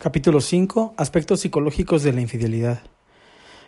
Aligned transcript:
Capítulo 0.00 0.40
5. 0.40 0.94
Aspectos 0.96 1.40
psicológicos 1.40 2.04
de 2.04 2.12
la 2.12 2.20
infidelidad. 2.20 2.78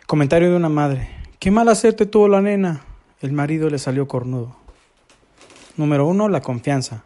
Comentario 0.07 0.49
de 0.49 0.55
una 0.55 0.69
madre. 0.69 1.09
Qué 1.39 1.51
mal 1.51 1.67
hacerte 1.67 2.05
tuvo 2.05 2.29
la 2.29 2.41
nena. 2.41 2.85
El 3.19 3.33
marido 3.33 3.69
le 3.69 3.77
salió 3.77 4.07
cornudo. 4.07 4.55
Número 5.75 6.07
1. 6.07 6.29
La 6.29 6.39
confianza. 6.39 7.03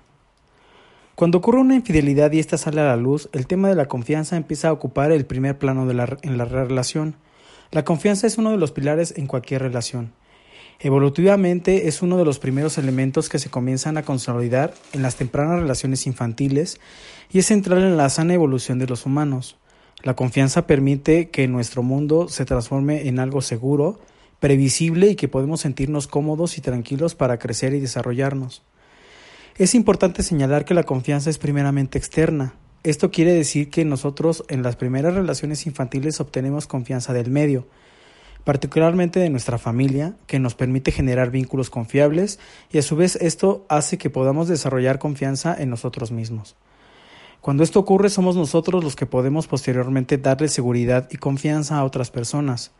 Cuando 1.15 1.39
ocurre 1.39 1.59
una 1.59 1.73
infidelidad 1.73 2.31
y 2.33 2.39
ésta 2.39 2.59
sale 2.59 2.81
a 2.81 2.85
la 2.85 2.97
luz, 2.97 3.27
el 3.31 3.47
tema 3.47 3.67
de 3.67 3.73
la 3.73 3.87
confianza 3.87 4.37
empieza 4.37 4.67
a 4.67 4.73
ocupar 4.73 5.11
el 5.11 5.25
primer 5.25 5.57
plano 5.57 5.87
de 5.87 5.95
la, 5.95 6.19
en 6.21 6.37
la 6.37 6.45
relación. 6.45 7.15
La 7.71 7.83
confianza 7.83 8.27
es 8.27 8.37
uno 8.37 8.51
de 8.51 8.57
los 8.57 8.71
pilares 8.71 9.17
en 9.17 9.25
cualquier 9.25 9.63
relación. 9.63 10.13
Evolutivamente 10.79 11.87
es 11.87 12.01
uno 12.01 12.17
de 12.17 12.25
los 12.25 12.39
primeros 12.39 12.77
elementos 12.77 13.29
que 13.29 13.39
se 13.39 13.49
comienzan 13.49 13.97
a 13.97 14.03
consolidar 14.03 14.73
en 14.93 15.01
las 15.01 15.15
tempranas 15.15 15.61
relaciones 15.61 16.05
infantiles 16.05 16.79
y 17.31 17.39
es 17.39 17.45
central 17.45 17.79
en 17.79 17.97
la 17.97 18.09
sana 18.09 18.33
evolución 18.33 18.77
de 18.79 18.87
los 18.87 19.05
humanos. 19.05 19.57
La 20.03 20.15
confianza 20.15 20.67
permite 20.67 21.29
que 21.29 21.47
nuestro 21.47 21.81
mundo 21.81 22.27
se 22.27 22.45
transforme 22.45 23.07
en 23.07 23.19
algo 23.19 23.41
seguro, 23.41 23.99
previsible 24.39 25.09
y 25.09 25.15
que 25.15 25.29
podemos 25.29 25.61
sentirnos 25.61 26.07
cómodos 26.07 26.57
y 26.57 26.61
tranquilos 26.61 27.15
para 27.15 27.39
crecer 27.39 27.73
y 27.73 27.79
desarrollarnos. 27.79 28.61
Es 29.57 29.73
importante 29.73 30.21
señalar 30.21 30.65
que 30.65 30.73
la 30.73 30.83
confianza 30.83 31.29
es 31.29 31.37
primeramente 31.37 31.97
externa. 31.97 32.53
Esto 32.83 33.09
quiere 33.09 33.33
decir 33.33 33.69
que 33.69 33.85
nosotros 33.85 34.43
en 34.49 34.61
las 34.61 34.75
primeras 34.75 35.15
relaciones 35.15 35.65
infantiles 35.65 36.19
obtenemos 36.19 36.67
confianza 36.67 37.13
del 37.13 37.31
medio, 37.31 37.65
particularmente 38.45 39.19
de 39.19 39.29
nuestra 39.29 39.57
familia, 39.57 40.13
que 40.27 40.39
nos 40.39 40.55
permite 40.55 40.93
generar 40.93 41.31
vínculos 41.31 41.69
confiables 41.69 42.39
y 42.71 42.77
a 42.77 42.83
su 42.83 42.95
vez 42.95 43.17
esto 43.17 43.65
hace 43.67 43.97
que 43.97 44.09
podamos 44.09 44.47
desarrollar 44.47 44.99
confianza 44.99 45.53
en 45.59 45.69
nosotros 45.69 46.11
mismos. 46.11 46.55
Cuando 47.41 47.63
esto 47.63 47.79
ocurre 47.79 48.09
somos 48.09 48.35
nosotros 48.35 48.83
los 48.83 48.95
que 48.95 49.07
podemos 49.07 49.47
posteriormente 49.47 50.17
darle 50.17 50.47
seguridad 50.47 51.09
y 51.11 51.17
confianza 51.17 51.77
a 51.77 51.83
otras 51.83 52.11
personas. 52.11 52.71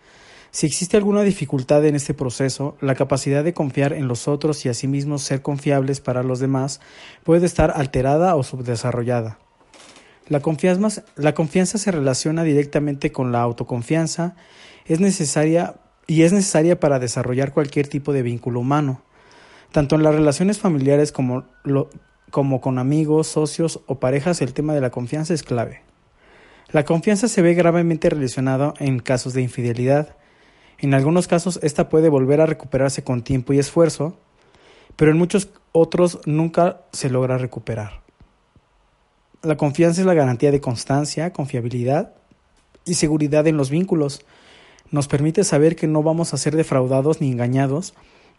Si 0.52 0.68
existe 0.68 0.98
alguna 0.98 1.24
dificultad 1.24 1.84
en 1.86 1.96
este 1.96 2.14
proceso, 2.14 2.78
la 2.80 2.96
capacidad 2.96 3.44
de 3.44 3.54
confiar 3.54 3.92
en 3.92 4.08
los 4.08 4.28
otros 4.28 4.66
y 4.66 4.70
asimismo 4.70 5.18
ser 5.18 5.42
confiables 5.42 6.00
para 6.00 6.24
los 6.24 6.40
demás 6.40 6.80
puede 7.24 7.46
estar 7.46 7.74
alterada 7.76 8.36
o 8.36 8.44
subdesarrollada. 8.44 9.40
La 10.28 10.40
confianza, 10.40 11.04
la 11.16 11.34
confianza 11.34 11.78
se 11.78 11.92
relaciona 11.92 12.44
directamente 12.44 13.12
con 13.12 13.32
la 13.32 13.42
autoconfianza 13.42 14.36
es 14.86 15.00
necesaria 15.00 15.76
y 16.08 16.24
es 16.24 16.34
necesaria 16.34 16.80
para 16.80 17.00
desarrollar 17.00 17.52
cualquier 17.52 17.88
tipo 17.88 18.14
de 18.14 18.22
vínculo 18.22 18.60
humano, 18.60 19.02
tanto 19.72 19.96
en 19.96 20.04
las 20.04 20.16
relaciones 20.16 20.60
familiares 20.60 21.12
como, 21.12 21.46
como 22.30 22.62
con 22.62 22.78
amigos, 22.78 23.28
socios 23.28 23.82
o 23.88 24.00
parejas, 24.00 24.42
el 24.42 24.54
tema 24.54 24.74
de 24.74 24.82
la 24.82 24.92
confianza 24.92 25.34
es 25.34 25.44
clave. 25.44 25.82
La 26.72 26.86
confianza 26.86 27.28
se 27.28 27.42
ve 27.42 27.54
gravemente 27.54 28.10
relacionada 28.10 28.74
en 28.80 29.00
casos 29.00 29.34
de 29.34 29.42
infidelidad. 29.42 30.16
En 30.80 30.94
algunos 30.94 31.28
casos 31.28 31.60
esta 31.64 31.90
puede 31.90 32.10
volver 32.10 32.42
a 32.42 32.46
recuperarse 32.46 33.04
con 33.04 33.24
tiempo 33.24 33.54
y 33.54 33.60
esfuerzo, 33.60 34.18
pero 34.96 35.12
en 35.12 35.18
muchos 35.18 35.50
otros 35.72 36.20
nunca 36.26 36.82
se 36.92 37.10
logra 37.10 37.38
recuperar. 37.38 38.02
La 39.42 39.58
confianza 39.58 40.02
es 40.02 40.08
la 40.08 40.14
garantía 40.14 40.52
de 40.52 40.62
constancia, 40.62 41.32
confiabilidad 41.32 42.14
y 42.84 42.96
seguridad 42.96 43.46
en 43.48 43.58
los 43.58 43.70
vínculos, 43.70 44.26
nos 44.96 45.08
permite 45.08 45.44
saber 45.44 45.76
que 45.76 45.88
no 45.88 46.02
vamos 46.02 46.34
a 46.34 46.38
ser 46.38 46.56
defraudados 46.56 47.20
ni 47.20 47.30
engañados 47.30 47.94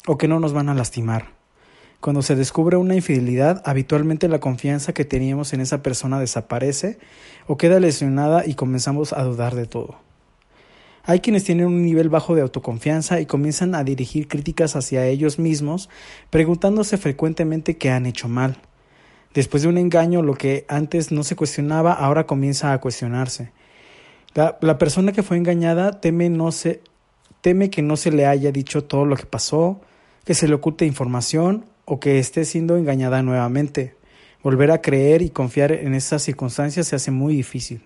o 0.07 0.17
que 0.17 0.27
no 0.27 0.41
nos 0.41 0.55
van 0.55 0.71
a 0.71 0.75
lastimar. 0.75 1.27
Cuando 2.01 2.23
se 2.23 2.35
descubre 2.35 2.79
una 2.79 2.95
infidelidad, 2.95 3.63
habitualmente 3.67 4.27
la 4.29 4.41
confianza 4.41 4.95
que 4.95 5.05
teníamos 5.05 5.53
en 5.53 5.61
esa 5.61 5.83
persona 5.83 6.19
desaparece 6.19 6.99
o 7.47 7.59
queda 7.59 7.79
lesionada 7.79 8.47
y 8.47 8.55
comenzamos 8.55 9.13
a 9.13 9.23
dudar 9.23 9.55
de 9.55 9.67
todo. 9.67 9.97
Hay 11.05 11.21
quienes 11.21 11.45
tienen 11.45 11.67
un 11.67 11.85
nivel 11.85 12.09
bajo 12.09 12.35
de 12.35 12.41
autoconfianza 12.41 13.21
y 13.21 13.27
comienzan 13.27 13.75
a 13.75 13.85
dirigir 13.85 14.27
críticas 14.27 14.77
hacia 14.77 15.07
ellos 15.07 15.39
mismos, 15.39 15.91
preguntándose 16.31 16.97
frecuentemente 16.97 17.77
qué 17.77 17.91
han 17.91 18.07
hecho 18.07 18.29
mal. 18.29 18.57
Después 19.35 19.63
de 19.63 19.69
un 19.69 19.77
engaño, 19.77 20.23
lo 20.23 20.35
que 20.35 20.65
antes 20.69 21.13
no 21.13 21.23
se 21.23 21.37
cuestionaba 21.37 21.93
ahora 21.93 22.27
comienza 22.27 22.73
a 22.73 22.81
cuestionarse. 22.81 23.53
La, 24.37 24.77
persona 24.77 25.13
que 25.13 25.23
fue 25.23 25.39
engañada 25.39 25.99
teme, 26.03 26.29
no 26.29 26.53
se, 26.53 26.83
teme 27.41 27.71
que 27.71 27.81
no 27.81 27.97
se 27.97 28.11
le 28.11 28.27
haya 28.27 28.53
dicho 28.53 28.85
todo 28.85 29.07
lo 29.07 29.17
que 29.17 29.25
pasó, 29.25 29.81
que 30.27 30.35
se 30.35 30.47
le 30.47 30.53
oculte 30.53 30.85
información 30.85 31.65
o 31.87 32.01
que 32.01 32.19
esté 32.19 32.45
siendo 32.45 32.77
engañada 32.77 33.23
nuevamente. 33.23 33.97
Volver 34.43 34.73
a 34.73 34.83
creer 34.83 35.23
y 35.23 35.31
confiar 35.31 35.73
en 35.73 35.95
esas 35.95 36.23
circunstancias 36.23 36.87
se 36.87 36.97
hace 36.97 37.11
muy 37.11 37.35
difícil. 37.35 37.81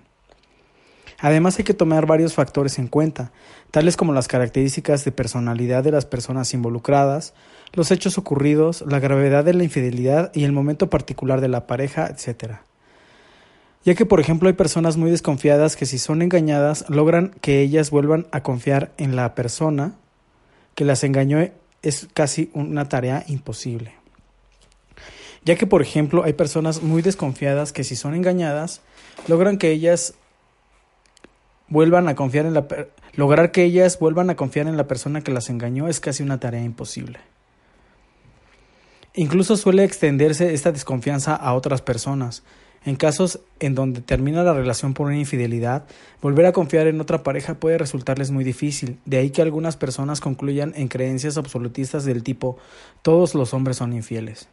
Además 1.21 1.57
hay 1.59 1.65
que 1.65 1.73
tomar 1.73 2.07
varios 2.07 2.35
factores 2.35 2.81
en 2.81 2.89
cuenta, 2.89 3.31
tales 3.71 3.97
como 3.97 4.13
las 4.13 4.27
características 4.27 5.05
de 5.05 5.13
personalidad 5.13 5.85
de 5.85 5.93
las 5.93 6.05
personas 6.05 6.53
involucradas, 6.53 7.33
los 7.75 7.93
hechos 7.93 8.19
ocurridos, 8.19 8.83
la 8.89 8.99
gravedad 8.99 9.45
de 9.45 9.55
la 9.55 9.63
infidelidad 9.63 10.33
y 10.35 10.43
el 10.43 10.53
momento 10.53 10.91
particular 10.91 11.41
de 11.41 11.49
la 11.49 11.69
pareja, 11.69 12.09
etc 12.09 12.70
ya 13.85 13.95
que 13.95 14.07
por 14.07 14.21
ejemplo 14.21 14.49
hay 14.49 14.55
personas 14.55 14.97
muy 14.97 15.11
desconfiadas 15.11 15.77
que 15.77 15.87
si 15.87 15.99
son 15.99 16.23
engañadas 16.23 16.85
logran 16.89 17.35
que 17.41 17.61
ellas 17.61 17.91
vuelvan 17.91 18.27
a 18.31 18.43
confiar 18.43 18.93
en 18.99 19.17
la 19.17 19.35
persona 19.35 19.95
que 20.75 20.85
las 20.85 21.03
engañó 21.05 21.39
es 21.83 22.09
casi 22.13 22.51
una 22.53 22.89
tarea 22.89 23.25
imposible. 23.27 23.95
Ya 25.45 25.57
que 25.57 25.67
por 25.67 25.81
ejemplo 25.81 26.25
hay 26.25 26.35
personas 26.35 26.83
muy 26.83 27.01
desconfiadas 27.01 27.73
que 27.73 27.85
si 27.85 27.97
son 27.97 28.15
engañadas 28.15 28.83
logran 29.27 29.57
que 29.57 29.71
ellas 29.71 30.15
vuelvan 31.69 32.09
a 32.09 32.15
confiar 32.15 32.45
en 32.47 32.55
la 32.55 32.67
lograr 33.15 33.51
que 33.51 33.65
ellas 33.65 33.99
vuelvan 33.99 34.29
a 34.29 34.37
confiar 34.37 34.67
en 34.67 34.77
la 34.77 34.87
persona 34.87 35.23
que 35.23 35.33
las 35.33 35.49
engañó 35.49 35.89
es 35.89 36.01
casi 36.01 36.23
una 36.23 36.39
tarea 36.39 36.63
imposible. 36.63 37.19
Incluso 39.15 39.57
suele 39.57 39.85
extenderse 39.85 40.53
esta 40.55 40.71
desconfianza 40.71 41.35
a 41.35 41.55
otras 41.55 41.83
personas, 41.83 42.45
en 42.85 42.97
casos 42.97 43.41
en 43.59 43.75
donde 43.75 44.01
termina 44.01 44.43
la 44.43 44.55
relación 44.55 44.95
por 44.95 45.07
una 45.07 45.19
infidelidad, 45.19 45.85
volver 46.23 46.47
a 46.47 46.53
confiar 46.53 46.87
en 46.87 47.01
otra 47.01 47.23
pareja 47.23 47.55
puede 47.55 47.79
resultarles 47.79 48.31
muy 48.31 48.45
difícil, 48.45 48.99
de 49.05 49.19
ahí 49.19 49.31
que 49.31 49.43
algunas 49.43 49.77
personas 49.77 50.21
concluyan 50.21 50.73
en 50.77 50.89
creencias 50.89 51.37
absolutistas 51.37 52.05
del 52.05 52.23
tipo 52.23 52.57
todos 53.03 53.35
los 53.35 53.53
hombres 53.53 53.77
son 53.77 53.93
infieles. 53.93 54.49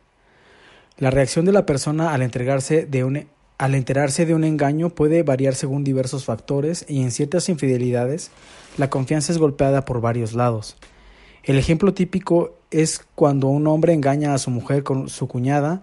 La 0.98 1.12
reacción 1.12 1.46
de 1.46 1.52
la 1.52 1.66
persona 1.66 2.14
al, 2.14 2.22
entregarse 2.22 2.86
de 2.86 3.04
un, 3.04 3.28
al 3.58 3.76
enterarse 3.76 4.26
de 4.26 4.34
un 4.34 4.44
engaño 4.44 4.90
puede 4.90 5.24
variar 5.24 5.56
según 5.56 5.84
diversos 5.84 6.26
factores 6.26 6.86
y 6.90 7.02
en 7.02 7.12
ciertas 7.12 7.50
infidelidades 7.50 8.32
la 8.78 8.90
confianza 8.90 9.32
es 9.32 9.38
golpeada 9.38 9.86
por 9.86 10.02
varios 10.02 10.34
lados. 10.34 10.76
El 11.44 11.58
ejemplo 11.58 11.94
típico 11.94 12.58
es 12.72 13.06
cuando 13.16 13.48
un 13.48 13.68
hombre 13.68 13.94
engaña 13.94 14.34
a 14.34 14.38
su 14.38 14.50
mujer 14.52 14.84
con 14.84 15.08
su 15.08 15.28
cuñada 15.28 15.82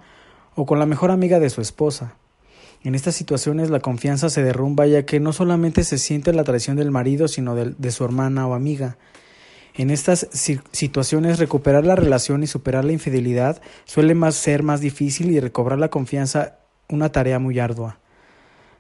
o 0.56 0.66
con 0.66 0.78
la 0.78 0.86
mejor 0.86 1.10
amiga 1.10 1.40
de 1.40 1.48
su 1.48 1.60
esposa. 1.62 2.16
En 2.84 2.94
estas 2.94 3.14
situaciones 3.14 3.70
la 3.70 3.80
confianza 3.80 4.28
se 4.28 4.42
derrumba 4.42 4.86
ya 4.86 5.06
que 5.06 5.18
no 5.18 5.32
solamente 5.32 5.84
se 5.84 5.96
siente 5.96 6.34
la 6.34 6.44
traición 6.44 6.76
del 6.76 6.90
marido, 6.90 7.28
sino 7.28 7.54
de, 7.54 7.90
su 7.90 8.04
hermana 8.04 8.46
o 8.46 8.52
amiga. 8.52 8.98
En 9.74 9.90
estas 9.90 10.28
situaciones 10.30 11.38
recuperar 11.38 11.86
la 11.86 11.96
relación 11.96 12.42
y 12.42 12.46
superar 12.46 12.84
la 12.84 12.92
infidelidad 12.92 13.62
suele 13.86 14.14
ser 14.32 14.62
más 14.62 14.82
difícil 14.82 15.30
y 15.30 15.40
recobrar 15.40 15.78
la 15.78 15.88
confianza 15.88 16.58
una 16.90 17.10
tarea 17.10 17.38
muy 17.38 17.58
ardua. 17.58 18.00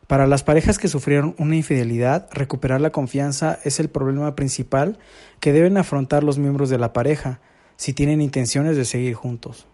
Para 0.06 0.26
las 0.26 0.42
parejas 0.42 0.78
que 0.78 0.88
sufrieron 0.88 1.34
una 1.38 1.56
infidelidad, 1.56 2.28
recuperar 2.30 2.82
la 2.82 2.90
confianza 2.90 3.58
es 3.64 3.80
el 3.80 3.88
problema 3.88 4.36
principal 4.36 4.98
que 5.40 5.54
deben 5.54 5.78
afrontar 5.78 6.22
los 6.24 6.38
miembros 6.38 6.68
de 6.68 6.78
la 6.78 6.92
pareja 6.92 7.40
si 7.76 7.94
tienen 7.94 8.20
intenciones 8.20 8.76
de 8.76 8.84
seguir 8.84 9.14
juntos. 9.14 9.66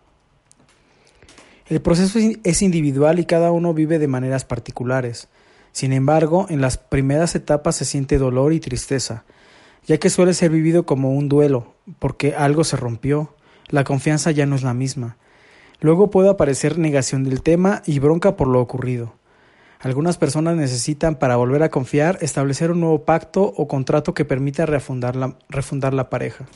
El 1.70 1.80
proceso 1.80 2.18
es 2.18 2.62
individual 2.62 3.20
y 3.20 3.26
cada 3.26 3.52
uno 3.52 3.72
vive 3.72 4.00
de 4.00 4.08
maneras 4.08 4.44
particulares. 4.44 5.28
Sin 5.70 5.92
embargo, 5.92 6.46
en 6.50 6.60
las 6.60 6.78
primeras 6.78 7.36
etapas 7.36 7.76
se 7.76 7.84
siente 7.84 8.18
dolor 8.18 8.52
y 8.52 8.58
tristeza, 8.58 9.24
ya 9.86 9.98
que 9.98 10.10
suele 10.10 10.34
ser 10.34 10.50
vivido 10.50 10.84
como 10.84 11.12
un 11.12 11.28
duelo, 11.28 11.74
porque 12.00 12.34
algo 12.34 12.64
se 12.64 12.76
rompió, 12.76 13.36
la 13.68 13.84
confianza 13.84 14.32
ya 14.32 14.46
no 14.46 14.56
es 14.56 14.64
la 14.64 14.74
misma. 14.74 15.16
Luego 15.80 16.10
puede 16.10 16.28
aparecer 16.28 16.76
negación 16.76 17.22
del 17.22 17.40
tema 17.40 17.82
y 17.86 18.00
bronca 18.00 18.34
por 18.34 18.48
lo 18.48 18.60
ocurrido. 18.60 19.14
Algunas 19.78 20.18
personas 20.18 20.56
necesitan, 20.56 21.20
para 21.20 21.36
volver 21.36 21.62
a 21.62 21.70
confiar, 21.70 22.18
establecer 22.20 22.72
un 22.72 22.80
nuevo 22.80 23.04
pacto 23.04 23.44
o 23.44 23.68
contrato 23.68 24.12
que 24.12 24.24
permita 24.24 24.66
refundar 24.66 25.14
la, 25.14 26.10
pareja. 26.10 26.46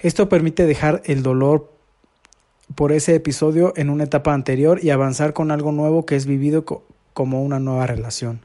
Esto 0.00 0.28
permite 0.28 0.66
dejar 0.66 1.00
el 1.04 1.22
dolor 1.22 1.75
por 2.74 2.92
ese 2.92 3.14
episodio 3.14 3.72
en 3.76 3.90
una 3.90 4.04
etapa 4.04 4.34
anterior 4.34 4.80
y 4.82 4.90
avanzar 4.90 5.32
con 5.32 5.50
algo 5.50 5.72
nuevo 5.72 6.04
que 6.04 6.16
es 6.16 6.26
vivido 6.26 6.64
como 7.14 7.42
una 7.42 7.58
nueva 7.60 7.86
relación. 7.86 8.40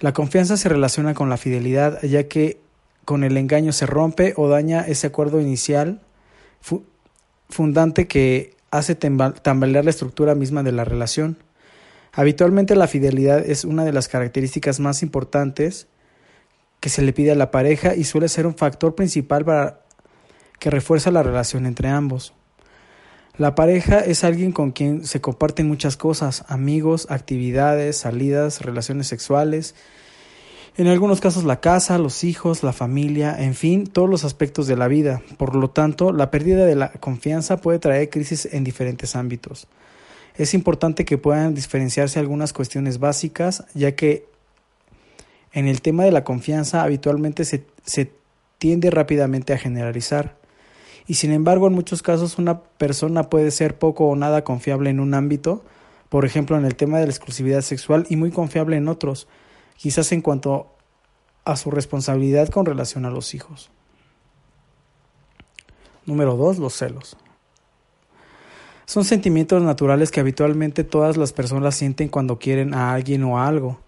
La 0.00 0.12
confianza 0.12 0.56
se 0.56 0.68
relaciona 0.68 1.14
con 1.14 1.28
la 1.28 1.36
fidelidad, 1.36 2.00
ya 2.02 2.28
que 2.28 2.60
con 3.04 3.24
el 3.24 3.36
engaño 3.36 3.72
se 3.72 3.86
rompe 3.86 4.32
o 4.36 4.48
daña 4.48 4.82
ese 4.82 5.08
acuerdo 5.08 5.40
inicial 5.40 6.00
fundante 7.48 8.06
que 8.06 8.54
hace 8.70 8.94
tambalear 8.94 9.84
la 9.84 9.90
estructura 9.90 10.34
misma 10.34 10.62
de 10.62 10.72
la 10.72 10.84
relación. 10.84 11.38
Habitualmente 12.12 12.76
la 12.76 12.86
fidelidad 12.86 13.38
es 13.38 13.64
una 13.64 13.84
de 13.84 13.92
las 13.92 14.08
características 14.08 14.80
más 14.80 15.02
importantes 15.02 15.88
que 16.80 16.90
se 16.90 17.02
le 17.02 17.12
pide 17.12 17.32
a 17.32 17.34
la 17.34 17.50
pareja 17.50 17.94
y 17.94 18.04
suele 18.04 18.28
ser 18.28 18.46
un 18.46 18.54
factor 18.54 18.94
principal 18.94 19.44
para 19.44 19.80
que 20.58 20.70
refuerza 20.70 21.10
la 21.10 21.22
relación 21.22 21.66
entre 21.66 21.88
ambos. 21.88 22.34
La 23.38 23.54
pareja 23.54 24.00
es 24.00 24.24
alguien 24.24 24.50
con 24.50 24.72
quien 24.72 25.06
se 25.06 25.20
comparten 25.20 25.68
muchas 25.68 25.96
cosas, 25.96 26.44
amigos, 26.48 27.06
actividades, 27.08 27.98
salidas, 27.98 28.62
relaciones 28.62 29.06
sexuales, 29.06 29.76
en 30.76 30.88
algunos 30.88 31.20
casos 31.20 31.44
la 31.44 31.60
casa, 31.60 31.98
los 31.98 32.24
hijos, 32.24 32.62
la 32.62 32.72
familia, 32.72 33.36
en 33.38 33.54
fin, 33.54 33.86
todos 33.86 34.08
los 34.08 34.24
aspectos 34.24 34.66
de 34.66 34.76
la 34.76 34.88
vida. 34.88 35.22
Por 35.36 35.54
lo 35.54 35.70
tanto, 35.70 36.12
la 36.12 36.30
pérdida 36.30 36.66
de 36.66 36.74
la 36.74 36.90
confianza 36.92 37.60
puede 37.60 37.78
traer 37.78 38.10
crisis 38.10 38.48
en 38.52 38.64
diferentes 38.64 39.14
ámbitos. 39.14 39.68
Es 40.36 40.54
importante 40.54 41.04
que 41.04 41.18
puedan 41.18 41.54
diferenciarse 41.54 42.20
algunas 42.20 42.52
cuestiones 42.52 42.98
básicas, 42.98 43.64
ya 43.74 43.96
que 43.96 44.26
en 45.52 45.66
el 45.66 45.80
tema 45.80 46.04
de 46.04 46.12
la 46.12 46.24
confianza 46.24 46.82
habitualmente 46.82 47.44
se, 47.44 47.64
se 47.84 48.12
tiende 48.58 48.90
rápidamente 48.90 49.52
a 49.52 49.58
generalizar. 49.58 50.37
Y 51.08 51.14
sin 51.14 51.32
embargo, 51.32 51.66
en 51.66 51.72
muchos 51.72 52.02
casos 52.02 52.38
una 52.38 52.60
persona 52.60 53.24
puede 53.24 53.50
ser 53.50 53.78
poco 53.78 54.06
o 54.06 54.14
nada 54.14 54.44
confiable 54.44 54.90
en 54.90 55.00
un 55.00 55.14
ámbito, 55.14 55.64
por 56.10 56.26
ejemplo 56.26 56.58
en 56.58 56.66
el 56.66 56.76
tema 56.76 56.98
de 56.98 57.06
la 57.06 57.10
exclusividad 57.10 57.62
sexual, 57.62 58.06
y 58.10 58.16
muy 58.16 58.30
confiable 58.30 58.76
en 58.76 58.88
otros, 58.88 59.26
quizás 59.76 60.12
en 60.12 60.20
cuanto 60.20 60.70
a 61.46 61.56
su 61.56 61.70
responsabilidad 61.70 62.50
con 62.50 62.66
relación 62.66 63.06
a 63.06 63.10
los 63.10 63.34
hijos. 63.34 63.70
Número 66.04 66.36
2. 66.36 66.58
Los 66.58 66.74
celos. 66.74 67.16
Son 68.84 69.04
sentimientos 69.04 69.62
naturales 69.62 70.10
que 70.10 70.20
habitualmente 70.20 70.84
todas 70.84 71.16
las 71.16 71.32
personas 71.32 71.74
sienten 71.74 72.08
cuando 72.08 72.38
quieren 72.38 72.74
a 72.74 72.92
alguien 72.92 73.24
o 73.24 73.38
a 73.38 73.46
algo. 73.46 73.80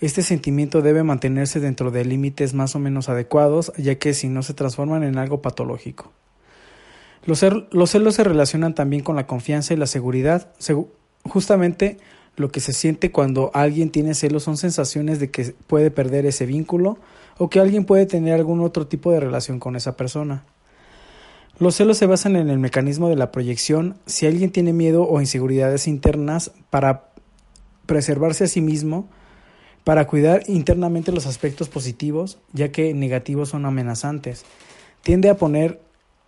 Este 0.00 0.22
sentimiento 0.22 0.82
debe 0.82 1.04
mantenerse 1.04 1.58
dentro 1.60 1.90
de 1.90 2.04
límites 2.04 2.52
más 2.52 2.74
o 2.74 2.78
menos 2.78 3.08
adecuados, 3.08 3.72
ya 3.78 3.94
que 3.94 4.12
si 4.12 4.28
no 4.28 4.42
se 4.42 4.52
transforman 4.52 5.04
en 5.04 5.16
algo 5.16 5.40
patológico. 5.40 6.12
Los, 7.24 7.40
celos 7.40 8.14
se 8.14 8.24
relacionan 8.24 8.74
también 8.74 9.02
con 9.02 9.16
la 9.16 9.26
confianza 9.26 9.72
y 9.72 9.76
la 9.76 9.86
seguridad. 9.86 10.52
Justamente 11.24 11.96
lo 12.36 12.50
que 12.50 12.60
se 12.60 12.72
siente 12.72 13.10
cuando 13.10 13.50
alguien 13.54 13.90
tiene 13.90 14.14
celos 14.14 14.42
son 14.42 14.56
sensaciones 14.56 15.20
de 15.20 15.30
que 15.30 15.54
puede 15.66 15.90
perder 15.90 16.26
ese 16.26 16.46
vínculo 16.46 16.98
o 17.38 17.48
que 17.48 17.60
alguien 17.60 17.84
puede 17.86 18.06
tener 18.06 18.34
algún 18.34 18.60
otro 18.60 18.86
tipo 18.86 19.10
de 19.10 19.20
relación 19.20 19.58
con 19.58 19.76
esa 19.76 19.96
persona. 19.96 20.44
Los 21.58 21.76
celos 21.76 21.98
se 21.98 22.06
basan 22.06 22.36
en 22.36 22.50
el 22.50 22.58
mecanismo 22.58 23.08
de 23.08 23.16
la 23.16 23.30
proyección. 23.30 23.96
Si 24.06 24.26
alguien 24.26 24.50
tiene 24.50 24.72
miedo 24.72 25.08
o 25.08 25.20
inseguridades 25.20 25.86
internas 25.86 26.50
para 26.68 27.10
preservarse 27.86 28.44
a 28.44 28.48
sí 28.48 28.60
mismo, 28.60 29.08
para 29.84 30.06
cuidar 30.06 30.42
internamente 30.48 31.12
los 31.12 31.26
aspectos 31.26 31.68
positivos, 31.68 32.38
ya 32.52 32.72
que 32.72 32.92
negativos 32.92 33.50
son 33.50 33.66
amenazantes, 33.66 34.44
tiende 35.02 35.28
a 35.30 35.36
poner 35.36 35.80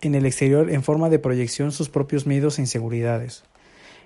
en 0.07 0.15
el 0.15 0.25
exterior 0.25 0.71
en 0.71 0.81
forma 0.81 1.09
de 1.09 1.19
proyección 1.19 1.71
sus 1.71 1.89
propios 1.89 2.25
miedos 2.25 2.57
e 2.57 2.61
inseguridades. 2.61 3.43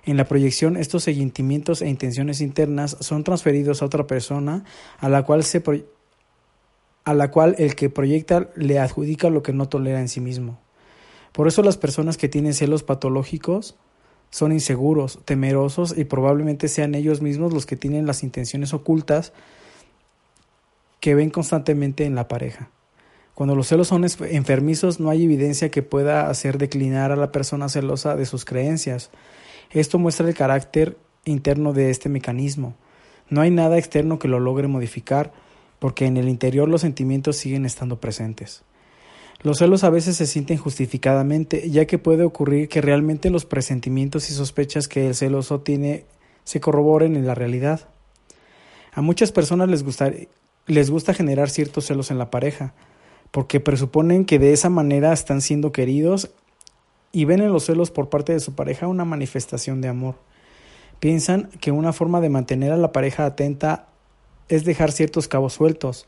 En 0.04 0.16
la 0.16 0.24
proyección, 0.24 0.76
estos 0.76 1.04
sentimientos 1.04 1.80
e 1.80 1.88
intenciones 1.88 2.40
internas 2.40 2.96
son 3.00 3.24
transferidos 3.24 3.80
a 3.80 3.86
otra 3.86 4.06
persona 4.06 4.64
a 4.98 5.08
la 5.08 5.22
cual 5.24 5.44
a 7.04 7.14
la 7.14 7.30
cual 7.30 7.56
el 7.58 7.74
que 7.74 7.90
proyecta 7.90 8.50
le 8.54 8.78
adjudica 8.78 9.30
lo 9.30 9.42
que 9.42 9.52
no 9.52 9.68
tolera 9.68 10.00
en 10.00 10.08
sí 10.08 10.20
mismo. 10.20 10.60
Por 11.32 11.48
eso 11.48 11.62
las 11.62 11.76
personas 11.76 12.16
que 12.16 12.28
tienen 12.28 12.54
celos 12.54 12.82
patológicos 12.82 13.76
son 14.30 14.52
inseguros, 14.52 15.20
temerosos 15.24 15.96
y 15.96 16.04
probablemente 16.04 16.68
sean 16.68 16.94
ellos 16.94 17.20
mismos 17.20 17.52
los 17.52 17.66
que 17.66 17.76
tienen 17.76 18.06
las 18.06 18.22
intenciones 18.22 18.72
ocultas 18.72 19.32
que 21.00 21.14
ven 21.14 21.30
constantemente 21.30 22.04
en 22.04 22.14
la 22.14 22.28
pareja. 22.28 22.70
Cuando 23.34 23.54
los 23.54 23.68
celos 23.68 23.88
son 23.88 24.04
enfermizos 24.04 25.00
no 25.00 25.08
hay 25.10 25.24
evidencia 25.24 25.70
que 25.70 25.82
pueda 25.82 26.28
hacer 26.28 26.58
declinar 26.58 27.12
a 27.12 27.16
la 27.16 27.32
persona 27.32 27.68
celosa 27.68 28.14
de 28.14 28.26
sus 28.26 28.44
creencias, 28.44 29.10
esto 29.70 29.98
muestra 29.98 30.28
el 30.28 30.34
carácter 30.34 30.98
interno 31.24 31.72
de 31.72 31.90
este 31.90 32.08
mecanismo. 32.08 32.74
No 33.30 33.40
hay 33.40 33.50
nada 33.50 33.78
externo 33.78 34.18
que 34.18 34.28
lo 34.28 34.38
logre 34.38 34.68
modificar, 34.68 35.32
porque 35.78 36.06
en 36.06 36.16
el 36.16 36.28
interior 36.28 36.68
los 36.68 36.82
sentimientos 36.82 37.36
siguen 37.36 37.64
estando 37.64 37.98
presentes. 37.98 38.64
Los 39.42 39.58
celos 39.58 39.82
a 39.82 39.90
veces 39.90 40.16
se 40.16 40.26
sienten 40.26 40.58
justificadamente, 40.58 41.68
ya 41.68 41.86
que 41.86 41.98
puede 41.98 42.22
ocurrir 42.22 42.68
que 42.68 42.80
realmente 42.80 43.30
los 43.30 43.44
presentimientos 43.44 44.30
y 44.30 44.34
sospechas 44.34 44.86
que 44.86 45.08
el 45.08 45.14
celoso 45.14 45.60
tiene 45.60 46.04
se 46.44 46.60
corroboren 46.60 47.16
en 47.16 47.26
la 47.26 47.34
realidad. 47.34 47.88
A 48.92 49.00
muchas 49.00 49.32
personas 49.32 49.68
les 49.68 49.82
gusta, 49.82 50.12
les 50.66 50.90
gusta 50.90 51.14
generar 51.14 51.50
ciertos 51.50 51.86
celos 51.86 52.10
en 52.10 52.18
la 52.18 52.30
pareja, 52.30 52.74
porque 53.32 53.60
presuponen 53.60 54.24
que 54.24 54.38
de 54.38 54.52
esa 54.52 54.68
manera 54.68 55.12
están 55.12 55.40
siendo 55.40 55.72
queridos 55.72 56.30
y 57.10 57.24
ven 57.24 57.40
en 57.40 57.52
los 57.52 57.64
celos 57.64 57.90
por 57.90 58.08
parte 58.08 58.32
de 58.32 58.40
su 58.40 58.54
pareja 58.54 58.86
una 58.86 59.04
manifestación 59.04 59.80
de 59.80 59.88
amor. 59.88 60.14
Piensan 61.00 61.50
que 61.60 61.72
una 61.72 61.92
forma 61.92 62.20
de 62.20 62.28
mantener 62.28 62.72
a 62.72 62.76
la 62.76 62.92
pareja 62.92 63.24
atenta 63.26 63.88
es 64.48 64.64
dejar 64.64 64.92
ciertos 64.92 65.28
cabos 65.28 65.54
sueltos, 65.54 66.06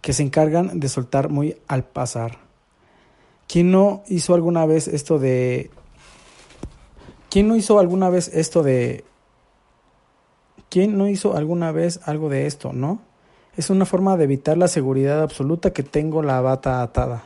que 0.00 0.14
se 0.14 0.22
encargan 0.22 0.80
de 0.80 0.88
soltar 0.88 1.28
muy 1.28 1.56
al 1.68 1.84
pasar. 1.84 2.38
¿Quién 3.46 3.70
no 3.70 4.02
hizo 4.08 4.34
alguna 4.34 4.66
vez 4.66 4.88
esto 4.88 5.18
de... 5.18 5.70
¿Quién 7.30 7.48
no 7.48 7.56
hizo 7.56 7.78
alguna 7.78 8.08
vez 8.10 8.28
esto 8.28 8.62
de... 8.62 9.04
¿Quién 10.70 10.96
no 10.96 11.06
hizo 11.06 11.36
alguna 11.36 11.70
vez 11.70 12.00
algo 12.04 12.30
de 12.30 12.46
esto, 12.46 12.72
no? 12.72 13.02
Es 13.56 13.68
una 13.68 13.84
forma 13.84 14.16
de 14.16 14.24
evitar 14.24 14.56
la 14.56 14.68
seguridad 14.68 15.22
absoluta 15.22 15.72
que 15.72 15.82
tengo 15.82 16.22
la 16.22 16.40
bata 16.40 16.82
atada. 16.82 17.24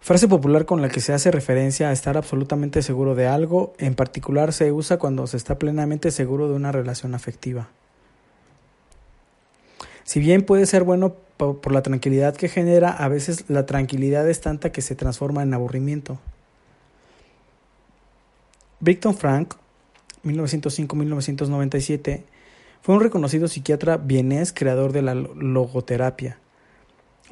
Frase 0.00 0.28
popular 0.28 0.66
con 0.66 0.80
la 0.80 0.88
que 0.88 1.00
se 1.00 1.12
hace 1.12 1.32
referencia 1.32 1.88
a 1.88 1.92
estar 1.92 2.16
absolutamente 2.16 2.82
seguro 2.82 3.16
de 3.16 3.26
algo, 3.26 3.74
en 3.78 3.96
particular 3.96 4.52
se 4.52 4.70
usa 4.70 4.98
cuando 4.98 5.26
se 5.26 5.36
está 5.36 5.58
plenamente 5.58 6.12
seguro 6.12 6.48
de 6.48 6.54
una 6.54 6.70
relación 6.70 7.16
afectiva. 7.16 7.70
Si 10.04 10.20
bien 10.20 10.42
puede 10.42 10.66
ser 10.66 10.84
bueno 10.84 11.16
por 11.36 11.72
la 11.72 11.82
tranquilidad 11.82 12.36
que 12.36 12.48
genera, 12.48 12.92
a 12.92 13.08
veces 13.08 13.50
la 13.50 13.66
tranquilidad 13.66 14.30
es 14.30 14.40
tanta 14.40 14.70
que 14.70 14.82
se 14.82 14.94
transforma 14.94 15.42
en 15.42 15.52
aburrimiento. 15.52 16.20
Victor 18.78 19.14
Frank, 19.14 19.54
1905-1997, 20.22 22.22
fue 22.82 22.94
un 22.94 23.00
reconocido 23.00 23.48
psiquiatra 23.48 23.96
vienés 23.96 24.52
creador 24.52 24.92
de 24.92 25.02
la 25.02 25.14
logoterapia 25.14 26.38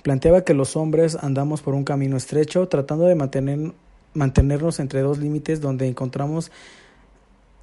Planteaba 0.05 0.45
que 0.45 0.53
los 0.53 0.77
hombres 0.77 1.17
andamos 1.19 1.63
por 1.63 1.73
un 1.73 1.83
camino 1.83 2.19
estrecho 2.19 2.69
tratando 2.69 3.07
de 3.07 3.15
mantener, 3.15 3.73
mantenernos 4.13 4.79
entre 4.79 5.01
dos 5.01 5.17
límites 5.17 5.63
donde 5.63 5.89
encontramos 5.89 6.53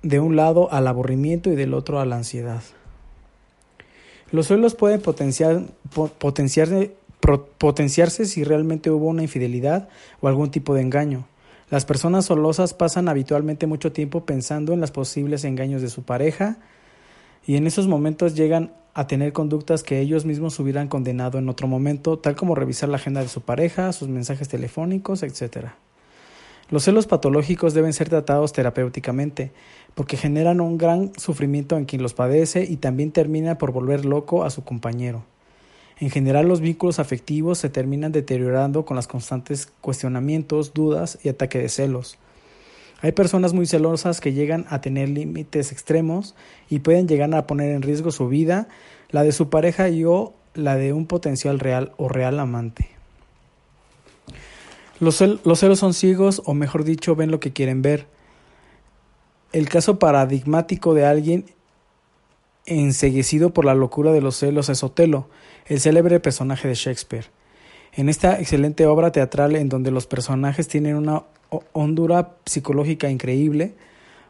de 0.01 0.19
un 0.19 0.35
lado 0.35 0.73
al 0.73 0.87
aburrimiento 0.87 1.51
y 1.51 1.55
del 1.55 1.75
otro 1.75 1.99
a 1.99 2.05
la 2.07 2.15
ansiedad. 2.15 2.63
Los 4.31 4.47
suelos 4.47 4.73
pueden 4.73 5.01
potenciar, 5.01 5.65
potenciarse, 6.17 6.95
potenciarse 7.59 8.25
si 8.25 8.43
realmente 8.43 8.89
hubo 8.89 9.05
una 9.05 9.21
infidelidad 9.21 9.87
o 10.19 10.27
algún 10.27 10.49
tipo 10.49 10.73
de 10.73 10.81
engaño. 10.81 11.27
Las 11.69 11.85
personas 11.85 12.25
solosas 12.25 12.73
pasan 12.73 13.07
habitualmente 13.07 13.67
mucho 13.67 13.91
tiempo 13.91 14.25
pensando 14.25 14.73
en 14.73 14.81
los 14.81 14.89
posibles 14.89 15.43
engaños 15.43 15.83
de 15.83 15.89
su 15.89 16.01
pareja 16.01 16.57
y 17.45 17.55
en 17.55 17.67
esos 17.67 17.87
momentos 17.87 18.35
llegan 18.35 18.71
a 18.93 19.07
tener 19.07 19.33
conductas 19.33 19.83
que 19.83 19.99
ellos 19.99 20.25
mismos 20.25 20.59
hubieran 20.59 20.87
condenado 20.87 21.37
en 21.37 21.49
otro 21.49 21.67
momento, 21.67 22.19
tal 22.19 22.35
como 22.35 22.55
revisar 22.55 22.89
la 22.89 22.97
agenda 22.97 23.21
de 23.21 23.29
su 23.29 23.41
pareja, 23.41 23.93
sus 23.93 24.09
mensajes 24.09 24.49
telefónicos, 24.49 25.23
etc. 25.23 25.67
Los 26.69 26.83
celos 26.83 27.07
patológicos 27.07 27.73
deben 27.73 27.93
ser 27.93 28.09
tratados 28.09 28.53
terapéuticamente, 28.53 29.51
porque 29.95 30.17
generan 30.17 30.61
un 30.61 30.77
gran 30.77 31.11
sufrimiento 31.17 31.77
en 31.77 31.85
quien 31.85 32.01
los 32.01 32.13
padece 32.13 32.63
y 32.63 32.77
también 32.77 33.11
termina 33.11 33.57
por 33.57 33.71
volver 33.71 34.05
loco 34.05 34.43
a 34.43 34.49
su 34.49 34.63
compañero. 34.63 35.23
En 35.99 36.09
general 36.09 36.47
los 36.47 36.61
vínculos 36.61 36.99
afectivos 36.99 37.59
se 37.59 37.69
terminan 37.69 38.11
deteriorando 38.11 38.85
con 38.85 38.95
los 38.95 39.07
constantes 39.07 39.67
cuestionamientos, 39.81 40.73
dudas 40.73 41.19
y 41.23 41.29
ataque 41.29 41.59
de 41.59 41.69
celos. 41.69 42.17
Hay 43.01 43.13
personas 43.13 43.53
muy 43.53 43.65
celosas 43.65 44.21
que 44.21 44.33
llegan 44.33 44.65
a 44.69 44.79
tener 44.79 45.09
límites 45.09 45.71
extremos 45.71 46.35
y 46.69 46.79
pueden 46.79 47.07
llegar 47.07 47.33
a 47.33 47.47
poner 47.47 47.71
en 47.71 47.81
riesgo 47.81 48.11
su 48.11 48.27
vida, 48.27 48.67
la 49.09 49.23
de 49.23 49.31
su 49.31 49.49
pareja 49.49 49.89
y 49.89 50.05
o 50.05 50.33
la 50.53 50.75
de 50.75 50.93
un 50.93 51.07
potencial 51.07 51.59
real 51.59 51.93
o 51.97 52.09
real 52.09 52.39
amante. 52.39 52.89
Los, 54.99 55.19
los 55.21 55.59
celos 55.59 55.79
son 55.79 55.95
ciegos 55.95 56.43
o 56.45 56.53
mejor 56.53 56.83
dicho 56.83 57.15
ven 57.15 57.31
lo 57.31 57.39
que 57.39 57.51
quieren 57.51 57.81
ver. 57.81 58.05
El 59.51 59.67
caso 59.67 59.97
paradigmático 59.97 60.93
de 60.93 61.05
alguien 61.05 61.45
enseguecido 62.67 63.51
por 63.51 63.65
la 63.65 63.73
locura 63.73 64.11
de 64.11 64.21
los 64.21 64.37
celos 64.37 64.69
es 64.69 64.83
Otelo, 64.83 65.27
el 65.65 65.79
célebre 65.79 66.19
personaje 66.19 66.67
de 66.67 66.75
Shakespeare. 66.75 67.25
En 67.93 68.07
esta 68.07 68.39
excelente 68.39 68.85
obra 68.85 69.11
teatral 69.11 69.55
en 69.55 69.67
donde 69.67 69.91
los 69.91 70.07
personajes 70.07 70.67
tienen 70.67 70.95
una 70.95 71.23
hondura 71.73 72.35
psicológica 72.45 73.09
increíble, 73.09 73.73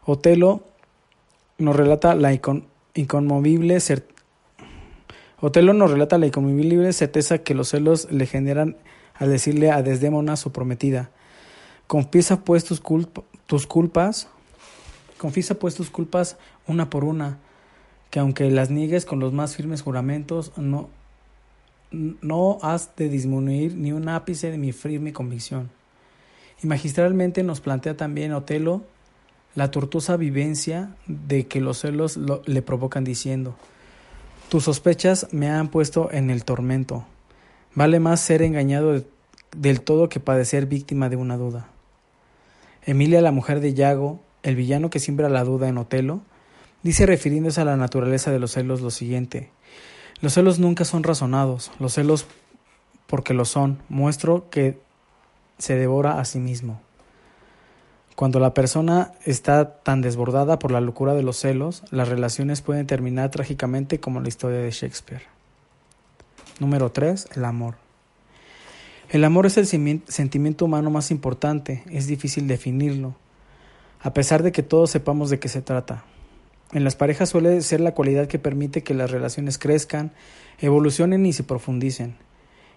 Otelo 0.04 0.64
nos 1.58 1.76
relata 1.76 2.16
la 2.16 2.32
inconmovible 2.94 3.78
Otelo 5.40 5.72
nos 5.74 5.90
relata 5.92 6.18
la 6.18 6.26
inconmovible 6.26 6.92
certeza 6.92 7.38
que 7.38 7.54
los 7.54 7.68
celos 7.68 8.10
le 8.10 8.26
generan 8.26 8.76
al 9.14 9.30
decirle 9.30 9.70
a 9.70 9.82
Desdémona 9.82 10.36
su 10.36 10.50
prometida. 10.50 11.10
Confiesa 11.86 12.40
pues 12.44 12.64
tus, 12.64 12.82
tus 13.46 13.66
culpas, 13.68 14.28
confiesa 15.18 15.54
pues 15.54 15.76
tus 15.76 15.90
culpas 15.90 16.36
una 16.66 16.90
por 16.90 17.04
una, 17.04 17.38
que 18.10 18.18
aunque 18.18 18.50
las 18.50 18.70
niegues 18.70 19.04
con 19.04 19.20
los 19.20 19.32
más 19.32 19.54
firmes 19.54 19.82
juramentos, 19.82 20.52
no, 20.56 20.88
no 21.92 22.58
has 22.62 22.96
de 22.96 23.08
disminuir 23.08 23.74
ni 23.76 23.92
un 23.92 24.08
ápice 24.08 24.50
de 24.50 24.58
mi 24.58 24.72
firme 24.72 25.12
convicción. 25.12 25.70
Y 26.62 26.66
magistralmente 26.66 27.42
nos 27.42 27.60
plantea 27.60 27.96
también 27.96 28.32
Otelo 28.32 28.84
la 29.54 29.70
tortuosa 29.70 30.16
vivencia 30.16 30.94
de 31.06 31.46
que 31.46 31.60
los 31.60 31.80
celos 31.80 32.18
le 32.46 32.62
provocan 32.62 33.04
diciendo, 33.04 33.54
tus 34.48 34.64
sospechas 34.64 35.28
me 35.32 35.50
han 35.50 35.68
puesto 35.68 36.10
en 36.12 36.30
el 36.30 36.44
tormento. 36.44 37.04
Vale 37.74 38.00
más 38.00 38.20
ser 38.20 38.42
engañado 38.42 39.02
del 39.56 39.80
todo 39.80 40.08
que 40.08 40.20
padecer 40.20 40.66
víctima 40.66 41.08
de 41.08 41.16
una 41.16 41.36
duda. 41.36 41.68
Emilia, 42.84 43.20
la 43.22 43.32
mujer 43.32 43.60
de 43.60 43.74
Yago, 43.74 44.20
el 44.42 44.56
villano 44.56 44.90
que 44.90 44.98
siembra 44.98 45.28
la 45.28 45.44
duda 45.44 45.68
en 45.68 45.78
Otelo, 45.78 46.20
dice 46.82 47.06
refiriéndose 47.06 47.60
a 47.60 47.64
la 47.64 47.76
naturaleza 47.76 48.30
de 48.30 48.38
los 48.38 48.52
celos 48.52 48.80
lo 48.80 48.90
siguiente. 48.90 49.50
Los 50.22 50.34
celos 50.34 50.60
nunca 50.60 50.84
son 50.84 51.02
razonados, 51.02 51.72
los 51.80 51.94
celos 51.94 52.26
porque 53.08 53.34
lo 53.34 53.44
son, 53.44 53.80
muestro 53.88 54.48
que 54.50 54.78
se 55.58 55.76
devora 55.76 56.20
a 56.20 56.24
sí 56.24 56.38
mismo. 56.38 56.80
Cuando 58.14 58.38
la 58.38 58.54
persona 58.54 59.12
está 59.24 59.80
tan 59.82 60.00
desbordada 60.00 60.60
por 60.60 60.70
la 60.70 60.80
locura 60.80 61.14
de 61.14 61.24
los 61.24 61.38
celos, 61.38 61.82
las 61.90 62.08
relaciones 62.08 62.62
pueden 62.62 62.86
terminar 62.86 63.30
trágicamente 63.30 63.98
como 63.98 64.20
la 64.20 64.28
historia 64.28 64.58
de 64.58 64.70
Shakespeare. 64.70 65.24
Número 66.60 66.92
3. 66.92 67.30
El 67.34 67.44
amor. 67.44 67.74
El 69.08 69.24
amor 69.24 69.46
es 69.46 69.56
el 69.56 69.66
sentimiento 69.66 70.66
humano 70.66 70.88
más 70.88 71.10
importante, 71.10 71.82
es 71.90 72.06
difícil 72.06 72.46
definirlo, 72.46 73.16
a 74.00 74.14
pesar 74.14 74.44
de 74.44 74.52
que 74.52 74.62
todos 74.62 74.90
sepamos 74.90 75.30
de 75.30 75.40
qué 75.40 75.48
se 75.48 75.62
trata. 75.62 76.04
En 76.72 76.84
las 76.84 76.96
parejas 76.96 77.28
suele 77.28 77.60
ser 77.60 77.80
la 77.80 77.94
cualidad 77.94 78.28
que 78.28 78.38
permite 78.38 78.82
que 78.82 78.94
las 78.94 79.10
relaciones 79.10 79.58
crezcan, 79.58 80.12
evolucionen 80.58 81.26
y 81.26 81.32
se 81.32 81.44
profundicen. 81.44 82.16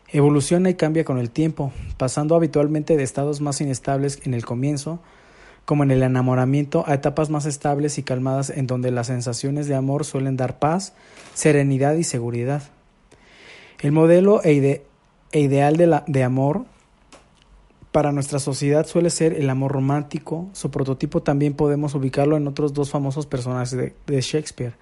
Evoluciona 0.10 0.70
y 0.70 0.76
cambia 0.76 1.06
con 1.06 1.18
el 1.18 1.32
tiempo, 1.32 1.72
pasando 1.98 2.36
habitualmente 2.36 2.98
de 2.98 3.04
estados 3.04 3.42
más 3.42 3.62
inestables 3.62 4.22
en 4.26 4.34
el 4.34 4.46
comienzo 4.46 5.00
como 5.66 5.84
en 5.84 5.92
el 5.92 6.04
enamoramiento, 6.04 6.84
a 6.88 6.94
etapas 6.94 7.30
más 7.30 7.46
estables 7.48 7.98
y 7.98 8.04
calmadas 8.04 8.52
en 8.52 8.68
donde 8.68 8.92
las 8.92 9.08
sensaciones 9.08 9.68
de 9.68 9.76
amor 9.76 10.06
suelen 10.06 10.38
dar 10.38 10.60
paz, 10.60 10.94
serenidad 11.34 11.96
y 11.96 12.04
seguridad. 12.04 12.64
El 13.80 13.92
modelo 13.92 14.42
e, 14.44 14.84
e 15.32 15.40
ideal 15.40 15.76
de, 15.76 15.88
la, 15.88 16.04
de 16.08 16.24
amor 16.24 16.66
para 17.96 18.12
nuestra 18.12 18.40
sociedad 18.40 18.86
suele 18.86 19.10
ser 19.10 19.32
el 19.32 19.50
amor 19.50 19.72
romántico. 19.72 20.50
Su 20.52 20.70
prototipo 20.70 21.24
también 21.24 21.54
podemos 21.54 21.96
ubicarlo 21.96 22.36
en 22.36 22.46
otros 22.46 22.74
dos 22.74 22.90
famosos 22.90 23.26
personajes 23.26 23.72
de 23.72 24.22
Shakespeare, 24.22 24.74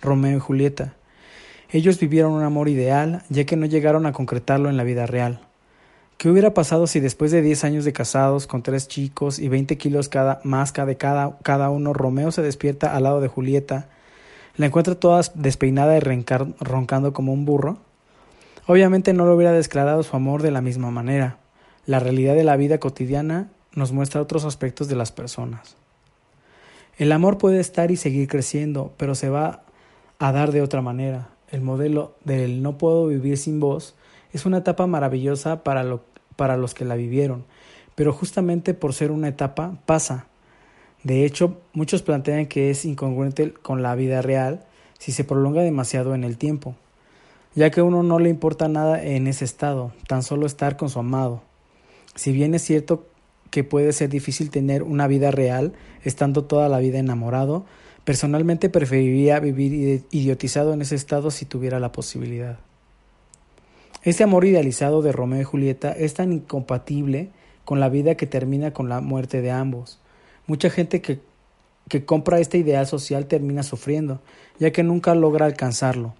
Romeo 0.00 0.36
y 0.36 0.38
Julieta. 0.38 0.94
Ellos 1.72 1.98
vivieron 1.98 2.30
un 2.30 2.44
amor 2.44 2.68
ideal, 2.68 3.24
ya 3.28 3.44
que 3.44 3.56
no 3.56 3.66
llegaron 3.66 4.06
a 4.06 4.12
concretarlo 4.12 4.70
en 4.70 4.76
la 4.76 4.84
vida 4.84 5.06
real. 5.06 5.40
¿Qué 6.16 6.30
hubiera 6.30 6.54
pasado 6.54 6.86
si 6.86 7.00
después 7.00 7.32
de 7.32 7.42
10 7.42 7.64
años 7.64 7.84
de 7.84 7.92
casados, 7.92 8.46
con 8.46 8.62
tres 8.62 8.86
chicos 8.86 9.40
y 9.40 9.48
20 9.48 9.76
kilos 9.76 10.08
cada, 10.08 10.40
más 10.44 10.70
cada, 10.70 10.94
cada 11.42 11.70
uno, 11.70 11.92
Romeo 11.92 12.30
se 12.30 12.42
despierta 12.42 12.94
al 12.94 13.02
lado 13.02 13.20
de 13.20 13.26
Julieta, 13.26 13.88
la 14.54 14.66
encuentra 14.66 14.94
toda 14.94 15.22
despeinada 15.34 15.96
y 15.96 16.00
roncando 16.60 17.12
como 17.12 17.32
un 17.32 17.44
burro? 17.44 17.78
Obviamente 18.68 19.12
no 19.12 19.26
le 19.26 19.32
hubiera 19.32 19.50
declarado 19.50 20.04
su 20.04 20.14
amor 20.14 20.42
de 20.42 20.52
la 20.52 20.60
misma 20.60 20.92
manera. 20.92 21.39
La 21.90 21.98
realidad 21.98 22.36
de 22.36 22.44
la 22.44 22.56
vida 22.56 22.78
cotidiana 22.78 23.50
nos 23.74 23.90
muestra 23.90 24.22
otros 24.22 24.44
aspectos 24.44 24.86
de 24.86 24.94
las 24.94 25.10
personas. 25.10 25.74
El 26.98 27.10
amor 27.10 27.36
puede 27.36 27.58
estar 27.58 27.90
y 27.90 27.96
seguir 27.96 28.28
creciendo, 28.28 28.92
pero 28.96 29.16
se 29.16 29.28
va 29.28 29.64
a 30.20 30.30
dar 30.30 30.52
de 30.52 30.62
otra 30.62 30.82
manera. 30.82 31.30
El 31.50 31.62
modelo 31.62 32.14
del 32.24 32.62
no 32.62 32.78
puedo 32.78 33.08
vivir 33.08 33.38
sin 33.38 33.58
vos 33.58 33.96
es 34.32 34.46
una 34.46 34.58
etapa 34.58 34.86
maravillosa 34.86 35.64
para 35.64 35.82
lo 35.82 36.02
para 36.36 36.56
los 36.56 36.74
que 36.74 36.84
la 36.84 36.94
vivieron, 36.94 37.44
pero 37.96 38.12
justamente 38.12 38.72
por 38.72 38.94
ser 38.94 39.10
una 39.10 39.26
etapa 39.26 39.76
pasa. 39.84 40.26
De 41.02 41.24
hecho, 41.24 41.58
muchos 41.72 42.02
plantean 42.02 42.46
que 42.46 42.70
es 42.70 42.84
incongruente 42.84 43.52
con 43.52 43.82
la 43.82 43.96
vida 43.96 44.22
real 44.22 44.64
si 45.00 45.10
se 45.10 45.24
prolonga 45.24 45.62
demasiado 45.62 46.14
en 46.14 46.22
el 46.22 46.38
tiempo, 46.38 46.76
ya 47.56 47.72
que 47.72 47.80
a 47.80 47.84
uno 47.84 48.04
no 48.04 48.20
le 48.20 48.28
importa 48.28 48.68
nada 48.68 49.02
en 49.02 49.26
ese 49.26 49.44
estado, 49.44 49.90
tan 50.06 50.22
solo 50.22 50.46
estar 50.46 50.76
con 50.76 50.88
su 50.88 51.00
amado. 51.00 51.49
Si 52.14 52.32
bien 52.32 52.54
es 52.54 52.62
cierto 52.62 53.06
que 53.50 53.64
puede 53.64 53.92
ser 53.92 54.08
difícil 54.08 54.50
tener 54.50 54.82
una 54.82 55.06
vida 55.06 55.30
real 55.30 55.72
estando 56.04 56.44
toda 56.44 56.68
la 56.68 56.78
vida 56.78 56.98
enamorado, 56.98 57.64
personalmente 58.04 58.68
preferiría 58.68 59.40
vivir 59.40 60.04
idiotizado 60.10 60.72
en 60.72 60.82
ese 60.82 60.94
estado 60.94 61.30
si 61.30 61.44
tuviera 61.44 61.80
la 61.80 61.92
posibilidad. 61.92 62.58
Este 64.02 64.24
amor 64.24 64.46
idealizado 64.46 65.02
de 65.02 65.12
Romeo 65.12 65.42
y 65.42 65.44
Julieta 65.44 65.92
es 65.92 66.14
tan 66.14 66.32
incompatible 66.32 67.30
con 67.64 67.80
la 67.80 67.88
vida 67.88 68.14
que 68.14 68.26
termina 68.26 68.72
con 68.72 68.88
la 68.88 69.00
muerte 69.00 69.42
de 69.42 69.50
ambos. 69.50 70.00
Mucha 70.46 70.70
gente 70.70 71.02
que, 71.02 71.20
que 71.88 72.04
compra 72.04 72.40
este 72.40 72.56
ideal 72.56 72.86
social 72.86 73.26
termina 73.26 73.62
sufriendo, 73.62 74.22
ya 74.58 74.70
que 74.70 74.82
nunca 74.82 75.14
logra 75.14 75.46
alcanzarlo. 75.46 76.14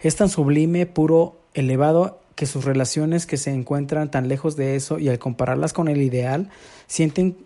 Es 0.00 0.16
tan 0.16 0.28
sublime, 0.30 0.86
puro, 0.86 1.36
elevado, 1.52 2.20
que 2.36 2.46
sus 2.46 2.64
relaciones 2.64 3.26
que 3.26 3.36
se 3.36 3.50
encuentran 3.50 4.10
tan 4.10 4.28
lejos 4.28 4.54
de 4.54 4.76
eso 4.76 5.00
y 5.00 5.08
al 5.08 5.18
compararlas 5.18 5.72
con 5.72 5.88
el 5.88 6.00
ideal, 6.00 6.50
sienten 6.86 7.36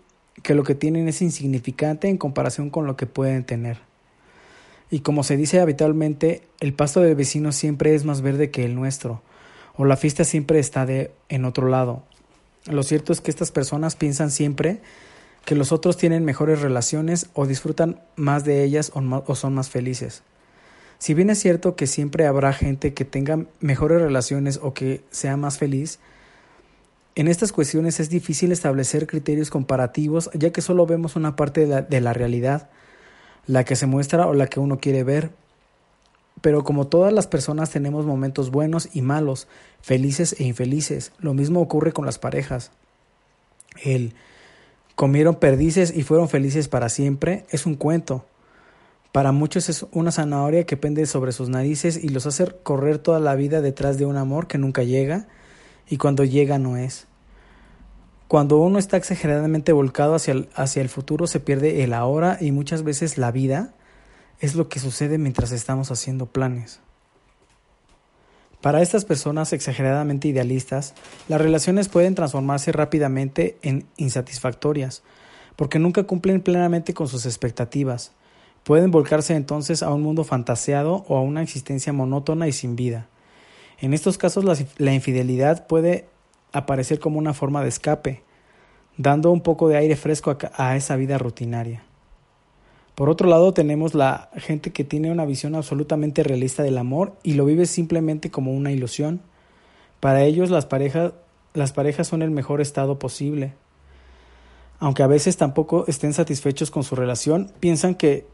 que 0.43 0.53
lo 0.53 0.63
que 0.63 0.75
tienen 0.75 1.07
es 1.07 1.21
insignificante 1.23 2.07
en 2.07 2.17
comparación 2.17 2.69
con 2.69 2.85
lo 2.85 2.95
que 2.95 3.07
pueden 3.07 3.43
tener. 3.43 3.79
Y 4.91 4.99
como 4.99 5.23
se 5.23 5.37
dice 5.37 5.59
habitualmente, 5.59 6.43
el 6.59 6.73
pasto 6.73 6.99
del 6.99 7.15
vecino 7.15 7.51
siempre 7.51 7.95
es 7.95 8.05
más 8.05 8.21
verde 8.21 8.51
que 8.51 8.65
el 8.65 8.75
nuestro 8.75 9.23
o 9.77 9.85
la 9.85 9.97
fiesta 9.97 10.23
siempre 10.23 10.59
está 10.59 10.85
de 10.85 11.11
en 11.29 11.45
otro 11.45 11.67
lado. 11.67 12.03
Lo 12.69 12.83
cierto 12.83 13.13
es 13.13 13.21
que 13.21 13.31
estas 13.31 13.51
personas 13.51 13.95
piensan 13.95 14.29
siempre 14.29 14.81
que 15.45 15.55
los 15.55 15.71
otros 15.71 15.97
tienen 15.97 16.25
mejores 16.25 16.61
relaciones 16.61 17.29
o 17.33 17.47
disfrutan 17.47 18.01
más 18.15 18.43
de 18.43 18.63
ellas 18.63 18.91
o, 18.93 19.35
son 19.35 19.55
más 19.55 19.69
felices. 19.69 20.23
Si 21.01 21.15
bien 21.15 21.31
es 21.31 21.39
cierto 21.39 21.75
que 21.75 21.87
siempre 21.87 22.27
habrá 22.27 22.53
gente 22.53 22.93
que 22.93 23.05
tenga 23.05 23.47
mejores 23.59 23.99
relaciones 23.99 24.59
o 24.61 24.75
que 24.75 25.01
sea 25.09 25.35
más 25.35 25.57
feliz, 25.57 25.97
en 27.15 27.27
estas 27.27 27.51
cuestiones 27.51 27.99
es 27.99 28.11
difícil 28.11 28.51
establecer 28.51 29.07
criterios 29.07 29.49
comparativos 29.49 30.29
ya 30.35 30.51
que 30.51 30.61
solo 30.61 30.85
vemos 30.85 31.15
una 31.15 31.35
parte 31.35 31.65
de 31.65 32.01
la, 32.01 32.13
realidad, 32.13 32.69
la 33.47 33.63
que 33.63 33.75
se 33.75 33.87
muestra 33.87 34.27
o 34.27 34.35
la 34.35 34.45
que 34.45 34.59
uno 34.59 34.77
quiere 34.77 35.03
ver, 35.03 35.31
pero 36.41 36.63
como 36.63 36.85
todas 36.85 37.11
las 37.11 37.25
personas 37.25 37.71
tenemos 37.71 38.05
momentos 38.05 38.51
buenos 38.51 38.87
y 38.93 39.01
malos, 39.01 39.47
felices 39.81 40.35
e 40.37 40.43
infelices, 40.43 41.13
lo 41.17 41.33
mismo 41.33 41.61
ocurre 41.61 41.93
con 41.93 42.05
las 42.05 42.19
parejas. 42.19 42.69
El 43.83 44.13
comieron 44.93 45.33
perdices 45.33 45.97
y 45.97 46.03
fueron 46.03 46.29
felices 46.29 46.67
para 46.67 46.89
siempre 46.89 47.47
es 47.49 47.65
un 47.65 47.73
cuento. 47.73 48.23
Para 49.11 49.33
muchos 49.33 49.67
es 49.67 49.85
una 49.91 50.11
zanahoria 50.11 50.65
que 50.65 50.77
pende 50.77 51.05
sobre 51.05 51.33
sus 51.33 51.49
narices 51.49 52.01
y 52.01 52.09
los 52.09 52.25
hace 52.25 52.47
correr 52.63 52.97
toda 52.97 53.19
la 53.19 53.35
vida 53.35 53.61
detrás 53.61 53.97
de 53.97 54.05
un 54.05 54.15
amor 54.15 54.47
que 54.47 54.57
nunca 54.57 54.83
llega 54.83 55.27
y 55.89 55.97
cuando 55.97 56.23
llega 56.23 56.57
no 56.59 56.77
es. 56.77 57.07
Cuando 58.29 58.57
uno 58.57 58.79
está 58.79 58.95
exageradamente 58.95 59.73
volcado 59.73 60.15
hacia 60.15 60.31
el, 60.31 60.49
hacia 60.55 60.81
el 60.81 60.87
futuro 60.87 61.27
se 61.27 61.41
pierde 61.41 61.83
el 61.83 61.93
ahora 61.93 62.37
y 62.39 62.53
muchas 62.53 62.83
veces 62.83 63.17
la 63.17 63.31
vida 63.31 63.73
es 64.39 64.55
lo 64.55 64.69
que 64.69 64.79
sucede 64.79 65.17
mientras 65.17 65.51
estamos 65.51 65.91
haciendo 65.91 66.27
planes. 66.27 66.79
Para 68.61 68.81
estas 68.81 69.05
personas 69.05 69.53
exageradamente 69.53 70.27
idealistas, 70.27 70.93
las 71.27 71.41
relaciones 71.41 71.89
pueden 71.89 72.15
transformarse 72.15 72.71
rápidamente 72.71 73.57
en 73.63 73.87
insatisfactorias, 73.97 75.03
porque 75.55 75.79
nunca 75.79 76.03
cumplen 76.03 76.41
plenamente 76.41 76.93
con 76.93 77.07
sus 77.07 77.25
expectativas. 77.25 78.13
Pueden 78.63 78.91
volcarse 78.91 79.35
entonces 79.35 79.81
a 79.81 79.93
un 79.93 80.01
mundo 80.01 80.23
fantaseado 80.23 81.03
o 81.07 81.17
a 81.17 81.21
una 81.21 81.41
existencia 81.41 81.93
monótona 81.93 82.47
y 82.47 82.51
sin 82.51 82.75
vida. 82.75 83.07
En 83.79 83.93
estos 83.93 84.17
casos 84.17 84.43
la, 84.77 84.93
infidelidad 84.93 85.65
puede 85.65 86.05
aparecer 86.51 86.99
como 86.99 87.17
una 87.17 87.33
forma 87.33 87.63
de 87.63 87.69
escape, 87.69 88.21
dando 88.97 89.31
un 89.31 89.41
poco 89.41 89.67
de 89.67 89.77
aire 89.77 89.95
fresco 89.95 90.37
a 90.55 90.75
esa 90.75 90.95
vida 90.95 91.17
rutinaria. 91.17 91.83
Por 92.93 93.09
otro 93.09 93.27
lado, 93.27 93.53
tenemos 93.53 93.95
la 93.95 94.29
gente 94.35 94.71
que 94.71 94.83
tiene 94.83 95.11
una 95.11 95.25
visión 95.25 95.55
absolutamente 95.55 96.23
realista 96.23 96.61
del 96.61 96.77
amor 96.77 97.15
y 97.23 97.33
lo 97.33 97.45
vive 97.45 97.65
simplemente 97.65 98.29
como 98.29 98.53
una 98.53 98.71
ilusión. 98.71 99.21
Para 99.99 100.23
ellos 100.23 100.51
las 100.51 100.67
parejas, 100.67 101.13
las 101.55 101.71
parejas 101.71 102.07
son 102.07 102.21
el 102.21 102.29
mejor 102.29 102.61
estado 102.61 102.99
posible. 102.99 103.53
Aunque 104.77 105.01
a 105.01 105.07
veces 105.07 105.37
tampoco 105.37 105.85
estén 105.87 106.13
satisfechos 106.13 106.69
con 106.69 106.83
su 106.83 106.95
relación, 106.95 107.51
piensan 107.59 107.95
que 107.95 108.27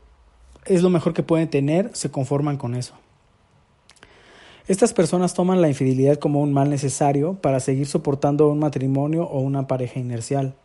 es 0.67 0.83
lo 0.83 0.89
mejor 0.89 1.13
que 1.13 1.23
pueden 1.23 1.49
tener, 1.49 1.89
se 1.93 2.11
conforman 2.11 2.57
con 2.57 2.75
eso. 2.75 2.93
Estas 4.67 4.93
personas 4.93 5.33
toman 5.33 5.61
la 5.61 5.69
infidelidad 5.69 6.17
como 6.17 6.41
un 6.41 6.51
mal 6.51 6.69
necesario 6.69 7.35
para 7.35 7.61
seguir 7.61 7.87
soportando 7.87 8.49
un 8.49 8.59
matrimonio 8.59 9.23
o 9.23 9.39
una 9.39 9.65
pareja 9.65 9.99
inercial. 9.99 10.55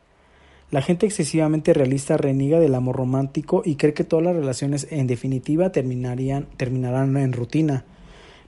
La 0.72 0.82
gente 0.82 1.06
excesivamente 1.06 1.72
realista 1.72 2.16
reniega 2.16 2.58
del 2.58 2.74
amor 2.74 2.96
romántico 2.96 3.62
y 3.64 3.76
cree 3.76 3.94
que 3.94 4.02
todas 4.02 4.24
las 4.24 4.34
relaciones 4.34 4.88
en 4.90 5.06
definitiva 5.06 5.70
terminarían, 5.70 6.46
terminarán 6.56 7.16
en 7.16 7.32
rutina. 7.32 7.84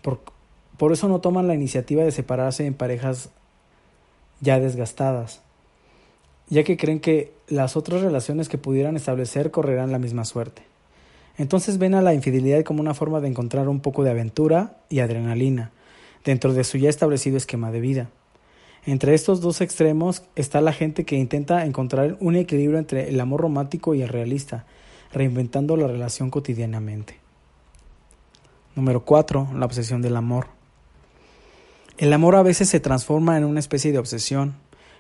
Por, 0.03 0.21
por 0.77 0.93
eso 0.93 1.07
no 1.07 1.21
toman 1.21 1.47
la 1.47 1.55
iniciativa 1.55 2.03
de 2.03 2.11
separarse 2.11 2.67
en 2.67 2.75
parejas 2.75 3.31
ya 4.41 4.59
desgastadas, 4.59 5.41
ya 6.49 6.65
que 6.65 6.77
creen 6.77 6.99
que 6.99 7.33
las 7.47 7.77
otras 7.77 8.03
relaciones 8.03 8.49
que 8.49 8.59
pudieran 8.59 8.97
establecer 8.97 9.53
correrán 9.53 9.93
la 9.93 10.01
misma 10.01 10.25
suerte. 10.25 10.74
Entonces 11.37 11.79
ven 11.79 11.95
a 11.95 12.03
la 12.03 12.15
infidelidad 12.15 12.63
como 12.63 12.81
una 12.81 12.95
forma 12.95 13.21
de 13.21 13.29
encontrar 13.29 13.69
un 13.69 13.81
poco 13.81 14.05
de 14.05 14.11
aventura 14.11 14.79
y 14.89 15.01
adrenalina 15.01 15.73
dentro 16.25 16.55
de 16.55 16.65
su 16.65 16.79
ya 16.79 16.89
establecido 16.89 17.37
esquema 17.37 17.71
de 17.71 17.81
vida. 17.81 18.11
Entre 18.87 19.15
estos 19.15 19.41
dos 19.41 19.61
extremos 19.61 20.23
está 20.37 20.61
la 20.61 20.73
gente 20.73 21.05
que 21.05 21.17
intenta 21.17 21.65
encontrar 21.65 22.17
un 22.21 22.37
equilibrio 22.37 22.79
entre 22.79 23.09
el 23.09 23.19
amor 23.19 23.41
romántico 23.41 23.95
y 23.95 24.03
el 24.03 24.09
realista, 24.09 24.67
reinventando 25.13 25.77
la 25.77 25.87
relación 25.87 26.31
cotidianamente. 26.31 27.19
Número 28.75 29.05
4. 29.05 29.51
La 29.55 29.67
obsesión 29.67 30.03
del 30.03 30.17
amor. 30.17 30.49
El 31.97 32.13
amor 32.13 32.35
a 32.37 32.43
veces 32.43 32.69
se 32.69 32.81
transforma 32.81 33.39
en 33.39 33.45
una 33.45 33.61
especie 33.61 33.93
de 33.93 33.99
obsesión, 33.99 34.55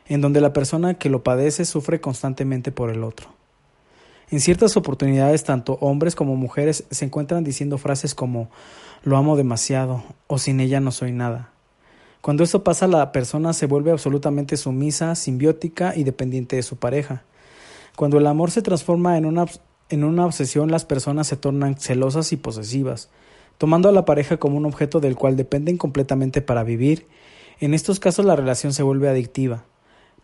en 0.06 0.20
donde 0.20 0.40
la 0.40 0.52
persona 0.52 0.94
que 0.94 1.10
lo 1.10 1.22
padece 1.22 1.64
sufre 1.64 2.00
constantemente 2.00 2.72
por 2.72 2.90
el 2.90 3.02
otro. 3.02 3.30
En 4.34 4.40
ciertas 4.40 4.76
oportunidades, 4.76 5.44
tanto 5.44 5.74
hombres 5.74 6.16
como 6.16 6.34
mujeres 6.34 6.86
se 6.90 7.04
encuentran 7.04 7.44
diciendo 7.44 7.78
frases 7.78 8.16
como 8.16 8.50
lo 9.04 9.16
amo 9.16 9.36
demasiado 9.36 10.02
o 10.26 10.38
sin 10.38 10.58
ella 10.58 10.80
no 10.80 10.90
soy 10.90 11.12
nada. 11.12 11.52
Cuando 12.20 12.42
esto 12.42 12.64
pasa, 12.64 12.88
la 12.88 13.12
persona 13.12 13.52
se 13.52 13.66
vuelve 13.66 13.92
absolutamente 13.92 14.56
sumisa, 14.56 15.14
simbiótica 15.14 15.94
y 15.94 16.02
dependiente 16.02 16.56
de 16.56 16.64
su 16.64 16.78
pareja. 16.78 17.22
Cuando 17.94 18.18
el 18.18 18.26
amor 18.26 18.50
se 18.50 18.60
transforma 18.60 19.18
en 19.18 19.26
una, 19.26 19.46
en 19.88 20.02
una 20.02 20.26
obsesión, 20.26 20.68
las 20.68 20.84
personas 20.84 21.28
se 21.28 21.36
tornan 21.36 21.78
celosas 21.78 22.32
y 22.32 22.36
posesivas, 22.36 23.10
tomando 23.56 23.88
a 23.88 23.92
la 23.92 24.04
pareja 24.04 24.38
como 24.38 24.56
un 24.56 24.66
objeto 24.66 24.98
del 24.98 25.14
cual 25.14 25.36
dependen 25.36 25.78
completamente 25.78 26.42
para 26.42 26.64
vivir. 26.64 27.06
En 27.60 27.72
estos 27.72 28.00
casos 28.00 28.24
la 28.24 28.34
relación 28.34 28.72
se 28.72 28.82
vuelve 28.82 29.08
adictiva. 29.08 29.62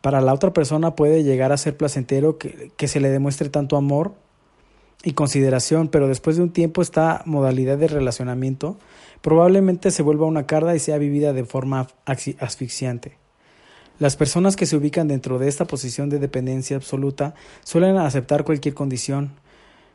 Para 0.00 0.21
la 0.21 0.33
otra 0.33 0.52
persona 0.52 0.95
puede 0.95 1.23
llegar 1.23 1.52
a 1.52 1.57
ser 1.57 1.76
placentero 1.76 2.38
que, 2.38 2.88
se 2.88 3.00
le 3.00 3.11
demuestre 3.11 3.50
tanto 3.50 3.76
amor 3.76 4.14
y 5.02 5.12
consideración, 5.12 5.88
pero 5.88 6.09
después 6.09 6.37
de 6.37 6.42
un 6.42 6.50
tiempo 6.50 6.83
esta 6.83 7.23
modalidad 7.26 7.78
de 7.78 7.88
relacionamiento 7.88 8.78
probablemente 9.21 9.90
se 9.90 10.02
vuelva 10.02 10.26
una 10.26 10.47
carga 10.47 10.75
y 10.75 10.78
sea 10.78 10.97
vivida 10.97 11.33
de 11.33 11.45
forma 11.45 11.88
asfixiante. 12.07 13.19
Las 13.99 14.16
personas 14.16 14.57
que 14.57 14.64
se 14.64 14.76
ubican 14.76 15.09
dentro 15.09 15.38
de 15.38 15.49
esta 15.49 15.66
posición 15.66 16.09
de 16.09 16.19
dependencia 16.19 16.76
absoluta 16.76 17.35
suelen 17.62 17.99
aceptar 17.99 18.45
cualquier 18.45 18.73
condición, 18.73 19.33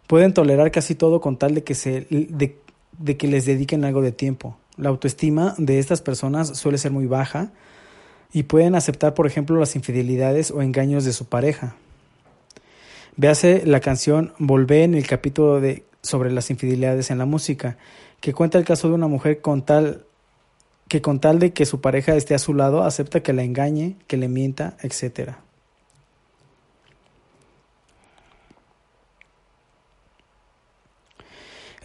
pueden 0.06 0.36
tolerar 0.36 0.70
casi 0.70 0.94
todo 0.94 1.22
con 1.22 1.38
tal 1.38 1.56
de 1.56 1.64
que, 1.64 1.74
se, 1.74 2.06
de 2.10 3.18
que 3.18 3.28
les 3.28 3.46
dediquen 3.46 3.84
algo 3.84 4.04
de 4.04 4.12
tiempo. 4.12 4.58
La 4.78 4.90
autoestima 4.90 5.56
de 5.58 5.80
estas 5.80 6.02
personas 6.02 6.50
suele 6.56 6.78
ser 6.78 6.92
muy 6.92 7.08
baja, 7.08 7.52
y 8.34 8.44
pueden 8.44 8.76
aceptar, 8.76 9.14
por 9.14 9.28
ejemplo, 9.28 9.60
las 9.60 9.76
infidelidades 9.76 10.52
o 10.52 10.62
engaños 10.62 11.06
de 11.06 11.14
su 11.14 11.26
pareja. 11.26 11.76
Véase 13.18 13.64
la 13.66 13.80
canción 13.80 14.34
Volvé 14.40 14.84
en 14.84 14.94
el 14.94 15.08
capítulo 15.08 15.62
de 15.62 15.86
sobre 16.02 16.32
las 16.32 16.50
infidelidades 16.52 17.12
en 17.12 17.18
la 17.18 17.26
música, 17.26 17.78
que 18.20 18.34
cuenta 18.34 18.58
el 18.58 18.66
caso 18.66 18.88
de 18.88 18.94
una 18.94 19.08
mujer 19.08 19.42
con 19.42 19.64
tal 19.64 20.06
que 20.88 21.02
con 21.02 21.20
tal 21.20 21.40
de 21.40 21.52
que 21.52 21.66
su 21.66 21.82
pareja 21.82 22.16
esté 22.16 22.36
a 22.36 22.40
su 22.40 22.54
lado 22.54 22.84
acepta 22.84 23.24
que 23.24 23.34
la 23.34 23.44
engañe, 23.44 23.96
que 24.06 24.18
le 24.18 24.28
mienta, 24.28 24.78
etcétera. 24.82 25.40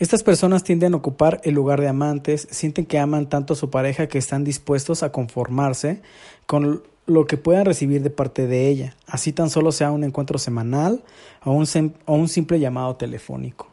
Estas 0.00 0.22
personas 0.22 0.64
tienden 0.64 0.94
a 0.94 0.96
ocupar 0.96 1.42
el 1.44 1.52
lugar 1.52 1.78
de 1.78 1.86
amantes, 1.86 2.48
sienten 2.50 2.86
que 2.86 2.98
aman 2.98 3.28
tanto 3.28 3.52
a 3.52 3.56
su 3.56 3.68
pareja 3.68 4.08
que 4.08 4.16
están 4.16 4.44
dispuestos 4.44 5.02
a 5.02 5.12
conformarse 5.12 6.00
con 6.46 6.82
lo 7.04 7.26
que 7.26 7.36
puedan 7.36 7.66
recibir 7.66 8.02
de 8.02 8.08
parte 8.08 8.46
de 8.46 8.68
ella, 8.68 8.96
así 9.06 9.34
tan 9.34 9.50
solo 9.50 9.72
sea 9.72 9.90
un 9.90 10.02
encuentro 10.02 10.38
semanal 10.38 11.04
o 11.44 11.52
un, 11.52 12.28
simple 12.28 12.58
llamado 12.58 12.96
telefónico. 12.96 13.68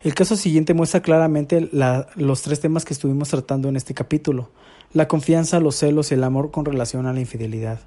El 0.00 0.14
caso 0.14 0.36
siguiente 0.36 0.74
muestra 0.74 1.02
claramente 1.02 1.68
los 2.14 2.42
tres 2.42 2.60
temas 2.60 2.84
que 2.84 2.94
estuvimos 2.94 3.30
tratando 3.30 3.68
en 3.68 3.74
este 3.74 3.94
capítulo, 3.94 4.50
la 4.92 5.08
confianza, 5.08 5.58
los 5.58 5.74
celos 5.74 6.12
y 6.12 6.14
el 6.14 6.22
amor 6.22 6.52
con 6.52 6.64
relación 6.64 7.06
a 7.06 7.12
la 7.12 7.18
infidelidad. 7.18 7.80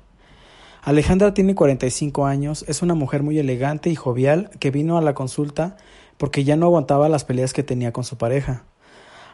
Alejandra 0.82 1.34
tiene 1.34 1.56
45 1.56 2.26
años, 2.26 2.66
es 2.68 2.82
una 2.82 2.96
mujer 2.96 3.24
muy 3.24 3.40
elegante 3.40 3.90
y 3.90 3.96
jovial 3.96 4.52
que 4.60 4.72
vino 4.72 4.98
a 4.98 5.02
la 5.02 5.16
consulta 5.16 5.78
porque 6.18 6.44
ya 6.44 6.56
no 6.56 6.68
aguantaba 6.68 7.10
las 7.10 7.26
peleas 7.26 7.54
que 7.54 7.64
tenía 7.64 7.92
con 7.92 8.04
su 8.04 8.18
pareja. 8.18 8.64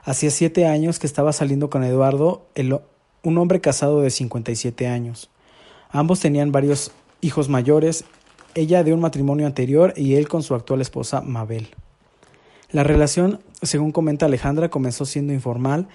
Hacía 0.04 0.32
siete 0.32 0.65
años 0.65 1.00
que 1.00 1.08
estaba 1.08 1.32
saliendo 1.34 1.70
con 1.70 1.84
Eduardo, 1.84 2.48
un 3.24 3.38
hombre 3.38 3.62
casado 3.62 4.02
de 4.02 4.10
57 4.10 4.88
años. 4.88 5.30
Ambos 5.89 6.20
tenían 6.20 6.52
varios 6.52 6.91
hijos 7.22 7.50
mayores, 7.50 8.06
ella 8.56 8.84
de 8.84 8.94
un 8.94 9.00
matrimonio 9.00 9.46
anterior 9.46 9.94
y 9.96 10.15
él 10.15 10.28
con 10.28 10.44
su 10.44 10.56
actual 10.56 10.82
esposa 10.82 11.22
Mabel. 11.22 11.70
La 12.72 12.84
relación, 12.84 13.41
según 13.62 13.91
comenta 13.91 14.26
Alejandra, 14.26 14.70
comenzó 14.70 15.06
siendo 15.06 15.34
informal, 15.34 15.88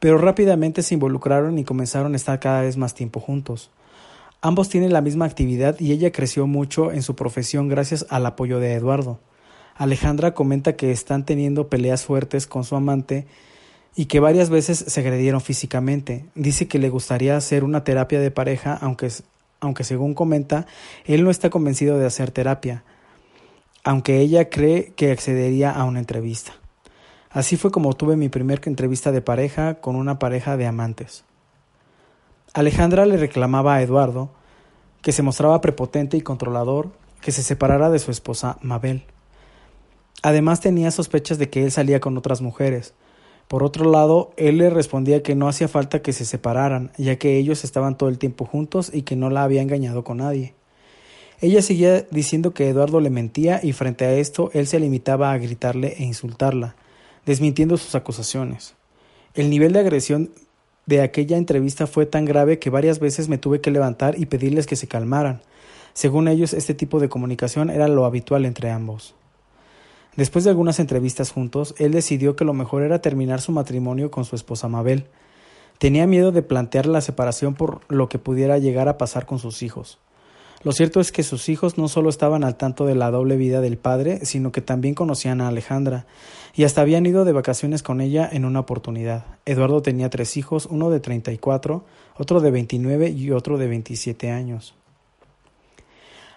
pero 0.00 0.18
rápidamente 0.18 0.82
se 0.82 0.94
involucraron 0.94 1.58
y 1.58 1.64
comenzaron 1.64 2.12
a 2.12 2.16
estar 2.16 2.40
cada 2.40 2.62
vez 2.62 2.76
más 2.76 2.94
tiempo 2.94 3.20
juntos. 3.20 3.70
Ambos 4.42 4.68
tienen 4.68 4.92
la 4.92 5.00
misma 5.00 5.24
actividad 5.24 5.78
y 5.78 5.92
ella 5.92 6.12
creció 6.12 6.46
mucho 6.46 6.92
en 6.92 7.02
su 7.02 7.14
profesión 7.14 7.68
gracias 7.68 8.04
al 8.10 8.26
apoyo 8.26 8.58
de 8.58 8.74
Eduardo. 8.74 9.20
Alejandra 9.76 10.34
comenta 10.34 10.76
que 10.76 10.90
están 10.92 11.24
teniendo 11.24 11.68
peleas 11.68 12.04
fuertes 12.04 12.46
con 12.46 12.64
su 12.64 12.76
amante 12.76 13.26
y 13.96 14.06
que 14.06 14.20
varias 14.20 14.50
veces 14.50 14.84
se 14.86 15.00
agredieron 15.00 15.40
físicamente. 15.40 16.26
Dice 16.34 16.68
que 16.68 16.78
le 16.78 16.90
gustaría 16.90 17.36
hacer 17.36 17.64
una 17.64 17.84
terapia 17.84 18.20
de 18.20 18.30
pareja, 18.30 18.78
aunque, 18.80 19.10
aunque 19.60 19.84
según 19.84 20.14
comenta, 20.14 20.66
él 21.04 21.24
no 21.24 21.30
está 21.30 21.50
convencido 21.50 21.98
de 21.98 22.06
hacer 22.06 22.30
terapia, 22.30 22.84
aunque 23.82 24.20
ella 24.20 24.48
cree 24.48 24.92
que 24.96 25.10
accedería 25.10 25.70
a 25.70 25.84
una 25.84 25.98
entrevista. 25.98 26.52
Así 27.30 27.56
fue 27.56 27.72
como 27.72 27.94
tuve 27.94 28.16
mi 28.16 28.28
primera 28.28 28.62
entrevista 28.64 29.10
de 29.10 29.20
pareja 29.20 29.74
con 29.80 29.96
una 29.96 30.20
pareja 30.20 30.56
de 30.56 30.66
amantes. 30.66 31.24
Alejandra 32.52 33.06
le 33.06 33.16
reclamaba 33.16 33.74
a 33.74 33.82
Eduardo 33.82 34.30
que 35.02 35.10
se 35.10 35.22
mostraba 35.22 35.60
prepotente 35.60 36.16
y 36.16 36.22
controlador, 36.22 36.92
que 37.20 37.32
se 37.32 37.42
separara 37.42 37.90
de 37.90 37.98
su 37.98 38.10
esposa 38.10 38.56
Mabel. 38.62 39.04
Además 40.24 40.60
tenía 40.60 40.90
sospechas 40.90 41.36
de 41.36 41.50
que 41.50 41.64
él 41.64 41.70
salía 41.70 42.00
con 42.00 42.16
otras 42.16 42.40
mujeres. 42.40 42.94
Por 43.46 43.62
otro 43.62 43.90
lado, 43.90 44.32
él 44.38 44.56
le 44.56 44.70
respondía 44.70 45.22
que 45.22 45.34
no 45.34 45.48
hacía 45.48 45.68
falta 45.68 46.00
que 46.00 46.14
se 46.14 46.24
separaran, 46.24 46.92
ya 46.96 47.16
que 47.16 47.36
ellos 47.36 47.62
estaban 47.62 47.98
todo 47.98 48.08
el 48.08 48.16
tiempo 48.16 48.46
juntos 48.46 48.90
y 48.90 49.02
que 49.02 49.16
no 49.16 49.28
la 49.28 49.42
había 49.42 49.60
engañado 49.60 50.02
con 50.02 50.16
nadie. 50.16 50.54
Ella 51.42 51.60
seguía 51.60 52.06
diciendo 52.10 52.54
que 52.54 52.70
Eduardo 52.70 53.00
le 53.00 53.10
mentía 53.10 53.60
y 53.62 53.74
frente 53.74 54.06
a 54.06 54.14
esto 54.14 54.48
él 54.54 54.66
se 54.66 54.80
limitaba 54.80 55.30
a 55.30 55.36
gritarle 55.36 55.94
e 55.98 56.04
insultarla, 56.04 56.74
desmintiendo 57.26 57.76
sus 57.76 57.94
acusaciones. 57.94 58.76
El 59.34 59.50
nivel 59.50 59.74
de 59.74 59.80
agresión 59.80 60.30
de 60.86 61.02
aquella 61.02 61.36
entrevista 61.36 61.86
fue 61.86 62.06
tan 62.06 62.24
grave 62.24 62.58
que 62.58 62.70
varias 62.70 62.98
veces 62.98 63.28
me 63.28 63.36
tuve 63.36 63.60
que 63.60 63.70
levantar 63.70 64.18
y 64.18 64.24
pedirles 64.24 64.66
que 64.66 64.76
se 64.76 64.88
calmaran. 64.88 65.42
Según 65.92 66.28
ellos, 66.28 66.54
este 66.54 66.72
tipo 66.72 66.98
de 66.98 67.10
comunicación 67.10 67.68
era 67.68 67.88
lo 67.88 68.06
habitual 68.06 68.46
entre 68.46 68.70
ambos. 68.70 69.14
Después 70.16 70.44
de 70.44 70.50
algunas 70.50 70.78
entrevistas 70.78 71.32
juntos, 71.32 71.74
él 71.78 71.90
decidió 71.92 72.36
que 72.36 72.44
lo 72.44 72.54
mejor 72.54 72.82
era 72.82 73.00
terminar 73.00 73.40
su 73.40 73.50
matrimonio 73.50 74.10
con 74.10 74.24
su 74.24 74.36
esposa 74.36 74.68
Mabel. 74.68 75.06
Tenía 75.78 76.06
miedo 76.06 76.30
de 76.30 76.42
plantear 76.42 76.86
la 76.86 77.00
separación 77.00 77.54
por 77.54 77.80
lo 77.88 78.08
que 78.08 78.20
pudiera 78.20 78.58
llegar 78.58 78.88
a 78.88 78.96
pasar 78.96 79.26
con 79.26 79.40
sus 79.40 79.62
hijos. 79.62 79.98
Lo 80.62 80.72
cierto 80.72 81.00
es 81.00 81.12
que 81.12 81.24
sus 81.24 81.48
hijos 81.48 81.76
no 81.76 81.88
solo 81.88 82.08
estaban 82.08 82.42
al 82.42 82.56
tanto 82.56 82.86
de 82.86 82.94
la 82.94 83.10
doble 83.10 83.36
vida 83.36 83.60
del 83.60 83.76
padre, 83.76 84.24
sino 84.24 84.50
que 84.50 84.62
también 84.62 84.94
conocían 84.94 85.40
a 85.40 85.48
Alejandra, 85.48 86.06
y 86.54 86.64
hasta 86.64 86.80
habían 86.80 87.04
ido 87.04 87.24
de 87.24 87.32
vacaciones 87.32 87.82
con 87.82 88.00
ella 88.00 88.26
en 88.32 88.44
una 88.44 88.60
oportunidad. 88.60 89.26
Eduardo 89.44 89.82
tenía 89.82 90.08
tres 90.08 90.36
hijos, 90.36 90.66
uno 90.70 90.88
de 90.90 91.00
treinta 91.00 91.32
y 91.32 91.38
cuatro, 91.38 91.84
otro 92.16 92.40
de 92.40 92.50
veintinueve 92.50 93.10
y 93.10 93.32
otro 93.32 93.58
de 93.58 93.66
veintisiete 93.66 94.30
años. 94.30 94.74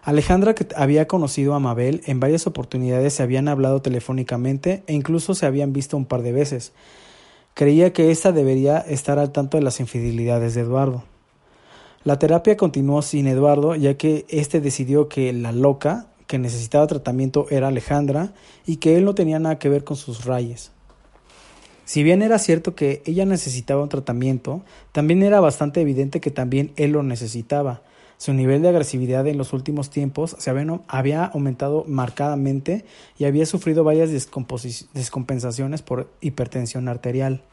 Alejandra, 0.07 0.55
que 0.55 0.65
había 0.77 1.05
conocido 1.05 1.53
a 1.53 1.59
Mabel, 1.59 2.01
en 2.05 2.21
varias 2.21 2.47
oportunidades 2.47 3.11
se 3.11 3.23
habían 3.23 3.49
hablado 3.49 3.81
telefónicamente 3.81 4.81
e 4.87 4.93
incluso 4.93 5.35
se 5.35 5.45
habían 5.45 5.73
visto 5.73 5.97
un 5.97 6.05
par 6.05 6.21
de 6.21 6.31
veces. 6.31 6.71
Creía 7.53 7.91
que 7.91 8.09
ésta 8.09 8.31
debería 8.31 8.77
estar 8.77 9.19
al 9.19 9.33
tanto 9.33 9.57
de 9.57 9.63
las 9.63 9.81
infidelidades 9.81 10.55
de 10.55 10.61
Eduardo. 10.61 11.03
La 12.05 12.19
terapia 12.19 12.55
continuó 12.55 13.01
sin 13.01 13.27
Eduardo, 13.27 13.75
ya 13.75 13.97
que 13.97 14.25
éste 14.29 14.61
decidió 14.61 15.09
que 15.09 15.33
la 15.33 15.51
loca 15.51 16.07
que 16.25 16.39
necesitaba 16.39 16.87
tratamiento 16.87 17.47
era 17.49 17.67
Alejandra 17.67 18.31
y 18.65 18.77
que 18.77 18.95
él 18.95 19.03
no 19.03 19.13
tenía 19.13 19.39
nada 19.39 19.59
que 19.59 19.67
ver 19.67 19.83
con 19.83 19.97
sus 19.97 20.23
rayes. 20.23 20.71
Si 21.83 22.03
bien 22.03 22.21
era 22.21 22.39
cierto 22.39 22.75
que 22.75 23.01
ella 23.03 23.25
necesitaba 23.25 23.83
un 23.83 23.89
tratamiento, 23.89 24.63
también 24.93 25.21
era 25.21 25.41
bastante 25.41 25.81
evidente 25.81 26.21
que 26.21 26.31
también 26.31 26.71
él 26.77 26.91
lo 26.91 27.03
necesitaba. 27.03 27.81
Su 28.17 28.33
nivel 28.33 28.61
de 28.61 28.69
agresividad 28.69 29.27
en 29.27 29.37
los 29.37 29.53
últimos 29.53 29.89
tiempos 29.89 30.35
se 30.39 30.49
había, 30.49 31.25
aumentado 31.25 31.85
marcadamente 31.87 32.85
y 33.17 33.25
había 33.25 33.45
sufrido 33.45 33.83
varias 33.83 34.09
descompensaciones 34.11 35.81
por 35.81 36.09
hipertensión 36.21 36.87
arterial. 36.87 37.43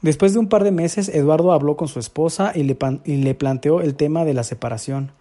Después 0.00 0.32
de 0.32 0.38
un 0.38 0.48
par 0.48 0.64
de 0.64 0.72
meses, 0.72 1.08
Eduardo 1.08 1.52
habló 1.52 1.76
con 1.76 1.88
su 1.88 2.00
esposa 2.00 2.52
y 2.54 2.64
le, 2.64 2.76
y 3.04 3.16
le 3.16 3.34
planteó 3.34 3.80
el 3.80 3.94
tema 3.94 4.24
de 4.24 4.34
la 4.34 4.42
separación. 4.42 5.12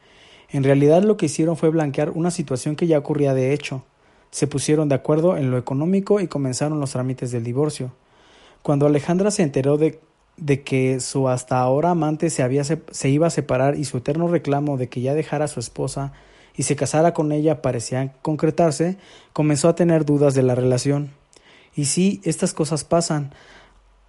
En 0.50 0.64
realidad 0.64 1.04
lo 1.04 1.18
que 1.18 1.28
hicieron 1.28 1.58
fue 1.58 1.70
blanquear 1.70 2.10
una 2.12 2.32
situación 2.32 2.76
que 2.76 2.88
ya 2.88 2.98
ocurría 2.98 3.34
de 3.34 3.54
hecho 3.54 3.84
se 4.32 4.48
pusieron 4.48 4.90
de 4.90 4.96
acuerdo 4.96 5.38
en 5.38 5.52
lo 5.52 5.58
económico 5.58 6.20
y 6.20 6.28
comenzaron 6.28 6.80
los 6.80 6.92
trámites 6.92 7.32
del 7.32 7.44
divorcio. 7.44 7.92
Cuando 8.64 8.88
Alejandra 8.88 9.30
se 9.30 9.44
enteró 9.44 9.78
de, 9.78 10.00
de 10.38 10.64
que 10.64 11.00
su 11.00 11.30
hasta 11.30 11.60
ahora 11.60 11.92
amante 11.92 12.30
se, 12.30 12.44
había, 12.44 12.64
se 12.64 13.10
iba 13.10 13.28
a 13.28 13.32
separar 13.32 13.78
y 13.78 13.86
su 13.86 13.98
eterno 13.98 14.28
reclamo 14.28 14.78
de 14.78 14.90
que 14.90 15.02
ya 15.02 15.14
dejara 15.14 15.46
a 15.46 15.48
su 15.48 15.60
esposa 15.60 16.14
y 16.56 16.64
se 16.64 16.76
casara 16.76 17.14
con 17.14 17.32
ella 17.32 17.62
parecía 17.62 18.14
concretarse, 18.22 18.98
comenzó 19.34 19.70
a 19.70 19.76
tener 19.76 20.06
dudas 20.06 20.34
de 20.34 20.44
la 20.44 20.56
relación. 20.56 21.12
Y 21.76 21.86
sí, 21.86 22.22
estas 22.24 22.54
cosas 22.54 22.84
pasan. 22.84 23.34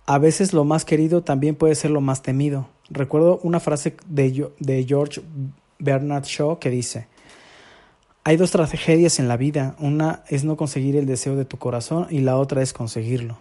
A 0.06 0.18
veces 0.18 0.52
lo 0.52 0.64
más 0.64 0.84
querido 0.84 1.22
también 1.22 1.54
puede 1.54 1.74
ser 1.74 1.90
lo 1.90 2.00
más 2.00 2.22
temido. 2.22 2.68
Recuerdo 2.90 3.38
una 3.42 3.60
frase 3.60 3.96
de, 4.06 4.50
de 4.58 4.84
George 4.84 5.22
Bernard 5.78 6.24
Shaw 6.24 6.58
que 6.58 6.70
dice 6.70 7.06
hay 8.24 8.36
dos 8.36 8.52
tragedias 8.52 9.18
en 9.18 9.26
la 9.26 9.36
vida, 9.36 9.74
una 9.80 10.22
es 10.28 10.44
no 10.44 10.56
conseguir 10.56 10.94
el 10.94 11.06
deseo 11.06 11.34
de 11.34 11.44
tu 11.44 11.58
corazón 11.58 12.06
y 12.08 12.20
la 12.20 12.36
otra 12.36 12.62
es 12.62 12.72
conseguirlo. 12.72 13.38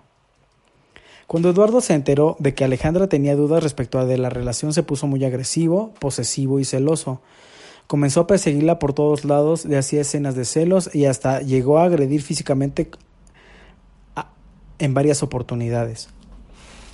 Cuando 1.31 1.51
Eduardo 1.51 1.79
se 1.79 1.93
enteró 1.93 2.35
de 2.39 2.53
que 2.53 2.65
Alejandra 2.65 3.07
tenía 3.07 3.37
dudas 3.37 3.63
respecto 3.63 3.97
a 3.99 4.05
de 4.05 4.17
la 4.17 4.29
relación 4.29 4.73
se 4.73 4.83
puso 4.83 5.07
muy 5.07 5.23
agresivo, 5.23 5.93
posesivo 5.97 6.59
y 6.59 6.65
celoso. 6.65 7.21
Comenzó 7.87 8.19
a 8.19 8.27
perseguirla 8.27 8.79
por 8.79 8.91
todos 8.91 9.23
lados, 9.23 9.63
le 9.63 9.77
hacía 9.77 10.01
escenas 10.01 10.35
de 10.35 10.43
celos 10.43 10.93
y 10.93 11.05
hasta 11.05 11.39
llegó 11.39 11.79
a 11.79 11.85
agredir 11.85 12.21
físicamente 12.21 12.91
en 14.77 14.93
varias 14.93 15.23
oportunidades. 15.23 16.09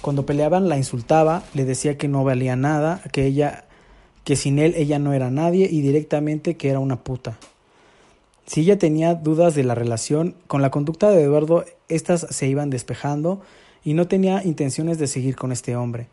Cuando 0.01 0.27
peleaban 0.27 0.69
la 0.69 0.77
insultaba, 0.77 1.41
le 1.55 1.65
decía 1.65 1.97
que 1.97 2.07
no 2.07 2.23
valía 2.23 2.55
nada, 2.55 3.01
que 3.11 3.25
ella 3.25 3.65
que 4.23 4.35
sin 4.35 4.59
él 4.59 4.75
ella 4.77 4.99
no 4.99 5.13
era 5.13 5.31
nadie 5.31 5.67
y 5.67 5.81
directamente 5.81 6.57
que 6.57 6.69
era 6.69 6.77
una 6.77 7.03
puta. 7.03 7.39
Si 8.45 8.61
ella 8.61 8.77
tenía 8.77 9.15
dudas 9.15 9.55
de 9.55 9.63
la 9.63 9.73
relación, 9.73 10.35
con 10.45 10.61
la 10.61 10.69
conducta 10.69 11.09
de 11.09 11.23
Eduardo, 11.23 11.65
éstas 11.89 12.27
se 12.29 12.45
iban 12.45 12.69
despejando 12.69 13.41
y 13.87 13.93
no 13.93 14.05
tenía 14.05 14.43
intenciones 14.43 14.99
de 14.99 15.07
seguir 15.07 15.37
con 15.37 15.53
este 15.53 15.77
hombre. 15.77 16.09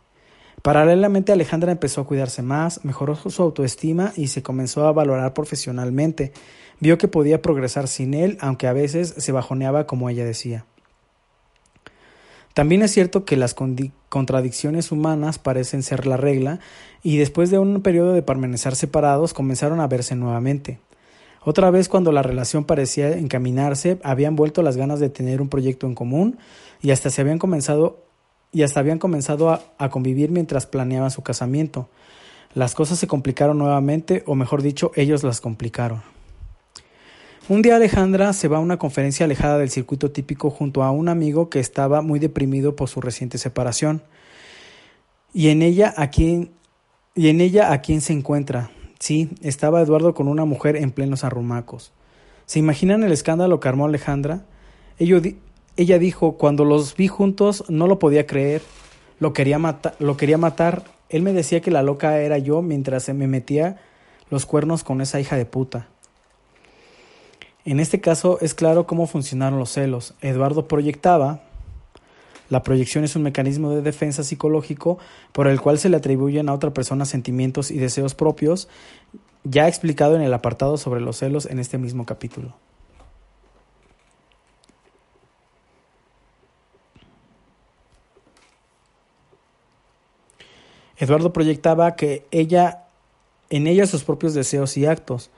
Paralelamente 0.63 1.33
Alejandra 1.33 1.73
empezó 1.73 2.03
a 2.03 2.07
cuidarse 2.07 2.41
más, 2.41 2.85
mejoró 2.85 3.17
su 3.17 3.43
autoestima 3.43 4.13
y 4.15 4.29
se 4.29 4.45
comenzó 4.45 4.87
a 4.87 4.93
valorar 4.93 5.35
profesionalmente. 5.35 6.33
Vio 6.79 6.99
que 6.99 7.09
podía 7.09 7.43
progresar 7.43 7.89
sin 7.89 8.15
él, 8.15 8.39
aunque 8.41 8.69
a 8.69 8.73
veces 8.73 9.17
se 9.19 9.33
bajoneaba 9.33 9.89
como 9.89 10.09
ella 10.09 10.25
decía. 10.25 10.67
También 12.55 12.83
es 12.83 12.93
cierto 12.93 13.25
que 13.25 13.37
las 13.37 13.57
contradicciones 14.09 14.93
humanas 14.93 15.41
parecen 15.41 15.83
ser 15.83 16.07
la 16.07 16.17
regla 16.17 16.61
y 17.03 17.17
después 17.17 17.51
de 17.51 17.59
un 17.59 17.83
periodo 17.83 18.13
de 18.13 18.23
permanecer 18.23 18.77
separados 18.77 19.35
comenzaron 19.35 19.81
a 19.81 19.89
verse 19.89 20.15
nuevamente. 20.15 20.79
Otra 21.45 21.71
vez 21.71 21.89
cuando 21.89 22.11
la 22.11 22.23
relación 22.23 22.65
parecía 22.65 23.17
encaminarse, 23.17 23.99
habían 24.03 24.35
vuelto 24.35 24.63
las 24.63 24.77
ganas 24.77 24.99
de 24.99 25.11
tener 25.11 25.43
un 25.43 25.49
proyecto 25.49 25.87
en 25.87 25.95
común 25.95 26.39
y 26.81 26.91
hasta 26.91 27.11
se 27.11 27.21
habían 27.21 27.39
comenzado 27.39 28.03
y 28.51 28.63
hasta 28.63 28.81
habían 28.81 28.99
comenzado 28.99 29.51
a, 29.51 29.91
convivir 29.91 30.31
mientras 30.31 30.67
planeaban 30.67 31.11
su 31.11 31.23
casamiento. 31.23 31.89
Las 32.55 32.75
cosas 32.75 33.01
se 33.01 33.09
complicaron 33.09 33.59
nuevamente, 33.59 34.23
o 34.27 34.37
mejor 34.37 34.63
dicho, 34.63 34.93
ellos 34.95 35.25
las 35.25 35.41
complicaron. 35.41 36.03
Un 37.49 37.63
día 37.63 37.77
Alejandra 37.77 38.33
se 38.33 38.47
va 38.47 38.59
a 38.59 38.61
una 38.61 38.79
conferencia 38.79 39.25
alejada 39.25 39.59
del 39.59 39.71
circuito 39.71 40.13
típico 40.13 40.51
junto 40.51 40.85
a 40.85 40.93
un 40.93 41.09
amigo 41.09 41.51
que 41.51 41.59
estaba 41.59 42.01
muy 42.01 42.21
deprimido 42.21 42.77
por 42.77 42.89
su 42.89 43.01
reciente 43.01 43.39
separación. 43.39 44.03
Y 45.35 45.49
en 45.49 45.61
ella 45.61 45.93
a 45.97 46.11
quién 46.11 46.53
y 47.17 47.29
en 47.29 47.41
ella 47.41 47.73
a 47.73 47.81
quién 47.81 48.01
se 48.01 48.13
encuentra, 48.13 48.71
Sí, 49.05 49.29
estaba 49.43 49.83
Eduardo 49.83 50.15
con 50.15 50.29
una 50.29 50.47
mujer 50.47 50.77
en 50.77 50.91
plenos 50.91 51.25
arrumacos. 51.25 51.93
¿Se 52.47 52.59
imaginan 52.59 53.03
el 53.03 53.13
escándalo 53.13 53.61
que 53.61 53.69
armó 53.69 53.85
Alejandra? 53.85 54.47
ella 54.99 55.99
dijo, 55.99 56.39
cuando 56.39 56.65
los 56.65 56.97
vi 56.97 57.07
juntos 57.07 57.65
no 57.69 57.87
lo 57.87 57.99
podía 57.99 58.27
creer, 58.27 58.63
lo 59.21 59.35
quería, 59.35 59.61
lo 59.99 60.17
quería 60.17 60.39
matar. 60.39 60.85
Él 61.11 61.21
me 61.21 61.35
decía 61.35 61.61
que 61.61 61.71
la 61.71 61.83
loca 61.83 62.19
era 62.19 62.39
yo 62.39 62.63
mientras 62.63 63.03
se 63.03 63.13
me 63.13 63.27
metía 63.27 63.77
los 64.31 64.47
cuernos 64.47 64.85
con 64.85 65.03
esa 65.03 65.21
hija 65.21 65.37
de 65.37 65.45
puta. 65.45 65.89
En 67.67 67.81
este 67.81 68.01
caso 68.01 68.39
es 68.41 68.55
claro 68.55 68.87
cómo 68.87 69.07
funcionaron 69.07 69.59
los 69.59 69.69
celos. 69.71 70.15
Eduardo 70.23 70.67
proyectaba, 70.67 71.43
la 72.51 72.63
proyección 72.63 73.05
es 73.05 73.17
un 73.17 73.23
mecanismo 73.23 73.71
de 73.71 73.83
defensa 73.83 74.23
psicológico 74.23 74.99
por 75.33 75.47
el 75.47 75.61
cual 75.61 75.79
se 75.79 75.89
le 75.89 75.97
atribuyen 75.97 76.49
a 76.49 76.55
otra 76.55 76.73
persona 76.73 77.05
sentimientos 77.05 77.71
y 77.71 77.79
deseos 77.79 78.15
propios, 78.15 78.69
ya 79.45 79.69
explicado 79.69 80.17
en 80.17 80.23
el 80.23 80.35
apartado 80.35 80.77
sobre 80.77 81.01
los 81.01 81.19
celos 81.19 81.47
en 81.47 81.59
este 81.59 81.79
mismo 81.79 82.07
capítulo. 82.07 82.55
Eduardo 90.97 91.33
proyectaba 91.33 91.97
que 91.97 92.27
ella 92.31 92.85
en 93.51 93.67
ella 93.67 93.87
sus 93.87 94.05
propios 94.05 94.35
deseos 94.35 94.77
y 94.77 94.87
actos. 94.87 95.31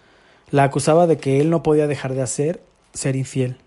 La 0.50 0.64
acusaba 0.64 1.06
de 1.06 1.18
que 1.18 1.40
él 1.40 1.50
no 1.50 1.62
podía 1.62 1.86
dejar 1.86 2.14
de 2.14 2.22
hacer 2.22 2.62
ser 2.92 3.16
infiel. 3.16 3.58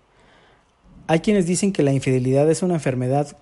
Hay 1.10 1.18
quienes 1.18 1.44
dicen 1.44 1.72
que 1.72 1.82
la 1.82 1.92
infidelidad 1.92 2.48
es 2.48 2.62
una 2.62 2.74
enfermedad 2.74 3.36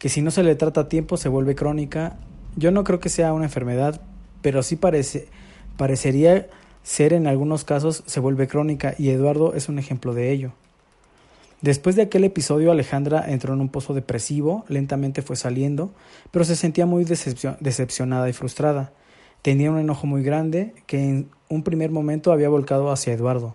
que 0.00 0.08
si 0.08 0.20
no 0.20 0.32
se 0.32 0.42
le 0.42 0.56
trata 0.56 0.80
a 0.80 0.88
tiempo 0.88 1.16
se 1.16 1.28
vuelve 1.28 1.54
crónica. 1.54 2.16
Yo 2.56 2.72
no 2.72 2.82
creo 2.82 2.98
que 2.98 3.08
sea 3.08 3.32
una 3.34 3.44
enfermedad, 3.44 4.00
pero 4.42 4.64
sí 4.64 4.74
parece, 4.74 5.28
parecería 5.76 6.48
ser 6.82 7.12
en 7.12 7.28
algunos 7.28 7.62
casos 7.62 8.02
se 8.06 8.18
vuelve 8.18 8.48
crónica 8.48 8.96
y 8.98 9.10
Eduardo 9.10 9.54
es 9.54 9.68
un 9.68 9.78
ejemplo 9.78 10.12
de 10.12 10.32
ello. 10.32 10.54
Después 11.60 11.94
de 11.94 12.02
aquel 12.02 12.24
episodio 12.24 12.72
Alejandra 12.72 13.24
entró 13.28 13.54
en 13.54 13.60
un 13.60 13.68
pozo 13.68 13.94
depresivo, 13.94 14.64
lentamente 14.66 15.22
fue 15.22 15.36
saliendo, 15.36 15.92
pero 16.32 16.44
se 16.44 16.56
sentía 16.56 16.84
muy 16.84 17.04
decepcionada 17.04 18.28
y 18.28 18.32
frustrada. 18.32 18.92
Tenía 19.40 19.70
un 19.70 19.78
enojo 19.78 20.08
muy 20.08 20.24
grande 20.24 20.74
que 20.88 20.98
en 20.98 21.28
un 21.48 21.62
primer 21.62 21.92
momento 21.92 22.32
había 22.32 22.48
volcado 22.48 22.90
hacia 22.90 23.12
Eduardo 23.12 23.54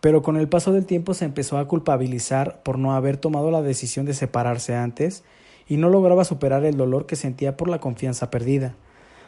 pero 0.00 0.22
con 0.22 0.36
el 0.36 0.48
paso 0.48 0.72
del 0.72 0.86
tiempo 0.86 1.14
se 1.14 1.24
empezó 1.24 1.58
a 1.58 1.66
culpabilizar 1.66 2.62
por 2.62 2.78
no 2.78 2.94
haber 2.94 3.16
tomado 3.16 3.50
la 3.50 3.62
decisión 3.62 4.06
de 4.06 4.14
separarse 4.14 4.74
antes 4.74 5.24
y 5.68 5.76
no 5.76 5.88
lograba 5.88 6.24
superar 6.24 6.64
el 6.64 6.76
dolor 6.76 7.06
que 7.06 7.16
sentía 7.16 7.56
por 7.56 7.68
la 7.68 7.80
confianza 7.80 8.30
perdida. 8.30 8.74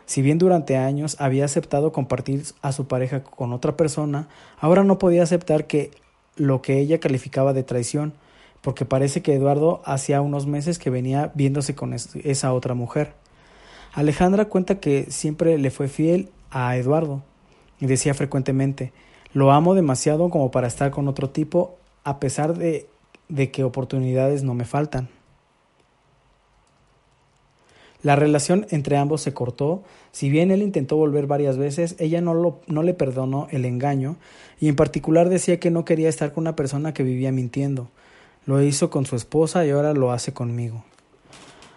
Si 0.07 0.23
bien 0.23 0.39
durante 0.39 0.77
años 0.77 1.17
había 1.21 1.45
aceptado 1.45 1.93
compartir 1.93 2.43
a 2.63 2.73
su 2.73 2.87
pareja 2.89 3.23
con 3.23 3.53
otra 3.53 3.77
persona, 3.77 4.29
ahora 4.59 4.83
no 4.85 4.99
podía 4.99 5.23
aceptar 5.23 5.67
que 5.67 5.91
lo 6.37 6.63
que 6.63 6.79
ella 6.79 6.99
calificaba 6.99 7.53
de 7.53 7.63
traición, 7.63 8.15
porque 8.61 8.85
parece 8.85 9.23
que 9.23 9.35
Eduardo 9.35 9.83
hacía 9.85 10.21
unos 10.21 10.47
meses 10.47 10.79
que 10.79 10.91
venía 10.91 11.31
viéndose 11.35 11.75
con 11.75 11.95
esa 11.95 12.53
otra 12.53 12.75
mujer. 12.75 13.13
Alejandra 13.93 14.47
cuenta 14.47 14.81
que 14.81 15.07
siempre 15.11 15.59
le 15.59 15.71
fue 15.71 15.89
fiel 15.89 16.31
a 16.51 16.77
Eduardo 16.77 17.23
y 17.81 17.87
decía 17.87 18.15
frecuentemente 18.15 18.93
lo 19.33 19.53
amo 19.53 19.75
demasiado 19.75 20.29
como 20.29 20.51
para 20.51 20.67
estar 20.67 20.91
con 20.91 21.09
otro 21.09 21.31
tipo, 21.31 21.77
a 22.05 22.19
pesar 22.19 22.57
de, 22.57 22.89
que 23.53 23.65
oportunidades 23.65 24.43
no 24.43 24.55
me 24.55 24.65
faltan. 24.65 25.09
La 28.03 28.17
relación 28.17 28.67
entre 28.71 28.97
ambos 28.97 29.21
se 29.21 29.35
cortó, 29.35 29.83
si 30.11 30.31
bien 30.31 30.51
él 30.51 30.63
intentó 30.63 30.97
volver 30.97 31.27
varias 31.27 31.59
veces, 31.59 31.97
ella 31.99 32.23
no 32.23 32.83
le 32.83 32.95
perdonó 32.95 33.47
el 33.51 33.67
engaño 33.67 34.17
y 34.59 34.69
en 34.69 34.77
particular 34.77 35.29
decía 35.29 35.61
que 35.61 35.71
no 35.71 35.85
quería 35.85 36.09
estar 36.09 36.33
con 36.33 36.45
una 36.45 36.57
persona 36.57 36.95
que 36.95 37.03
vivía 37.03 37.31
mintiendo. 37.31 37.91
Lo 38.47 38.63
hizo 38.63 38.89
con 38.89 39.05
su 39.05 39.17
esposa 39.17 39.67
y 39.67 39.71
ahora 39.71 39.93
lo 39.93 40.13
hace 40.13 40.33
conmigo. 40.33 40.83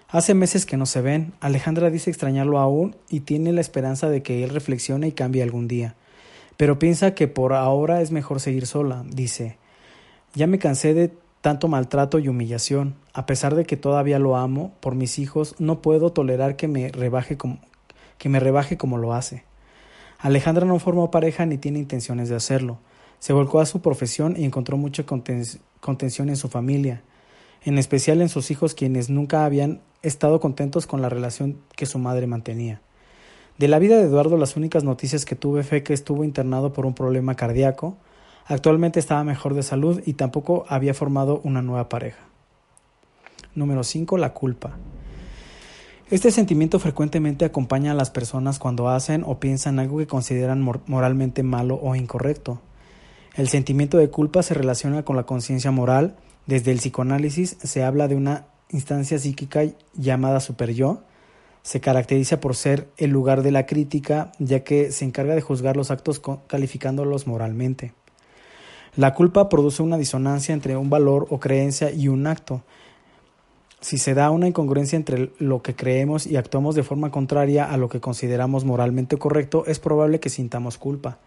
Hace 0.07 0.33
meses 0.33 0.65
que 0.65 0.77
no 0.77 0.85
se 0.85 1.01
ven, 1.01 1.33
Alejandra 1.41 1.89
dice 1.89 2.09
extrañarlo 2.09 2.57
aún 2.57 2.95
y 3.09 3.21
tiene 3.21 3.51
la 3.51 3.61
esperanza 3.61 4.09
de 4.09 4.23
que 4.23 4.45
él 4.45 4.51
reflexione 4.51 5.09
y 5.09 5.11
cambie 5.11 5.43
algún 5.43 5.67
día 5.67 5.95
pero 6.57 6.79
piensa 6.79 7.15
que 7.15 7.27
por 7.27 7.53
ahora 7.53 8.01
es 8.01 8.11
mejor 8.11 8.39
seguir 8.39 8.67
sola. 8.67 9.03
Dice, 9.07 9.57
ya 10.33 10.47
me 10.47 10.59
cansé 10.59 10.93
de, 10.93 11.11
tanto 11.41 11.67
maltrato 11.67 12.19
y 12.19 12.29
humillación. 12.29 12.95
A 13.13 13.25
pesar 13.25 13.53
de 13.53 13.65
que 13.65 13.75
todavía 13.75 14.17
lo 14.17 14.37
amo, 14.37 14.73
por 14.79 14.95
mis 14.95 15.19
hijos, 15.19 15.55
no 15.59 15.81
puedo 15.81 16.11
tolerar 16.11 16.55
que 16.55 16.69
me 16.69 16.89
rebaje 16.89 17.37
como, 17.37 17.59
que 18.17 18.29
me 18.29 18.39
rebaje 18.39 18.77
como 18.77 18.97
lo 18.97 19.13
hace. 19.13 19.43
Alejandra 20.19 20.65
no 20.65 20.79
formó 20.79 21.11
pareja 21.11 21.45
ni 21.45 21.57
tiene 21.57 21.79
intenciones 21.79 22.29
de 22.29 22.37
hacerlo. 22.37 22.79
Se 23.19 23.33
volcó 23.33 23.59
a 23.59 23.65
su 23.65 23.81
profesión 23.81 24.35
y 24.37 24.45
encontró 24.45 24.77
mucha 24.77 25.03
contención 25.05 26.29
en 26.29 26.37
su 26.37 26.47
familia, 26.47 27.01
en 27.65 27.77
especial 27.77 28.21
en 28.21 28.29
sus 28.29 28.49
hijos 28.49 28.73
quienes 28.73 29.09
nunca 29.09 29.43
habían 29.43 29.81
estado 30.01 30.39
contentos 30.39 30.87
con 30.87 31.01
la 31.01 31.09
relación 31.09 31.57
que 31.75 31.85
su 31.85 31.99
madre 31.99 32.25
mantenía. 32.25 32.81
De 33.57 33.67
la 33.67 33.79
vida 33.79 33.97
de 33.97 34.03
Eduardo 34.03 34.37
las 34.37 34.55
únicas 34.55 34.83
noticias 34.83 35.25
que 35.25 35.35
tuve 35.35 35.63
fue 35.63 35.83
que 35.83 35.93
estuvo 35.93 36.23
internado 36.23 36.73
por 36.73 36.85
un 36.85 36.95
problema 36.95 37.35
cardíaco, 37.35 37.97
actualmente 38.45 38.99
estaba 38.99 39.23
mejor 39.23 39.53
de 39.53 39.63
salud 39.63 40.01
y 40.05 40.13
tampoco 40.13 40.65
había 40.69 40.93
formado 40.93 41.39
una 41.43 41.61
nueva 41.61 41.87
pareja. 41.87 42.23
Número 43.55 43.83
5. 43.83 44.17
La 44.17 44.33
culpa. 44.33 44.77
Este 46.09 46.31
sentimiento 46.31 46.79
frecuentemente 46.79 47.45
acompaña 47.45 47.91
a 47.91 47.95
las 47.95 48.09
personas 48.09 48.59
cuando 48.59 48.89
hacen 48.89 49.23
o 49.25 49.39
piensan 49.39 49.79
algo 49.79 49.99
que 49.99 50.07
consideran 50.07 50.61
moralmente 50.61 51.43
malo 51.43 51.79
o 51.81 51.95
incorrecto. 51.95 52.59
El 53.35 53.47
sentimiento 53.47 53.97
de 53.97 54.09
culpa 54.09 54.43
se 54.43 54.53
relaciona 54.53 55.03
con 55.03 55.15
la 55.15 55.23
conciencia 55.23 55.71
moral. 55.71 56.15
Desde 56.45 56.71
el 56.71 56.79
psicoanálisis 56.79 57.57
se 57.61 57.83
habla 57.83 58.07
de 58.07 58.15
una 58.15 58.45
instancia 58.69 59.17
psíquica 59.17 59.63
llamada 59.95 60.39
superyo. 60.39 61.03
Se 61.63 61.81
caracteriza 61.81 62.39
por 62.39 62.55
ser 62.55 62.89
el 62.97 63.09
lugar 63.09 63.41
de 63.41 63.51
la 63.51 63.65
crítica, 63.65 64.31
ya 64.37 64.63
que 64.63 64.91
se 64.91 65.05
encarga 65.05 65.33
de 65.33 65.41
juzgar 65.41 65.75
los 65.75 65.89
actos 65.89 66.21
calificándolos 66.47 67.25
moralmente. 67.25 67.93
La 68.95 69.15
culpa 69.15 69.49
produce 69.49 69.81
una 69.81 69.97
disonancia 69.97 70.53
entre 70.53 70.77
un 70.77 70.91
valor 70.91 71.25
o 71.31 71.39
creencia 71.39 71.89
y 71.89 72.09
un 72.09 72.27
acto, 72.27 72.61
si 73.83 73.97
se 73.97 74.13
da 74.13 74.31
una 74.31 74.47
incongruencia 74.47 74.95
entre 74.95 75.33
lo 75.39 75.61
que 75.61 75.75
creemos 75.75 76.25
y 76.25 76.37
actuamos 76.37 76.73
de 76.73 76.83
forma 76.83 77.11
contraria 77.11 77.65
a 77.65 77.75
lo 77.75 77.89
que 77.89 77.99
consideramos 77.99 78.63
moralmente 78.63 79.17
correcto, 79.17 79.65
es 79.67 79.79
probable 79.79 80.21
que 80.21 80.29
sintamos 80.29 80.77
culpa. 80.77 81.17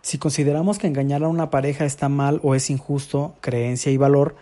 Si 0.00 0.16
consideramos 0.16 0.78
que 0.78 0.86
engañar 0.86 1.24
a 1.24 1.28
una 1.28 1.50
pareja 1.50 1.84
está 1.84 2.08
mal 2.08 2.38
o 2.44 2.54
es 2.54 2.70
injusto, 2.70 3.34
creencia 3.40 3.90
y 3.90 3.96
valor, 3.96 4.36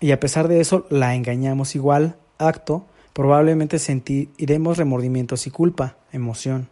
y 0.00 0.10
a 0.10 0.20
pesar 0.20 0.48
de 0.48 0.60
eso 0.60 0.84
la 0.90 1.14
engañamos 1.14 1.74
igual, 1.74 2.16
acto, 2.36 2.84
probablemente 3.20 3.78
sentiremos 3.78 4.78
remordimientos 4.78 5.46
y 5.46 5.50
culpa, 5.50 5.98
emoción. 6.10 6.70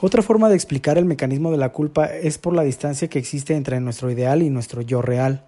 Otra 0.00 0.22
forma 0.22 0.48
de 0.48 0.54
explicar 0.54 0.98
el 0.98 1.04
mecanismo 1.04 1.50
de 1.50 1.56
la 1.56 1.70
culpa 1.70 2.06
es 2.06 2.38
por 2.38 2.54
la 2.54 2.62
distancia 2.62 3.08
que 3.08 3.18
existe 3.18 3.56
entre 3.56 3.80
nuestro 3.80 4.08
ideal 4.12 4.42
y 4.42 4.50
nuestro 4.50 4.82
yo 4.82 5.02
real. 5.02 5.44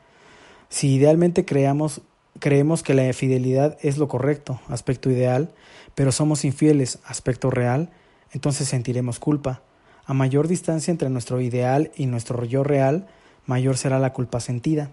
Si 0.68 0.96
idealmente 0.96 1.44
creemos 1.44 2.02
que 2.82 2.94
la 2.94 3.12
fidelidad 3.12 3.78
es 3.82 3.96
lo 3.96 4.08
correcto, 4.08 4.60
aspecto 4.68 5.12
ideal, 5.12 5.52
pero 5.94 6.10
somos 6.10 6.44
infieles, 6.44 6.98
aspecto 7.06 7.52
real, 7.52 7.90
entonces 8.32 8.66
sentiremos 8.66 9.20
culpa. 9.20 9.62
A 10.06 10.12
mayor 10.12 10.48
distancia 10.48 10.90
entre 10.90 11.08
nuestro 11.08 11.40
ideal 11.40 11.92
y 11.94 12.06
nuestro 12.06 12.44
yo 12.44 12.64
real, 12.64 13.06
mayor 13.46 13.76
será 13.76 14.00
la 14.00 14.12
culpa 14.12 14.40
sentida. 14.40 14.90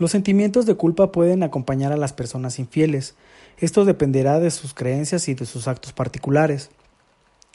Los 0.00 0.12
sentimientos 0.12 0.64
de 0.64 0.76
culpa 0.76 1.12
pueden 1.12 1.42
acompañar 1.42 1.92
a 1.92 1.98
las 1.98 2.14
personas 2.14 2.58
infieles. 2.58 3.16
Esto 3.58 3.84
dependerá 3.84 4.40
de 4.40 4.50
sus 4.50 4.72
creencias 4.72 5.28
y 5.28 5.34
de 5.34 5.44
sus 5.44 5.68
actos 5.68 5.92
particulares. 5.92 6.70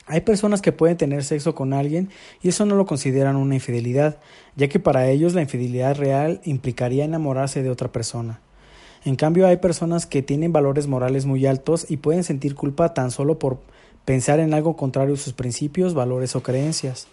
Hay 0.06 0.22
personas 0.22 0.62
que 0.62 0.72
pueden 0.72 0.96
tener 0.96 1.24
sexo 1.24 1.56
con 1.56 1.74
alguien 1.74 2.12
y 2.44 2.50
eso 2.50 2.68
no 2.68 2.76
lo 2.76 2.86
consideran 2.86 3.36
una 3.36 3.56
infidelidad, 3.56 4.20
ya 4.56 4.68
que 4.68 4.80
para 4.80 5.10
ellos 5.10 5.34
la 5.34 5.42
infidelidad 5.42 5.96
real 5.96 6.40
implicaría 6.44 7.04
enamorarse 7.04 7.64
de 7.64 7.72
otra 7.72 7.92
persona. 7.92 8.42
En 9.06 9.16
cambio, 9.16 9.48
hay 9.48 9.58
personas 9.58 10.06
que 10.06 10.22
tienen 10.22 10.54
valores 10.54 10.86
morales 10.86 11.26
muy 11.26 11.48
altos 11.48 11.88
y 11.90 11.98
pueden 11.98 12.24
sentir 12.24 12.54
culpa 12.54 12.94
tan 12.94 13.10
solo 13.10 13.40
por 13.40 13.58
pensar 14.06 14.40
en 14.40 14.54
algo 14.54 14.76
contrario 14.76 15.16
a 15.16 15.18
sus 15.18 15.34
principios, 15.34 15.96
valores 15.96 16.36
o 16.36 16.44
creencias. 16.44 17.08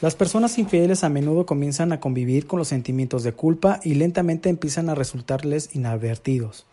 Las 0.00 0.14
personas 0.14 0.58
infieles 0.58 1.04
a 1.04 1.08
menudo 1.08 1.46
comienzan 1.46 1.92
a 1.92 2.00
convivir 2.00 2.46
con 2.46 2.58
los 2.58 2.68
sentimientos 2.68 3.22
de 3.22 3.32
culpa 3.32 3.80
y 3.82 3.94
lentamente 3.94 4.48
empiezan 4.48 4.90
a 4.90 4.94
resultarles 4.94 5.74
inadvertidos 5.74 6.66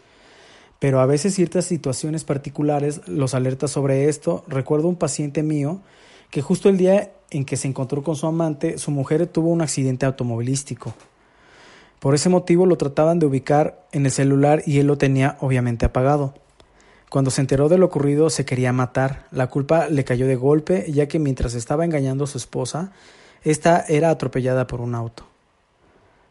pero 0.83 0.99
a 0.99 1.05
veces 1.05 1.33
ciertas 1.33 1.63
situaciones 1.63 2.25
particulares 2.25 3.07
los 3.07 3.33
alerta 3.33 3.69
sobre 3.69 4.09
esto. 4.09 4.43
Recuerdo 4.49 4.89
un 4.89 4.97
paciente 4.97 5.41
mío 5.41 5.79
que 6.29 6.41
justo 6.41 6.67
el 6.67 6.75
día 6.75 7.13
en 7.29 7.45
que 7.45 7.55
se 7.55 7.69
encontró 7.69 8.03
con 8.03 8.17
su 8.17 8.27
amante, 8.27 8.77
su 8.77 8.91
mujer 8.91 9.25
tuvo 9.27 9.47
un 9.47 9.61
accidente 9.61 10.05
automovilístico. 10.05 10.93
Por 12.01 12.15
ese 12.15 12.27
motivo 12.27 12.65
lo 12.65 12.75
trataban 12.75 13.17
de 13.17 13.25
ubicar 13.25 13.87
en 13.93 14.05
el 14.05 14.11
celular 14.11 14.61
y 14.65 14.79
él 14.79 14.87
lo 14.87 14.97
tenía 14.97 15.37
obviamente 15.39 15.85
apagado. 15.85 16.33
Cuando 17.13 17.29
se 17.29 17.41
enteró 17.41 17.69
de 17.69 17.77
lo 17.77 17.85
ocurrido 17.85 18.31
se 18.31 18.43
quería 18.43 18.73
matar. 18.73 19.27
La 19.29 19.45
culpa 19.45 19.87
le 19.87 20.03
cayó 20.03 20.25
de 20.25 20.35
golpe, 20.35 20.91
ya 20.91 21.07
que 21.07 21.19
mientras 21.19 21.53
estaba 21.53 21.85
engañando 21.85 22.23
a 22.23 22.27
su 22.27 22.39
esposa, 22.39 22.91
ésta 23.43 23.85
era 23.87 24.09
atropellada 24.09 24.65
por 24.65 24.81
un 24.81 24.95
auto. 24.95 25.23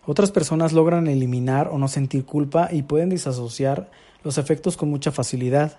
Otras 0.07 0.33
personas 0.33 0.73
logran 0.73 1.07
eliminar 1.07 1.68
o 1.68 1.79
no 1.79 1.87
sentir 1.87 2.25
culpa 2.25 2.68
y 2.73 2.83
pueden 2.83 3.11
desasociar 3.11 3.92
los 4.25 4.38
efectos 4.38 4.77
con 4.77 4.90
mucha 4.90 5.12
facilidad. 5.12 5.79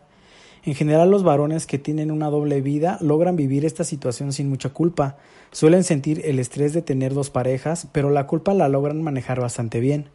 En 0.64 0.74
general 0.74 1.12
los 1.12 1.24
varones 1.24 1.68
que 1.68 1.80
tienen 1.80 2.10
una 2.10 2.30
doble 2.30 2.62
vida 2.62 2.98
logran 3.02 3.36
vivir 3.36 3.66
esta 3.66 3.84
situación 3.84 4.32
sin 4.32 4.48
mucha 4.48 4.70
culpa. 4.70 5.18
Suelen 5.52 5.84
sentir 5.84 6.22
el 6.24 6.40
estrés 6.40 6.72
de 6.72 6.82
tener 6.82 7.14
dos 7.14 7.30
parejas, 7.30 7.88
pero 7.92 8.10
la 8.10 8.26
culpa 8.26 8.54
la 8.54 8.70
logran 8.70 9.04
manejar 9.04 9.42
bastante 9.42 9.82
bien. 9.82 10.08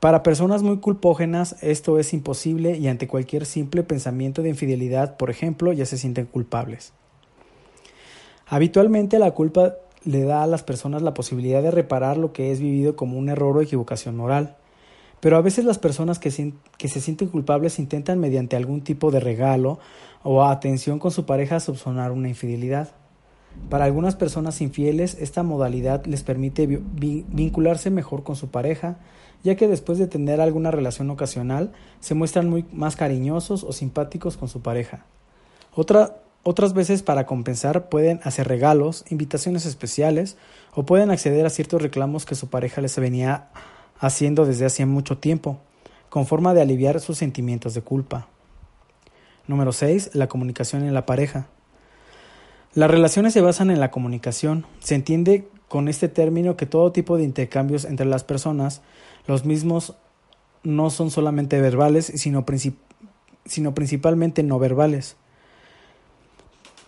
Para 0.00 0.22
personas 0.22 0.62
muy 0.62 0.78
culpógenas 0.78 1.56
esto 1.60 1.98
es 1.98 2.12
imposible 2.12 2.76
y 2.76 2.86
ante 2.86 3.08
cualquier 3.08 3.46
simple 3.46 3.82
pensamiento 3.82 4.42
de 4.42 4.50
infidelidad, 4.50 5.16
por 5.16 5.28
ejemplo, 5.28 5.72
ya 5.72 5.86
se 5.86 5.98
sienten 5.98 6.26
culpables. 6.26 6.92
Habitualmente 8.46 9.18
la 9.18 9.32
culpa 9.32 9.74
le 10.04 10.22
da 10.22 10.44
a 10.44 10.46
las 10.46 10.62
personas 10.62 11.02
la 11.02 11.14
posibilidad 11.14 11.62
de 11.62 11.72
reparar 11.72 12.16
lo 12.16 12.32
que 12.32 12.52
es 12.52 12.60
vivido 12.60 12.94
como 12.94 13.18
un 13.18 13.28
error 13.28 13.56
o 13.56 13.60
equivocación 13.60 14.16
moral. 14.16 14.56
Pero 15.20 15.36
a 15.36 15.40
veces 15.40 15.64
las 15.64 15.78
personas 15.78 16.20
que, 16.20 16.30
se 16.30 17.00
sienten 17.00 17.28
culpables 17.28 17.80
intentan 17.80 18.20
mediante 18.20 18.54
algún 18.54 18.82
tipo 18.82 19.10
de 19.10 19.18
regalo 19.18 19.80
o 20.22 20.44
atención 20.44 21.00
con 21.00 21.10
su 21.10 21.26
pareja 21.26 21.58
subsonar 21.58 22.12
una 22.12 22.28
infidelidad. 22.28 22.90
Para 23.68 23.86
algunas 23.86 24.14
personas 24.14 24.60
infieles, 24.60 25.16
esta 25.20 25.42
modalidad 25.42 26.04
les 26.06 26.22
permite 26.22 26.66
vincularse 26.66 27.90
mejor 27.90 28.22
con 28.22 28.36
su 28.36 28.48
pareja, 28.48 28.98
ya 29.42 29.56
que 29.56 29.68
después 29.68 29.98
de 29.98 30.06
tener 30.06 30.40
alguna 30.40 30.70
relación 30.70 31.10
ocasional, 31.10 31.72
se 32.00 32.14
muestran 32.14 32.48
muy 32.48 32.64
más 32.72 32.96
cariñosos 32.96 33.64
o 33.64 33.72
simpáticos 33.72 34.36
con 34.36 34.48
su 34.48 34.62
pareja. 34.62 35.04
otras 35.74 36.72
veces, 36.72 37.02
para 37.02 37.26
compensar, 37.26 37.88
pueden 37.88 38.20
hacer 38.24 38.48
regalos, 38.48 39.04
invitaciones 39.10 39.66
especiales 39.66 40.36
o 40.74 40.84
pueden 40.84 41.10
acceder 41.10 41.46
a 41.46 41.50
ciertos 41.50 41.82
reclamos 41.82 42.24
que 42.26 42.34
su 42.34 42.48
pareja 42.48 42.80
les 42.80 42.98
venía 42.98 43.48
haciendo 44.00 44.46
desde 44.46 44.66
hace 44.66 44.86
mucho 44.86 45.18
tiempo, 45.18 45.58
con 46.08 46.26
forma 46.26 46.54
de 46.54 46.62
aliviar 46.62 47.00
sus 47.00 47.18
sentimientos 47.18 47.74
de 47.74 47.82
culpa. 47.82 48.28
Número 49.46 49.72
6. 49.72 50.10
La 50.14 50.28
comunicación 50.28 50.84
en 50.84 50.94
la 50.94 51.06
pareja. 51.06 51.48
Las 52.74 52.90
relaciones 52.90 53.32
se 53.32 53.40
basan 53.40 53.70
en 53.70 53.80
la 53.80 53.90
comunicación. 53.90 54.66
Se 54.78 54.94
entiende 54.94 55.48
con 55.68 55.88
este 55.88 56.08
término 56.08 56.56
que 56.56 56.66
todo 56.66 56.92
tipo 56.92 57.16
de 57.16 57.24
intercambios 57.24 57.84
entre 57.84 58.06
las 58.06 58.24
personas, 58.24 58.82
los 59.28 59.44
mismos 59.44 59.94
no 60.64 60.90
son 60.90 61.12
solamente 61.12 61.60
verbales, 61.60 62.06
sino, 62.16 62.44
sino 63.44 63.74
principalmente 63.74 64.42
no 64.42 64.58
verbales. 64.58 65.16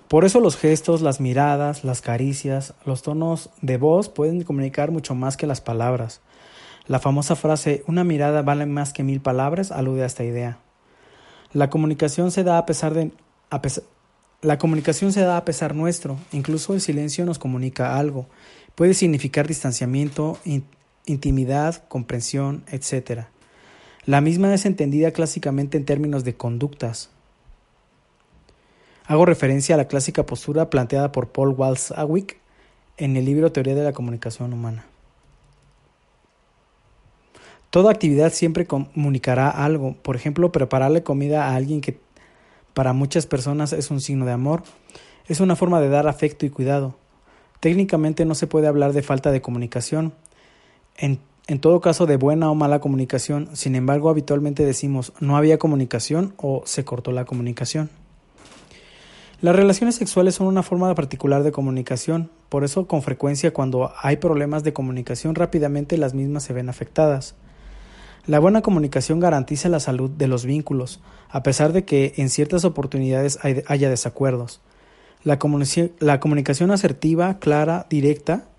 Por 0.09 0.24
eso 0.24 0.40
los 0.40 0.57
gestos, 0.57 1.03
las 1.03 1.20
miradas, 1.20 1.85
las 1.85 2.00
caricias, 2.00 2.74
los 2.85 3.03
tonos 3.03 3.50
de 3.61 3.76
voz 3.76 4.09
pueden 4.09 4.42
comunicar 4.42 4.90
mucho 4.90 5.14
más 5.14 5.37
que 5.37 5.46
las 5.46 5.61
palabras. 5.61 6.22
La 6.87 6.98
famosa 6.98 7.37
frase 7.37 7.85
una 7.87 8.05
mirada 8.05 8.42
vale 8.42 8.66
más 8.66 8.92
que 8.92 9.05
mil 9.05 9.20
palabras 9.20 9.70
alude 9.70 10.03
a 10.03 10.07
esta 10.07 10.24
idea. 10.24 10.59
La 11.53 11.68
comunicación 11.68 12.33
se 12.33 12.42
da 12.42 12.57
a 12.59 12.66
pesar 12.66 12.94
de 12.94 13.12
la 14.40 14.59
comunicación 14.59 15.12
se 15.12 15.20
da 15.20 15.37
a 15.37 15.44
pesar 15.44 15.74
nuestro, 15.74 16.16
incluso 16.33 16.72
el 16.72 16.81
silencio 16.81 17.26
nos 17.26 17.38
comunica 17.38 17.98
algo. 17.98 18.26
Puede 18.74 18.94
significar 18.94 19.46
distanciamiento, 19.46 20.38
intimidad, 21.06 21.84
comprensión, 21.88 22.64
etc. 22.70 23.24
La 24.06 24.20
misma 24.20 24.52
es 24.54 24.66
entendida 24.66 25.10
clásicamente 25.12 25.76
en 25.76 25.84
términos 25.84 26.24
de 26.24 26.34
conductas. 26.36 27.10
Hago 29.06 29.26
referencia 29.26 29.74
a 29.74 29.78
la 29.78 29.88
clásica 29.88 30.24
postura 30.24 30.70
planteada 30.70 31.10
por 31.12 31.28
Paul 31.28 31.54
Walsh-Awick 31.56 32.36
en 32.96 33.16
el 33.16 33.24
libro 33.24 33.50
Teoría 33.50 33.74
de 33.74 33.82
la 33.82 33.92
Comunicación 33.92 34.52
Humana. 34.52 34.84
Toda 37.70 37.90
actividad 37.90 38.32
siempre 38.32 38.66
comunicará 38.66 39.48
algo. 39.48 39.94
Por 40.02 40.16
ejemplo, 40.16 40.50
prepararle 40.50 41.02
comida 41.02 41.48
a 41.48 41.56
alguien 41.56 41.80
que 41.80 41.98
para 42.74 42.92
muchas 42.92 43.26
personas 43.26 43.72
es 43.72 43.90
un 43.90 44.00
signo 44.00 44.26
de 44.26 44.32
amor. 44.32 44.62
Es 45.28 45.40
una 45.40 45.56
forma 45.56 45.80
de 45.80 45.88
dar 45.88 46.08
afecto 46.08 46.46
y 46.46 46.50
cuidado. 46.50 46.96
Técnicamente 47.60 48.24
no 48.24 48.34
se 48.34 48.46
puede 48.46 48.66
hablar 48.66 48.92
de 48.92 49.02
falta 49.02 49.30
de 49.30 49.40
comunicación. 49.40 50.14
En, 51.00 51.18
todo 51.60 51.80
caso 51.80 52.06
de 52.06 52.16
buena 52.16 52.50
o 52.50 52.54
mala 52.54 52.80
comunicación, 52.80 53.48
sin 53.54 53.74
embargo 53.74 54.10
habitualmente 54.10 54.64
decimos 54.64 55.12
no 55.20 55.36
había 55.36 55.58
comunicación 55.58 56.34
o 56.36 56.62
se 56.64 56.84
cortó 56.84 57.10
la 57.10 57.24
comunicación. 57.24 57.90
Las 59.40 59.56
relaciones 59.56 59.94
sexuales 59.94 60.34
son 60.34 60.46
una 60.46 60.62
forma 60.62 60.94
particular 60.94 61.42
de 61.42 61.50
comunicación, 61.50 62.30
por 62.50 62.62
eso 62.62 62.86
con 62.86 63.02
frecuencia 63.02 63.52
cuando 63.52 63.90
hay 64.02 64.18
problemas 64.18 64.62
de 64.62 64.74
comunicación 64.74 65.34
rápidamente 65.34 65.96
las 65.96 66.14
mismas 66.14 66.44
se 66.44 66.52
ven 66.52 66.68
afectadas. 66.68 67.34
La 68.26 68.38
buena 68.38 68.60
comunicación 68.60 69.18
garantiza 69.18 69.70
la 69.70 69.80
salud 69.80 70.10
de 70.10 70.28
los 70.28 70.44
vínculos, 70.44 71.00
a 71.30 71.42
pesar 71.42 71.72
de 71.72 71.86
que 71.86 72.12
en 72.16 72.28
ciertas 72.28 72.66
oportunidades 72.66 73.38
haya 73.66 73.88
desacuerdos. 73.88 74.60
La 75.24 75.38
comunicación 75.38 76.70
asertiva, 76.70 77.38
clara, 77.38 77.86
directa, 77.88 78.49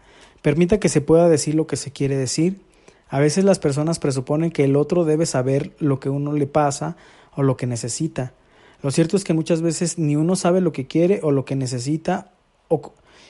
permite 0.41 0.79
que 0.79 0.89
se 0.89 1.01
pueda 1.01 1.29
decir 1.29 1.55
lo 1.55 1.67
que 1.67 1.77
se 1.77 1.91
quiere 1.91 2.17
decir. 2.17 2.61
A 3.09 3.19
veces 3.19 3.43
las 3.43 3.59
personas 3.59 3.99
presuponen 3.99 4.51
que 4.51 4.63
el 4.63 4.75
otro 4.75 5.05
debe 5.05 5.25
saber 5.25 5.75
lo 5.79 5.99
que 5.99 6.09
uno 6.09 6.33
le 6.33 6.47
pasa 6.47 6.95
o 7.35 7.43
lo 7.43 7.57
que 7.57 7.67
necesita. 7.67 8.33
Lo 8.81 8.91
cierto 8.91 9.17
es 9.17 9.23
que 9.23 9.33
muchas 9.33 9.61
veces 9.61 9.97
ni 9.97 10.15
uno 10.15 10.35
sabe 10.35 10.61
lo 10.61 10.71
que 10.71 10.87
quiere 10.87 11.19
o 11.23 11.31
lo 11.31 11.45
que 11.45 11.55
necesita, 11.55 12.31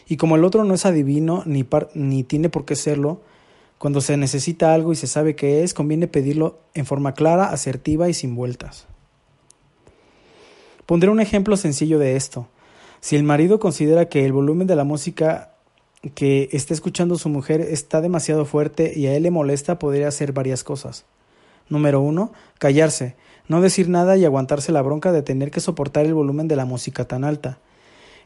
y 0.08 0.17
como 0.17 0.36
el 0.36 0.43
otro 0.43 0.63
no 0.63 0.74
es 0.74 0.86
adivino 0.86 1.43
ni, 1.45 1.65
ni 1.93 2.24
tiene 2.24 2.50
por 2.50 2.65
qué 2.65 2.76
serlo, 2.76 3.21
cuando 3.78 4.02
se 4.02 4.15
necesita 4.15 4.74
algo 4.74 4.91
y 4.91 4.95
se 4.95 5.08
sabe 5.08 5.36
qué 5.36 5.63
es, 5.63 5.74
conviene 5.74 6.08
pedirlo 6.08 6.60
en 6.74 6.86
forma 6.86 7.13
clara, 7.13 7.50
asertiva 7.50 8.10
y 8.10 8.13
sin 8.13 8.36
vueltas. 8.36 8.88
Pondré 10.86 11.10
un 11.10 11.19
ejemplo 11.19 11.58
sencillo 11.58 11.97
de 11.97 12.15
esto. 12.15 12.47
Si 13.00 13.15
el 13.15 13.24
marido 13.24 13.60
considera 13.60 14.08
que 14.08 14.26
el 14.26 14.34
volumen 14.34 14.67
de 14.67 14.76
la 14.76 14.84
música 14.84 15.51
que 16.16 16.50
está 16.52 16.74
escuchando 16.74 17.18
su 17.18 17.30
mujer 17.30 17.62
está 17.62 18.02
demasiado 18.02 18.46
fuerte 18.46 18.94
y 18.96 19.08
a 19.08 19.16
él 19.16 19.24
le 19.24 19.32
molesta, 19.32 19.78
podría 19.78 20.08
hacer 20.08 20.34
varias 20.34 20.64
cosas. 20.64 21.06
Número 21.70 22.02
uno, 22.02 22.34
callarse, 22.58 23.16
no 23.48 23.62
decir 23.62 23.88
nada 23.88 24.18
y 24.18 24.26
aguantarse 24.26 24.72
la 24.72 24.82
bronca 24.82 25.12
de 25.12 25.22
tener 25.22 25.52
que 25.52 25.60
soportar 25.60 26.06
el 26.06 26.14
volumen 26.14 26.48
de 26.48 26.56
la 26.56 26.66
música 26.66 27.06
tan 27.06 27.24
alta. 27.24 27.60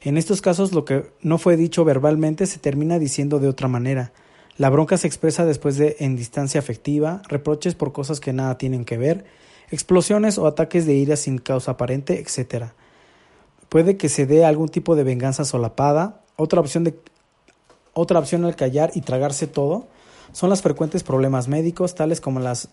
En 0.02 0.18
estos 0.18 0.42
casos 0.42 0.72
lo 0.72 0.86
que 0.86 1.12
no 1.22 1.38
fue 1.38 1.58
dicho 1.58 1.84
verbalmente 1.84 2.46
se 2.46 2.60
termina 2.60 3.00
diciendo 3.00 3.40
de 3.40 3.48
otra 3.48 3.68
manera. 3.68 4.14
La 4.58 4.70
bronca 4.70 4.98
se 4.98 5.08
expresa 5.08 5.46
después 5.46 5.78
de 5.78 5.98
en 6.00 6.16
distancia 6.16 6.60
afectiva, 6.60 7.22
reproches 7.28 7.76
por 7.76 7.92
cosas 7.92 8.20
que 8.20 8.32
nada 8.32 8.58
tienen 8.58 8.86
que 8.86 8.98
ver, 8.98 9.26
explosiones 9.70 10.38
o 10.38 10.48
ataques 10.48 10.86
de 10.86 10.94
ira 10.94 11.18
sin 11.18 11.40
causa 11.40 11.72
aparente, 11.72 12.20
etc. 12.20 12.68
Puede 13.68 13.98
que 13.98 14.08
se 14.08 14.26
dé 14.26 14.46
algún 14.46 14.70
tipo 14.70 14.96
de 14.96 15.04
venganza 15.04 15.44
solapada. 15.44 16.22
Otra 16.38 16.62
opción, 16.62 16.84
de, 16.84 16.96
otra 17.96 18.20
opción 18.20 18.46
al 18.46 18.56
callar 18.56 18.92
y 18.94 19.02
tragarse 19.02 19.48
todo 19.48 19.88
son 20.32 20.52
los 20.52 20.62
frecuentes 20.62 21.02
problemas 21.02 21.48
médicos, 21.48 21.96
tales 21.96 22.22
como 22.22 22.40
las 22.40 22.70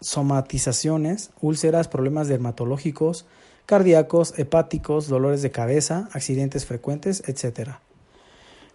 somatizaciones, 0.00 1.30
úlceras, 1.40 1.88
problemas 1.88 2.28
dermatológicos, 2.28 3.26
cardíacos, 3.66 4.38
hepáticos, 4.38 5.08
dolores 5.08 5.42
de 5.42 5.50
cabeza, 5.50 6.08
accidentes 6.12 6.66
frecuentes, 6.66 7.24
etc. 7.26 7.70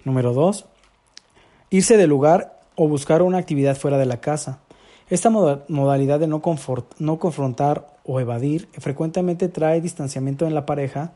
Número 0.03 0.33
2 0.33 0.65
irse 1.69 1.97
del 1.97 2.09
lugar 2.09 2.59
o 2.75 2.87
buscar 2.87 3.21
una 3.21 3.37
actividad 3.37 3.75
fuera 3.75 3.97
de 3.97 4.05
la 4.05 4.21
casa. 4.21 4.59
Esta 5.09 5.29
modalidad 5.29 6.19
de 6.19 6.27
no, 6.27 6.41
no 6.99 7.19
confrontar 7.19 7.87
o 8.03 8.19
evadir 8.19 8.67
frecuentemente 8.73 9.47
trae 9.47 9.81
distanciamiento 9.81 10.45
en 10.45 10.53
la 10.53 10.65
pareja, 10.65 11.13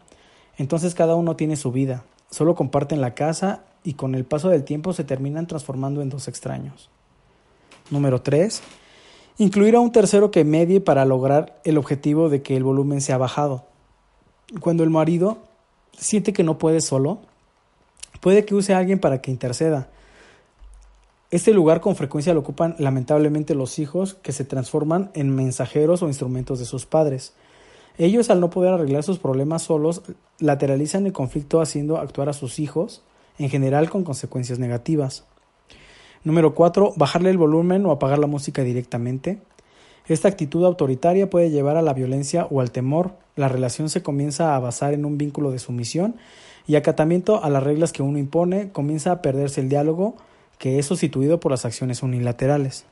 entonces 0.57 0.95
cada 0.95 1.15
uno 1.15 1.35
tiene 1.35 1.55
su 1.55 1.71
vida, 1.71 2.03
solo 2.29 2.55
comparten 2.55 3.01
la 3.01 3.15
casa 3.15 3.63
y 3.83 3.93
con 3.93 4.15
el 4.15 4.25
paso 4.25 4.49
del 4.49 4.63
tiempo 4.63 4.93
se 4.93 5.03
terminan 5.03 5.47
transformando 5.47 6.01
en 6.01 6.09
dos 6.09 6.27
extraños. 6.27 6.89
Número 7.89 8.21
3. 8.21 8.61
Incluir 9.37 9.75
a 9.75 9.79
un 9.79 9.91
tercero 9.91 10.31
que 10.31 10.43
medie 10.43 10.81
para 10.81 11.05
lograr 11.05 11.59
el 11.63 11.77
objetivo 11.77 12.29
de 12.29 12.41
que 12.41 12.55
el 12.55 12.63
volumen 12.63 13.01
sea 13.01 13.17
bajado. 13.17 13.65
Cuando 14.59 14.83
el 14.83 14.89
marido 14.89 15.39
siente 15.97 16.33
que 16.33 16.43
no 16.43 16.57
puede 16.57 16.81
solo, 16.81 17.19
puede 18.19 18.45
que 18.45 18.55
use 18.55 18.73
a 18.73 18.77
alguien 18.77 18.99
para 18.99 19.21
que 19.21 19.31
interceda, 19.31 19.89
este 21.31 21.53
lugar 21.53 21.79
con 21.79 21.95
frecuencia 21.95 22.33
lo 22.33 22.41
ocupan 22.41 22.75
lamentablemente 22.77 23.55
los 23.55 23.79
hijos 23.79 24.15
que 24.15 24.33
se 24.33 24.43
transforman 24.43 25.11
en 25.13 25.33
mensajeros 25.33 26.03
o 26.03 26.07
instrumentos 26.07 26.59
de 26.59 26.65
sus 26.65 26.85
padres. 26.85 27.33
Ellos, 27.97 28.29
al 28.29 28.41
no 28.41 28.49
poder 28.49 28.73
arreglar 28.73 29.03
sus 29.03 29.17
problemas 29.17 29.61
solos, 29.61 30.01
lateralizan 30.39 31.05
el 31.05 31.13
conflicto 31.13 31.61
haciendo 31.61 31.97
actuar 31.97 32.27
a 32.27 32.33
sus 32.33 32.59
hijos, 32.59 33.01
en 33.37 33.49
general 33.49 33.89
con 33.89 34.03
consecuencias 34.03 34.59
negativas. 34.59 35.25
Número 36.23 36.53
4. 36.53 36.93
Bajarle 36.97 37.31
el 37.31 37.37
volumen 37.37 37.85
o 37.85 37.91
apagar 37.91 38.19
la 38.19 38.27
música 38.27 38.63
directamente. 38.63 39.39
Esta 40.07 40.27
actitud 40.27 40.65
autoritaria 40.65 41.29
puede 41.29 41.49
llevar 41.49 41.77
a 41.77 41.81
la 41.81 41.93
violencia 41.93 42.47
o 42.49 42.61
al 42.61 42.71
temor. 42.71 43.13
La 43.35 43.47
relación 43.47 43.89
se 43.89 44.03
comienza 44.03 44.55
a 44.55 44.59
basar 44.59 44.93
en 44.93 45.05
un 45.05 45.17
vínculo 45.17 45.51
de 45.51 45.59
sumisión 45.59 46.15
y 46.67 46.75
acatamiento 46.75 47.43
a 47.43 47.49
las 47.49 47.63
reglas 47.63 47.91
que 47.91 48.03
uno 48.03 48.17
impone, 48.17 48.71
comienza 48.71 49.11
a 49.11 49.21
perderse 49.21 49.61
el 49.61 49.69
diálogo, 49.69 50.15
que 50.57 50.79
es 50.79 50.85
sustituido 50.85 51.39
por 51.39 51.51
las 51.51 51.65
acciones 51.65 52.03
unilaterales. 52.03 52.85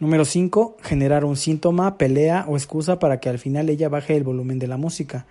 Número 0.00 0.24
5. 0.24 0.76
Generar 0.80 1.24
un 1.24 1.36
síntoma, 1.36 1.98
pelea 1.98 2.44
o 2.48 2.56
excusa 2.56 2.98
para 2.98 3.20
que 3.20 3.28
al 3.28 3.38
final 3.38 3.68
ella 3.68 3.88
baje 3.88 4.16
el 4.16 4.24
volumen 4.24 4.58
de 4.58 4.66
la 4.66 4.76
música. 4.76 5.26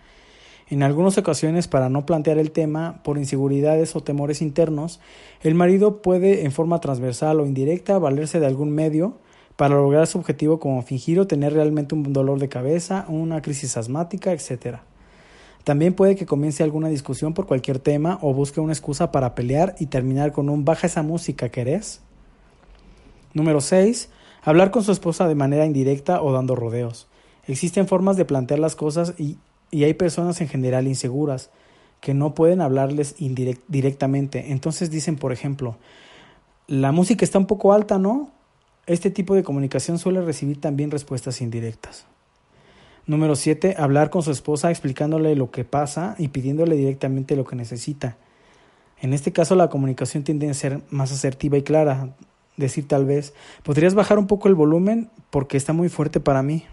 En 0.69 0.83
algunas 0.83 1.17
ocasiones, 1.17 1.67
para 1.67 1.87
no 1.87 2.05
plantear 2.05 2.37
el 2.37 2.51
tema, 2.51 3.01
por 3.03 3.17
inseguridades 3.17 3.95
o 3.95 4.03
temores 4.03 4.41
internos, 4.41 4.99
el 5.41 5.55
marido 5.55 6.01
puede, 6.01 6.43
en 6.43 6.51
forma 6.51 6.81
transversal 6.81 7.39
o 7.39 7.45
indirecta, 7.45 7.97
valerse 7.99 8.41
de 8.41 8.47
algún 8.47 8.71
medio 8.71 9.17
para 9.55 9.75
lograr 9.75 10.07
su 10.07 10.19
objetivo 10.19 10.59
como 10.59 10.81
fingir 10.81 11.19
o 11.19 11.27
tener 11.27 11.53
realmente 11.53 11.95
un 11.95 12.11
dolor 12.11 12.39
de 12.39 12.49
cabeza, 12.49 13.05
una 13.07 13.41
crisis 13.41 13.77
asmática, 13.77 14.33
etc. 14.33 14.79
También 15.63 15.93
puede 15.93 16.15
que 16.15 16.25
comience 16.25 16.63
alguna 16.63 16.89
discusión 16.89 17.33
por 17.33 17.47
cualquier 17.47 17.79
tema 17.79 18.19
o 18.21 18.33
busque 18.33 18.59
una 18.59 18.73
excusa 18.73 19.11
para 19.11 19.35
pelear 19.35 19.75
y 19.79 19.87
terminar 19.87 20.33
con 20.33 20.49
un 20.49 20.65
baja 20.65 20.87
esa 20.87 21.01
música, 21.01 21.49
¿querés? 21.49 22.01
Número 23.33 23.61
6. 23.61 24.09
Hablar 24.43 24.71
con 24.71 24.83
su 24.83 24.91
esposa 24.91 25.27
de 25.27 25.35
manera 25.35 25.65
indirecta 25.65 26.21
o 26.21 26.31
dando 26.33 26.55
rodeos. 26.55 27.07
Existen 27.47 27.87
formas 27.87 28.17
de 28.17 28.25
plantear 28.25 28.59
las 28.59 28.75
cosas 28.75 29.13
y, 29.17 29.37
hay 29.71 29.93
personas 29.93 30.41
en 30.41 30.47
general 30.47 30.87
inseguras 30.87 31.49
que 32.01 32.13
no 32.13 32.33
pueden 32.33 32.61
hablarles 32.61 33.15
directamente. 33.67 34.51
Entonces 34.51 34.89
dicen, 34.89 35.15
por 35.15 35.31
ejemplo, 35.31 35.77
la 36.67 36.91
música 36.91 37.25
está 37.25 37.39
un 37.39 37.47
poco 37.47 37.73
alta, 37.73 37.97
¿no? 37.97 38.31
Este 38.85 39.09
tipo 39.09 39.35
de 39.35 39.43
comunicación 39.43 39.99
suele 39.99 40.21
recibir 40.21 40.61
también 40.61 40.91
respuestas 40.91 41.41
indirectas. 41.41 42.05
Número 43.05 43.35
7. 43.35 43.75
Hablar 43.77 44.09
con 44.09 44.21
su 44.21 44.31
esposa 44.31 44.69
explicándole 44.69 45.35
lo 45.35 45.49
que 45.49 45.63
pasa 45.63 46.15
y 46.17 46.27
pidiéndole 46.27 46.75
directamente 46.75 47.35
lo 47.35 47.45
que 47.45 47.55
necesita. 47.55 48.17
En 49.01 49.13
este 49.13 49.31
caso 49.31 49.55
la 49.55 49.69
comunicación 49.69 50.23
tiende 50.23 50.49
a 50.49 50.53
ser 50.53 50.81
más 50.89 51.11
asertiva 51.11 51.57
y 51.57 51.63
clara. 51.63 52.15
Decir 52.57 52.87
tal 52.87 53.05
vez, 53.05 53.33
¿podrías 53.63 53.93
bajar 53.93 54.17
un 54.17 54.27
poco 54.27 54.47
el 54.47 54.55
volumen 54.55 55.09
porque 55.29 55.57
está 55.57 55.73
muy 55.73 55.89
fuerte 55.89 56.19
para 56.19 56.41
mí? 56.41 56.65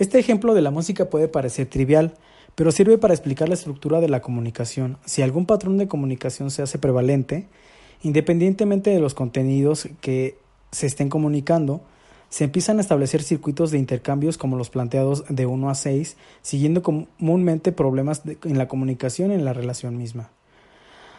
Este 0.00 0.18
ejemplo 0.18 0.54
de 0.54 0.62
la 0.62 0.70
música 0.70 1.10
puede 1.10 1.28
parecer 1.28 1.66
trivial, 1.66 2.14
pero 2.54 2.72
sirve 2.72 2.96
para 2.96 3.12
explicar 3.12 3.48
la 3.50 3.54
estructura 3.54 4.00
de 4.00 4.08
la 4.08 4.22
comunicación. 4.22 4.96
Si 5.04 5.20
algún 5.20 5.44
patrón 5.44 5.76
de 5.76 5.88
comunicación 5.88 6.50
se 6.50 6.62
hace 6.62 6.78
prevalente, 6.78 7.48
independientemente 8.02 8.88
de 8.88 8.98
los 8.98 9.12
contenidos 9.12 9.90
que 10.00 10.38
se 10.72 10.86
estén 10.86 11.10
comunicando, 11.10 11.82
se 12.30 12.44
empiezan 12.44 12.78
a 12.78 12.80
establecer 12.80 13.22
circuitos 13.22 13.72
de 13.72 13.78
intercambios 13.78 14.38
como 14.38 14.56
los 14.56 14.70
planteados 14.70 15.26
de 15.28 15.44
1 15.44 15.68
a 15.68 15.74
6, 15.74 16.16
siguiendo 16.40 16.82
comúnmente 16.82 17.70
problemas 17.70 18.22
en 18.24 18.56
la 18.56 18.68
comunicación 18.68 19.32
en 19.32 19.44
la 19.44 19.52
relación 19.52 19.98
misma. 19.98 20.30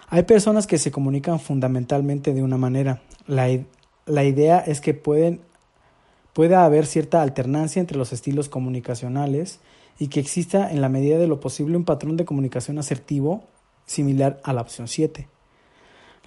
Hay 0.08 0.24
personas 0.24 0.66
que 0.66 0.80
se 0.80 0.90
comunican 0.90 1.40
fundamentalmente 1.40 2.34
de 2.34 2.42
una 2.42 2.58
manera. 2.58 3.04
La, 3.28 3.48
la 4.08 4.24
idea 4.24 4.58
es 4.58 4.82
que 4.82 4.96
pueden, 4.96 5.42
pueda 6.34 6.66
haber 6.66 6.86
cierta 6.86 7.22
alternancia 7.22 7.80
entre 7.80 7.98
los 7.98 8.14
estilos 8.14 8.50
comunicacionales 8.50 9.60
y 10.00 10.08
que 10.08 10.20
exista 10.20 10.72
en 10.72 10.82
la 10.82 10.90
medida 10.90 11.18
de 11.18 11.28
lo 11.28 11.40
posible 11.40 11.78
un 11.78 11.86
patrón 11.86 12.18
de 12.18 12.26
comunicación 12.26 12.80
asertivo 12.80 13.44
similar 13.86 14.40
a 14.44 14.54
la 14.54 14.62
opción 14.62 14.88
7. 14.88 15.28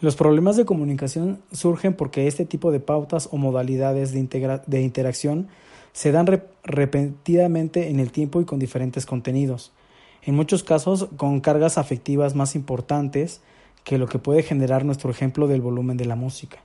Los 0.01 0.17
problemas 0.17 0.57
de 0.57 0.65
comunicación 0.65 1.41
surgen 1.53 1.95
porque 1.95 2.27
este 2.27 2.45
tipo 2.45 2.73
de 2.73 2.81
pautas 2.81 3.29
o 3.33 3.37
modalidades 3.37 4.13
de, 4.13 4.61
de 4.67 4.83
interacción 4.83 5.49
se 5.93 6.13
dan 6.13 6.27
repetidamente 6.65 7.89
en 7.89 8.01
el 8.01 8.11
tiempo 8.11 8.41
y 8.41 8.45
con 8.45 8.59
diferentes 8.59 9.07
contenidos, 9.07 9.73
en 10.23 10.35
muchos 10.35 10.65
casos 10.65 11.09
con 11.17 11.41
cargas 11.41 11.79
afectivas 11.79 12.35
más 12.35 12.55
importantes 12.55 13.41
que 13.85 13.99
lo 13.99 14.09
que 14.09 14.19
puede 14.19 14.43
generar 14.43 14.85
nuestro 14.85 15.11
ejemplo 15.11 15.47
del 15.47 15.61
volumen 15.61 15.97
de 15.97 16.07
la 16.07 16.17
música. 16.17 16.59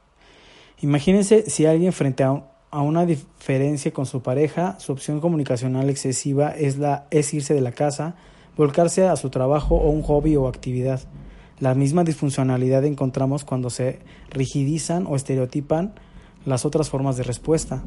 Imagínense 0.81 1.49
si 1.49 1.65
alguien 1.65 1.93
frente 1.93 2.23
a, 2.23 2.43
a 2.71 2.81
una 2.81 3.05
diferencia 3.05 3.91
con 3.91 4.05
su 4.05 4.21
pareja, 4.21 4.79
su 4.79 4.91
opción 4.91 5.19
comunicacional 5.19 5.89
excesiva 5.89 6.49
es, 6.49 6.77
la, 6.77 7.07
es 7.09 7.33
irse 7.33 7.53
de 7.53 7.61
la 7.61 7.71
casa, 7.71 8.15
volcarse 8.55 9.07
a 9.07 9.15
su 9.15 9.29
trabajo 9.29 9.75
o 9.75 9.89
un 9.89 10.03
hobby 10.03 10.35
o 10.35 10.47
actividad 10.47 11.01
La 11.59 11.75
misma 11.75 12.03
disfuncionalidad 12.03 12.85
encontramos 12.85 13.43
cuando 13.43 13.69
se 13.69 13.99
rigidizan 14.29 15.05
o 15.07 15.15
estereotipan 15.15 15.93
las 16.45 16.65
otras 16.65 16.89
formas 16.89 17.17
de 17.17 17.23
respuesta. 17.23 17.83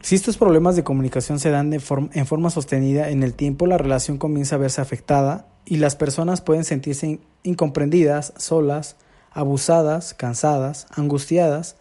Si 0.00 0.14
estos 0.14 0.36
problemas 0.36 0.76
de 0.76 0.84
comunicación 0.84 1.40
se 1.40 1.50
dan 1.50 1.72
en 1.72 2.26
forma 2.26 2.50
sostenida 2.50 3.10
en 3.10 3.24
el 3.24 3.34
tiempo, 3.34 3.66
la 3.66 3.78
relación 3.78 4.18
comienza 4.18 4.54
a 4.54 4.58
verse 4.58 4.80
afectada 4.80 5.48
y 5.64 5.78
las 5.78 5.96
personas 5.96 6.40
pueden 6.40 6.62
sentirse 6.62 7.18
incomprendidas, 7.42 8.32
solas, 8.36 8.96
abusadas, 9.32 10.14
cansadas, 10.14 10.86
angustiadas, 10.94 11.76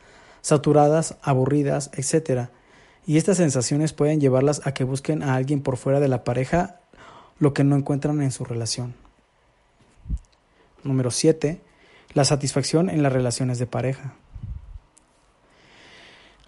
saturadas, 0.46 1.18
aburridas, 1.24 1.90
etc. 1.96 2.50
Y 3.08 3.18
estas 3.18 3.38
sensaciones 3.38 3.94
pueden 3.94 4.22
llevarlas 4.22 4.62
a 4.68 4.76
que 4.76 4.84
busquen 4.84 5.24
a 5.24 5.34
alguien 5.34 5.62
por 5.62 5.76
fuera 5.76 6.00
de 6.00 6.08
la 6.08 6.24
pareja 6.24 6.82
lo 7.40 7.56
que 7.56 7.64
no 7.64 7.76
encuentran 7.76 8.22
en 8.22 8.32
su 8.32 8.46
relación. 8.46 8.94
Número 10.84 11.10
7. 11.10 11.62
La 12.14 12.26
satisfacción 12.26 12.92
en 12.92 13.02
las 13.02 13.12
relaciones 13.12 13.58
de 13.58 13.66
pareja. 13.66 14.14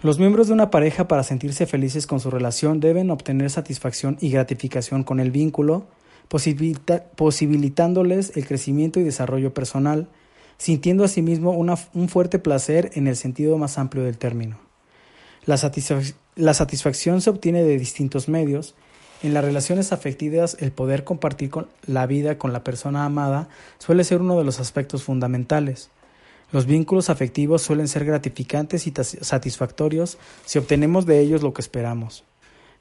Los 0.04 0.20
miembros 0.20 0.46
de 0.46 0.54
una 0.54 0.70
pareja 0.70 1.08
para 1.08 1.24
sentirse 1.24 1.66
felices 1.66 2.06
con 2.06 2.20
su 2.20 2.30
relación 2.30 2.80
deben 2.80 3.10
obtener 3.10 3.50
satisfacción 3.50 4.20
y 4.22 4.30
gratificación 4.30 5.04
con 5.04 5.20
el 5.20 5.32
vínculo, 5.32 5.88
posibilitándoles 6.28 8.38
el 8.38 8.46
crecimiento 8.46 9.00
y 9.00 9.04
desarrollo 9.04 9.56
personal, 9.56 10.08
sintiendo 10.58 11.04
asimismo 11.04 11.52
un 11.52 12.10
fuerte 12.10 12.40
placer 12.40 12.92
en 12.96 13.08
el 13.08 13.16
sentido 13.16 13.58
más 13.58 13.78
amplio 13.78 14.04
del 14.04 14.18
término. 14.18 14.58
La, 15.46 15.60
la 16.36 16.54
satisfacción 16.54 17.22
se 17.22 17.30
obtiene 17.30 17.64
de 17.64 17.78
distintos 17.78 18.28
medios. 18.28 18.76
En 19.24 19.34
las 19.34 19.44
relaciones 19.44 19.94
afectivas, 19.94 20.58
el 20.60 20.72
poder 20.72 21.04
compartir 21.04 21.52
la 21.86 22.06
vida 22.06 22.38
con 22.38 22.54
la 22.54 22.64
persona 22.64 23.06
amada 23.06 23.50
suele 23.78 24.04
ser 24.04 24.22
uno 24.22 24.38
de 24.38 24.44
los 24.44 24.60
aspectos 24.60 25.04
fundamentales. 25.04 25.90
Los 26.52 26.66
vínculos 26.66 27.10
afectivos 27.10 27.62
suelen 27.62 27.88
ser 27.88 28.06
gratificantes 28.06 28.88
y 28.88 28.94
satisfactorios 29.22 30.18
si 30.46 30.60
obtenemos 30.60 31.06
de 31.06 31.20
ellos 31.20 31.42
lo 31.42 31.54
que 31.54 31.62
esperamos. 31.62 32.24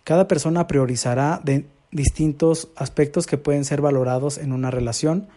Cada 0.05 0.29
persona 0.29 0.69
priorizará 0.69 1.43
distintos 1.91 2.69
aspectos 2.77 3.27
que 3.27 3.39
pueden 3.39 3.65
ser 3.65 3.81
valorados 3.81 4.39
en 4.39 4.53
una 4.53 4.71
relación. 4.71 5.29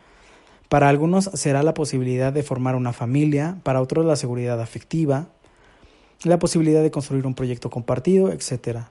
Para 0.70 0.88
algunos 0.88 1.32
será 1.34 1.64
la 1.64 1.74
posibilidad 1.74 2.32
de 2.32 2.44
formar 2.44 2.76
una 2.76 2.94
familia, 2.94 3.58
para 3.64 3.82
otros 3.82 4.06
la 4.06 4.16
seguridad 4.16 4.62
afectiva, 4.62 5.30
la 6.24 6.38
posibilidad 6.38 6.84
de 6.84 6.92
construir 6.92 7.26
un 7.26 7.34
proyecto 7.34 7.72
compartido, 7.72 8.32
etc. 8.32 8.82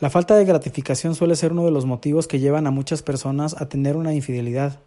La 0.00 0.08
falta 0.08 0.34
de 0.34 0.46
gratificación 0.46 1.14
suele 1.14 1.36
ser 1.36 1.52
uno 1.52 1.66
de 1.66 1.70
los 1.70 1.84
motivos 1.84 2.26
que 2.26 2.40
llevan 2.40 2.66
a 2.66 2.70
muchas 2.70 3.02
personas 3.02 3.54
a 3.60 3.68
tener 3.68 3.96
una 3.96 4.14
infidelidad. 4.14 4.80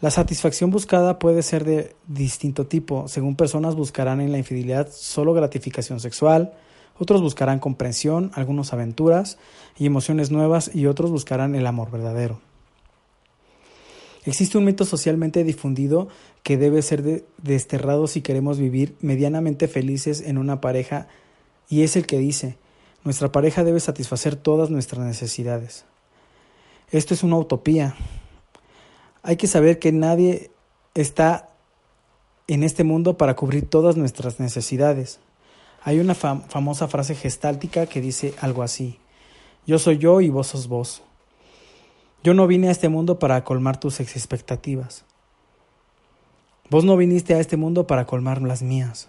La 0.00 0.10
satisfacción 0.10 0.70
buscada 0.70 1.18
puede 1.18 1.42
ser 1.42 1.64
de 1.64 1.96
distinto 2.06 2.66
tipo. 2.66 3.08
Según 3.08 3.34
personas 3.34 3.74
buscarán 3.74 4.20
en 4.20 4.30
la 4.30 4.38
infidelidad 4.38 4.88
solo 4.92 5.34
gratificación 5.34 5.98
sexual, 5.98 6.52
otros 6.96 7.22
buscarán 7.22 7.58
comprensión, 7.58 8.30
algunos 8.34 8.72
aventuras 8.72 9.36
y 9.76 9.86
emociones 9.86 10.30
nuevas 10.30 10.70
y 10.74 10.86
otros 10.86 11.10
buscarán 11.10 11.56
el 11.56 11.66
amor 11.66 11.90
verdadero. 11.90 12.40
Existe 14.24 14.58
un 14.58 14.64
mito 14.64 14.84
socialmente 14.84 15.44
difundido 15.44 16.08
que 16.42 16.58
debe 16.58 16.82
ser 16.82 17.24
desterrado 17.38 18.06
si 18.06 18.20
queremos 18.20 18.58
vivir 18.58 18.96
medianamente 19.00 19.66
felices 19.66 20.20
en 20.20 20.36
una 20.36 20.60
pareja 20.60 21.08
y 21.68 21.82
es 21.82 21.96
el 21.96 22.06
que 22.06 22.18
dice, 22.18 22.58
nuestra 23.04 23.32
pareja 23.32 23.64
debe 23.64 23.80
satisfacer 23.80 24.36
todas 24.36 24.70
nuestras 24.70 25.06
necesidades. 25.06 25.86
Esto 26.90 27.14
es 27.14 27.22
una 27.22 27.36
utopía, 27.36 27.94
hay 29.22 29.36
que 29.36 29.46
saber 29.46 29.78
que 29.78 29.92
nadie 29.92 30.50
está 30.94 31.50
en 32.46 32.62
este 32.62 32.84
mundo 32.84 33.16
para 33.16 33.36
cubrir 33.36 33.68
todas 33.68 33.96
nuestras 33.96 34.40
necesidades. 34.40 35.20
Hay 35.82 35.98
una 35.98 36.14
famosa 36.14 36.88
frase 36.88 37.14
gestáltica 37.14 37.86
que 37.86 38.00
dice 38.00 38.34
algo 38.40 38.62
así, 38.62 38.98
yo 39.66 39.78
soy 39.78 39.98
yo 39.98 40.20
y 40.20 40.30
vos 40.30 40.48
sos 40.48 40.68
vos. 40.68 41.02
Yo 42.22 42.34
no 42.34 42.46
vine 42.46 42.68
a 42.68 42.70
este 42.70 42.88
mundo 42.88 43.18
para 43.18 43.42
colmar 43.44 43.80
tus 43.80 44.00
expectativas. 44.00 45.04
Vos 46.68 46.84
no 46.84 46.96
viniste 46.96 47.34
a 47.34 47.40
este 47.40 47.56
mundo 47.56 47.86
para 47.86 48.04
colmar 48.04 48.42
las 48.42 48.62
mías. 48.62 49.08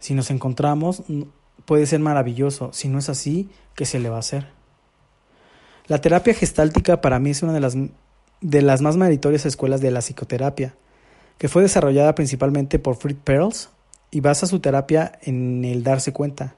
Si 0.00 0.14
nos 0.14 0.30
encontramos, 0.30 1.02
puede 1.64 1.86
ser 1.86 2.00
maravilloso. 2.00 2.70
Si 2.72 2.88
no 2.88 2.98
es 2.98 3.08
así, 3.08 3.48
¿qué 3.74 3.86
se 3.86 4.00
le 4.00 4.08
va 4.08 4.16
a 4.16 4.20
hacer? 4.20 4.48
La 5.86 6.00
terapia 6.00 6.34
gestáltica 6.34 7.00
para 7.00 7.18
mí 7.18 7.30
es 7.30 7.42
una 7.42 7.52
de 7.52 7.60
las 7.60 7.76
de 8.40 8.62
las 8.62 8.80
más 8.80 8.96
meritorias 8.96 9.44
escuelas 9.44 9.80
de 9.80 9.90
la 9.90 10.00
psicoterapia, 10.00 10.74
que 11.38 11.48
fue 11.48 11.62
desarrollada 11.62 12.14
principalmente 12.14 12.78
por 12.78 12.96
Fritz 12.96 13.20
Perls 13.22 13.70
y 14.10 14.20
basa 14.20 14.46
su 14.46 14.60
terapia 14.60 15.18
en 15.22 15.64
el 15.64 15.82
darse 15.82 16.12
cuenta 16.12 16.56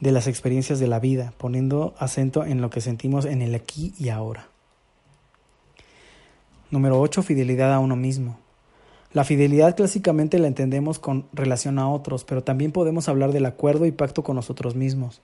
de 0.00 0.12
las 0.12 0.26
experiencias 0.26 0.78
de 0.78 0.86
la 0.86 1.00
vida, 1.00 1.32
poniendo 1.36 1.94
acento 1.98 2.44
en 2.44 2.60
lo 2.60 2.70
que 2.70 2.80
sentimos 2.80 3.24
en 3.26 3.42
el 3.42 3.54
aquí 3.54 3.94
y 3.98 4.08
ahora. 4.08 4.48
Número 6.70 7.00
8. 7.00 7.22
Fidelidad 7.22 7.72
a 7.72 7.78
uno 7.78 7.96
mismo. 7.96 8.38
La 9.14 9.24
fidelidad 9.24 9.74
clásicamente 9.74 10.38
la 10.38 10.48
entendemos 10.48 10.98
con 10.98 11.26
relación 11.32 11.78
a 11.78 11.88
otros, 11.88 12.24
pero 12.24 12.44
también 12.44 12.72
podemos 12.72 13.08
hablar 13.08 13.32
del 13.32 13.46
acuerdo 13.46 13.86
y 13.86 13.92
pacto 13.92 14.22
con 14.22 14.36
nosotros 14.36 14.74
mismos. 14.74 15.22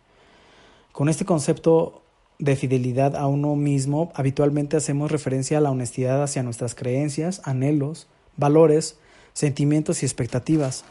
Con 0.93 1.11
este 1.11 1.27
concepto 1.27 2.03
de 2.39 2.57
fidelidad 2.57 3.15
a 3.15 3.27
uno 3.27 3.57
mismo, 3.57 4.11
habitualmente 4.15 4.79
hacemos 4.79 5.13
referencia 5.13 5.59
a 5.59 5.61
la 5.61 5.71
honestidad 5.71 6.23
hacia 6.23 6.43
nuestras 6.43 6.75
creencias, 6.75 7.43
anhelos, 7.45 8.07
valores, 8.39 8.99
sentimientos 9.35 10.03
y 10.03 10.07
expectativas. 10.07 10.85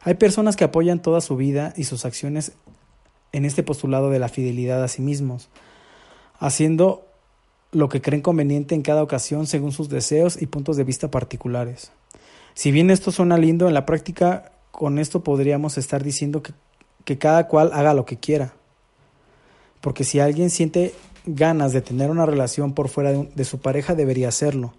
Hay 0.00 0.14
personas 0.14 0.56
que 0.56 0.64
apoyan 0.64 1.02
toda 1.02 1.20
su 1.20 1.36
vida 1.36 1.74
y 1.76 1.84
sus 1.84 2.06
acciones 2.06 2.52
en 3.32 3.44
este 3.44 3.62
postulado 3.62 4.08
de 4.08 4.18
la 4.18 4.30
fidelidad 4.30 4.82
a 4.82 4.88
sí 4.88 5.02
mismos, 5.02 5.50
haciendo 6.38 7.06
lo 7.74 7.88
que 7.88 8.00
creen 8.00 8.22
conveniente 8.22 8.74
en 8.74 8.82
cada 8.82 9.02
ocasión 9.02 9.46
según 9.46 9.72
sus 9.72 9.88
deseos 9.88 10.40
y 10.40 10.46
puntos 10.46 10.76
de 10.76 10.84
vista 10.84 11.10
particulares. 11.10 11.92
Si 12.54 12.70
bien 12.70 12.90
esto 12.90 13.10
suena 13.10 13.36
lindo, 13.36 13.68
en 13.68 13.74
la 13.74 13.84
práctica 13.84 14.52
con 14.70 14.98
esto 14.98 15.22
podríamos 15.22 15.76
estar 15.76 16.02
diciendo 16.02 16.42
que, 16.42 16.52
que 17.04 17.18
cada 17.18 17.48
cual 17.48 17.70
haga 17.72 17.94
lo 17.94 18.04
que 18.04 18.18
quiera 18.18 18.54
porque 19.84 20.04
si 20.04 20.18
alguien 20.18 20.48
siente 20.48 20.94
ganas 21.26 21.74
de 21.74 21.82
tener 21.82 22.08
una 22.08 22.24
relación 22.24 22.72
por 22.72 22.88
fuera 22.88 23.12
de, 23.12 23.44
su 23.44 23.58
pareja, 23.60 23.94
debería 23.94 24.28
hacerlo, 24.28 24.72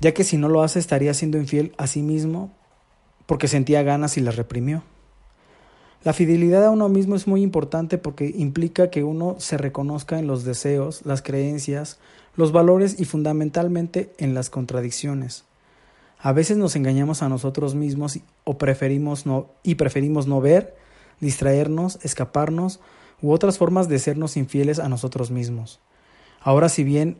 ya 0.00 0.12
que 0.12 0.22
si 0.22 0.36
no 0.36 0.50
lo 0.50 0.62
hace 0.62 0.78
estaría 0.78 1.14
siendo 1.14 1.38
infiel 1.38 1.72
a 1.78 1.86
sí 1.86 2.02
mismo 2.02 2.52
porque 3.24 3.48
sentía 3.48 3.82
ganas 3.82 4.18
y 4.18 4.20
las 4.20 4.36
reprimió. 4.36 4.82
La 6.04 6.12
fidelidad 6.12 6.66
a 6.66 6.70
uno 6.70 6.90
mismo 6.90 7.16
es 7.16 7.26
muy 7.26 7.42
importante 7.42 7.96
porque 7.96 8.30
implica 8.36 8.90
que 8.90 9.02
uno 9.02 9.36
se 9.38 9.56
reconozca 9.56 10.18
en 10.18 10.26
los 10.26 10.44
deseos, 10.44 11.00
las 11.06 11.22
creencias, 11.22 11.98
los 12.36 12.52
valores 12.52 13.00
y 13.00 13.06
fundamentalmente 13.06 14.12
en 14.18 14.34
las 14.34 14.50
contradicciones. 14.50 15.44
A 16.18 16.32
veces 16.32 16.58
nos 16.58 16.76
engañamos 16.76 17.22
a 17.22 17.30
nosotros 17.30 17.74
mismos 17.74 18.18
o 18.44 18.58
preferimos 18.58 19.24
no, 19.24 19.46
y 19.62 19.76
preferimos 19.76 20.26
no 20.26 20.42
ver, 20.42 20.76
distraernos, 21.20 21.98
escaparnos 22.02 22.80
u 23.22 23.32
otras 23.32 23.56
formas 23.56 23.88
de 23.88 23.98
sernos 23.98 24.36
infieles 24.36 24.80
a 24.80 24.90
nosotros 24.90 25.30
mismos. 25.30 25.80
Ahora 26.42 26.68
si 26.68 26.84
bien 26.84 27.16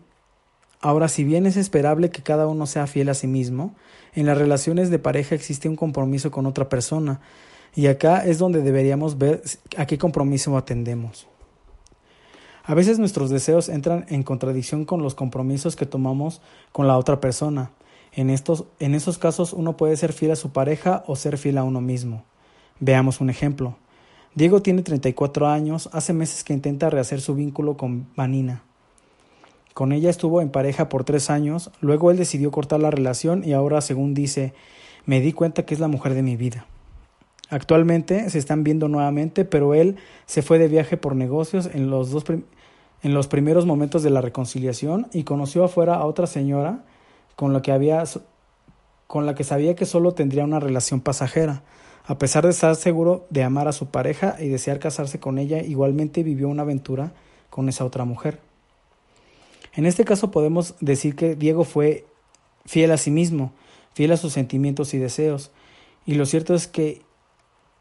Ahora, 0.85 1.09
si 1.09 1.25
bien 1.25 1.47
es 1.47 1.57
esperable 1.57 2.11
que 2.11 2.23
cada 2.23 2.47
uno 2.47 2.67
sea 2.67 2.87
fiel 2.87 3.09
a 3.09 3.15
sí 3.15 3.27
mismo, 3.27 3.75
en 4.15 4.27
las 4.27 4.37
relaciones 4.37 4.91
de 4.91 4.99
pareja 4.99 5.35
existe 5.35 5.67
un 5.67 5.77
compromiso 5.77 6.31
con 6.31 6.45
otra 6.45 6.69
persona, 6.69 7.23
y 7.75 7.87
acá 7.87 8.25
es 8.25 8.39
donde 8.39 8.63
deberíamos 8.63 9.19
ver 9.19 9.43
a 9.77 9.87
qué 9.87 9.99
compromiso 9.99 10.57
atendemos. 10.57 11.27
A 12.65 12.75
veces 12.75 12.99
nuestros 12.99 13.29
deseos 13.29 13.69
entran 13.69 14.07
en 14.09 14.23
contradicción 14.23 14.85
con 14.85 15.03
los 15.03 15.15
compromisos 15.15 15.77
que 15.77 15.85
tomamos 15.85 16.41
con 16.73 16.87
la 16.87 16.97
otra 16.97 17.21
persona. 17.21 17.73
En, 18.13 18.31
estos, 18.31 18.65
en 18.79 18.95
esos 18.95 19.19
casos 19.19 19.53
uno 19.53 19.77
puede 19.77 19.97
ser 19.97 20.13
fiel 20.13 20.31
a 20.31 20.37
su 20.37 20.51
pareja 20.51 21.05
o 21.07 21.17
ser 21.17 21.37
fiel 21.37 21.59
a 21.59 21.65
uno 21.65 21.81
mismo. 21.81 22.25
Veamos 22.81 23.21
un 23.21 23.29
ejemplo. 23.29 23.77
Diego 24.35 24.63
tiene 24.63 24.83
34 24.83 25.47
años, 25.49 25.91
hace 25.93 26.13
meses 26.13 26.43
que 26.43 26.55
intenta 26.55 26.91
rehacer 26.91 27.21
su 27.21 27.35
vínculo 27.35 27.77
con 27.77 28.09
Vanina. 28.17 28.63
Con 29.75 29.93
ella 29.93 30.09
estuvo 30.09 30.41
en 30.41 30.51
pareja 30.51 30.89
por 30.89 31.05
tres 31.05 31.31
años, 31.31 31.71
luego 31.81 32.11
él 32.11 32.17
decidió 32.17 32.51
cortar 32.51 32.81
la 32.81 32.91
relación 32.91 33.43
y 33.45 33.53
ahora, 33.53 33.81
según 33.81 34.15
dice, 34.15 34.55
me 35.05 35.21
di 35.21 35.33
cuenta 35.33 35.67
que 35.67 35.75
es 35.75 35.81
la 35.81 35.89
mujer 35.89 36.15
de 36.15 36.23
mi 36.23 36.37
vida. 36.37 36.67
Actualmente 37.51 38.29
se 38.31 38.39
están 38.39 38.65
viendo 38.65 38.89
nuevamente, 38.89 39.45
pero 39.45 39.75
él 39.75 39.97
se 40.27 40.43
fue 40.43 40.59
de 40.59 40.69
viaje 40.69 40.97
por 40.97 41.15
negocios 41.15 41.69
en 41.73 41.91
los, 41.91 42.11
dos 42.11 42.25
en 42.29 43.15
los 43.15 43.29
primeros 43.29 43.67
momentos 43.67 44.03
de 44.03 44.11
la 44.11 44.21
reconciliación 44.21 45.09
y 45.13 45.25
conoció 45.25 45.65
afuera 45.65 45.97
a 45.97 46.07
otra 46.07 46.27
señora 46.27 46.85
con 47.37 47.53
la 47.53 47.63
que 47.63 47.73
había 47.73 48.05
con 49.07 49.27
la 49.27 49.35
que 49.35 49.45
sabía 49.45 49.77
que 49.77 49.85
solo 49.85 50.13
tendría 50.15 50.45
una 50.45 50.61
relación 50.61 51.01
pasajera. 51.01 51.63
A 52.07 52.19
pesar 52.19 52.45
de 52.45 52.51
estar 52.51 52.75
seguro 52.75 53.27
de 53.31 53.43
amar 53.43 53.69
a 53.69 53.73
su 53.73 53.87
pareja 53.87 54.37
y 54.41 54.49
desear 54.49 54.79
casarse 54.79 55.21
con 55.21 55.39
ella, 55.39 55.63
igualmente 55.63 56.23
vivió 56.23 56.49
una 56.49 56.63
aventura 56.63 57.13
con 57.51 57.69
esa 57.69 57.85
otra 57.85 58.05
mujer. 58.05 58.41
En 59.75 59.87
este 59.87 60.05
caso 60.05 60.31
podemos 60.31 60.75
decir 60.81 61.17
que 61.17 61.37
Diego 61.37 61.65
fue 61.65 62.07
fiel 62.65 62.91
a 62.91 62.97
sí 62.97 63.11
mismo, 63.11 63.53
fiel 63.93 64.13
a 64.13 64.17
sus 64.17 64.33
sentimientos 64.33 64.95
y 64.95 64.99
deseos. 64.99 65.51
Y 66.07 66.15
lo 66.15 66.27
cierto 66.27 66.55
es 66.55 66.67
que 66.67 67.03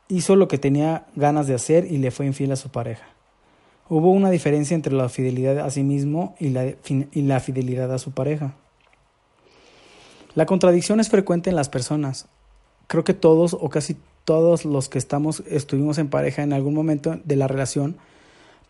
hizo 0.08 0.36
lo 0.36 0.48
que 0.48 0.58
tenía 0.58 1.06
ganas 1.16 1.48
de 1.48 1.56
hacer 1.56 1.92
y 1.92 1.98
le 1.98 2.12
fue 2.12 2.26
infiel 2.26 2.52
a 2.52 2.56
su 2.56 2.70
pareja. 2.70 3.06
Hubo 3.90 4.12
una 4.12 4.30
diferencia 4.30 4.76
entre 4.76 4.94
la 4.94 5.10
fidelidad 5.10 5.60
a 5.60 5.70
sí 5.70 5.84
mismo 5.84 6.36
y 6.40 6.50
la, 6.50 6.66
y 6.66 7.22
la 7.22 7.40
fidelidad 7.40 7.92
a 7.94 8.00
su 8.00 8.12
pareja. 8.12 8.56
La 10.36 10.46
contradicción 10.46 11.00
es 11.00 11.10
frecuente 11.10 11.50
en 11.50 11.56
las 11.56 11.70
personas. 11.70 12.28
Creo 12.88 13.04
que 13.04 13.14
todos 13.14 13.54
o 13.60 13.70
casi 13.70 13.98
todos 14.26 14.66
los 14.66 14.90
que 14.90 14.98
estamos 14.98 15.44
estuvimos 15.48 15.98
en 15.98 16.10
pareja 16.10 16.44
en 16.44 16.54
algún 16.54 16.74
momento 16.74 17.20
de 17.24 17.36
la 17.36 17.48
relación 17.48 17.98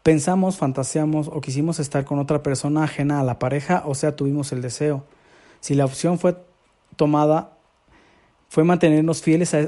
pensamos, 0.03 0.57
fantaseamos 0.57 1.29
o 1.29 1.39
quisimos 1.39 1.79
estar 1.79 2.03
con 2.03 2.19
otra 2.19 2.43
persona 2.43 2.83
ajena 2.83 3.21
a 3.21 3.23
la 3.23 3.39
pareja, 3.39 3.83
o 3.85 3.95
sea, 3.95 4.15
tuvimos 4.15 4.51
el 4.51 4.61
deseo. 4.61 5.05
Si 5.61 5.73
la 5.75 5.85
opción 5.85 6.19
fue 6.19 6.35
tomada 6.97 7.57
fue 8.49 8.63
mantenernos 8.63 9.23
fieles 9.23 9.55
a, 9.55 9.67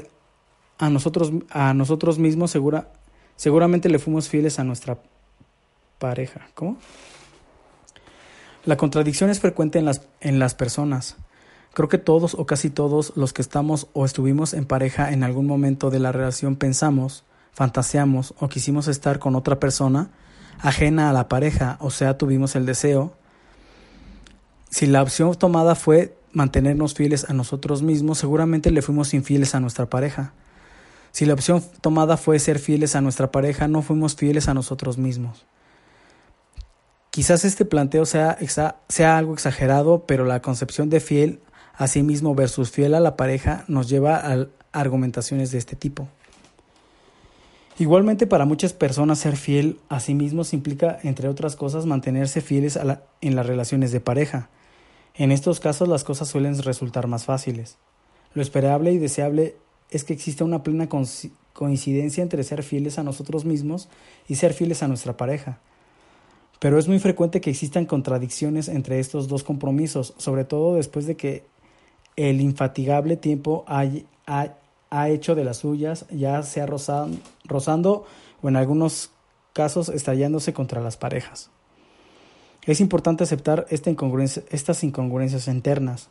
a 0.78 0.90
nosotros 0.90 1.32
a 1.50 1.74
nosotros 1.74 2.18
mismos, 2.18 2.50
segura, 2.50 2.92
seguramente 3.36 3.88
le 3.88 3.98
fuimos 3.98 4.28
fieles 4.28 4.58
a 4.58 4.64
nuestra 4.64 4.98
pareja. 5.98 6.48
¿Cómo? 6.54 6.78
La 8.64 8.76
contradicción 8.76 9.30
es 9.30 9.40
frecuente 9.40 9.78
en 9.78 9.84
las, 9.84 10.02
en 10.20 10.38
las 10.38 10.54
personas. 10.54 11.16
Creo 11.72 11.88
que 11.88 11.98
todos 11.98 12.34
o 12.34 12.46
casi 12.46 12.70
todos 12.70 13.12
los 13.16 13.32
que 13.32 13.42
estamos 13.42 13.86
o 13.92 14.04
estuvimos 14.04 14.54
en 14.54 14.64
pareja 14.64 15.12
en 15.12 15.22
algún 15.22 15.46
momento 15.46 15.90
de 15.90 16.00
la 16.00 16.10
relación 16.10 16.56
pensamos, 16.56 17.24
fantaseamos 17.52 18.34
o 18.38 18.48
quisimos 18.48 18.88
estar 18.88 19.18
con 19.18 19.36
otra 19.36 19.60
persona 19.60 20.10
ajena 20.60 21.10
a 21.10 21.12
la 21.12 21.28
pareja, 21.28 21.76
o 21.80 21.90
sea, 21.90 22.18
tuvimos 22.18 22.56
el 22.56 22.66
deseo. 22.66 23.14
Si 24.70 24.86
la 24.86 25.02
opción 25.02 25.34
tomada 25.34 25.74
fue 25.74 26.16
mantenernos 26.32 26.94
fieles 26.94 27.28
a 27.28 27.34
nosotros 27.34 27.82
mismos, 27.82 28.18
seguramente 28.18 28.70
le 28.70 28.82
fuimos 28.82 29.14
infieles 29.14 29.54
a 29.54 29.60
nuestra 29.60 29.86
pareja. 29.86 30.32
Si 31.16 31.24
la 31.24 31.32
opción 31.32 31.64
tomada 31.80 32.18
fue 32.18 32.38
ser 32.38 32.58
fieles 32.58 32.94
a 32.94 33.00
nuestra 33.00 33.30
pareja, 33.32 33.68
no 33.68 33.80
fuimos 33.80 34.16
fieles 34.16 34.48
a 34.48 34.52
nosotros 34.52 34.98
mismos. 34.98 35.46
Quizás 37.08 37.46
este 37.46 37.64
planteo 37.64 38.04
sea, 38.04 38.36
algo 39.16 39.32
exagerado, 39.32 40.04
pero 40.06 40.26
la 40.26 40.42
concepción 40.42 40.90
de 40.90 41.00
fiel 41.00 41.40
Asimismo, 41.72 42.34
versus 42.34 42.70
fiel 42.70 42.92
a 42.94 43.00
la 43.00 43.16
pareja 43.16 43.64
nos 43.66 43.88
lleva 43.88 44.16
a 44.16 44.48
argumentaciones 44.72 45.50
de 45.52 45.56
este 45.56 45.74
tipo. 45.74 46.06
Igualmente 47.78 48.26
para 48.26 48.44
muchas 48.44 48.74
personas 48.74 49.18
ser 49.18 49.38
fiel 49.38 49.80
a 49.88 50.00
sí 50.00 50.12
mismos 50.12 50.52
implica, 50.52 50.98
entre 51.02 51.30
otras 51.30 51.56
cosas, 51.56 51.86
mantenerse 51.86 52.42
fieles 52.42 52.78
en 53.22 53.36
las 53.36 53.46
relaciones 53.46 53.90
de 53.90 54.00
pareja. 54.00 54.50
En 55.14 55.32
estos 55.32 55.60
casos 55.60 55.88
las 55.88 56.04
cosas 56.04 56.28
suelen 56.28 56.62
resultar 56.62 57.06
más 57.06 57.24
fáciles. 57.24 57.78
Lo 58.34 58.42
esperable 58.42 58.92
y 58.92 58.98
deseable 58.98 59.56
es 59.90 60.04
que 60.04 60.12
exista 60.12 60.44
una 60.44 60.62
plena 60.62 60.88
coincidencia 61.52 62.22
entre 62.22 62.44
ser 62.44 62.62
fieles 62.62 62.98
a 62.98 63.02
nosotros 63.02 63.44
mismos 63.44 63.88
y 64.28 64.36
ser 64.36 64.52
fieles 64.52 64.82
a 64.82 64.88
nuestra 64.88 65.16
pareja. 65.16 65.58
Pero 66.58 66.78
es 66.78 66.88
muy 66.88 66.98
frecuente 66.98 67.40
que 67.40 67.50
existan 67.50 67.86
contradicciones 67.86 68.68
entre 68.68 68.98
estos 68.98 69.28
dos 69.28 69.44
compromisos, 69.44 70.14
sobre 70.16 70.44
todo 70.44 70.76
después 70.76 71.06
de 71.06 71.16
que 71.16 71.44
el 72.16 72.40
infatigable 72.40 73.16
tiempo 73.16 73.64
ha, 73.66 73.84
ha, 74.26 75.08
hecho 75.08 75.34
de 75.34 75.44
las 75.44 75.58
suyas, 75.58 76.06
ya 76.10 76.42
sea 76.42 76.64
rozando, 76.64 77.18
rozando 77.44 78.06
o 78.42 78.48
en 78.48 78.56
algunos 78.56 79.10
casos 79.52 79.90
estallándose 79.90 80.54
contra 80.54 80.80
las 80.80 80.96
parejas. 80.96 81.50
Es 82.64 82.80
importante 82.80 83.22
aceptar 83.22 83.66
estas 83.70 84.82
incongruencias 84.82 85.46
internas. 85.46 86.08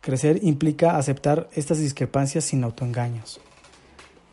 Crecer 0.00 0.40
implica 0.42 0.96
aceptar 0.96 1.48
estas 1.54 1.78
discrepancias 1.78 2.44
sin 2.44 2.64
autoengaños. 2.64 3.40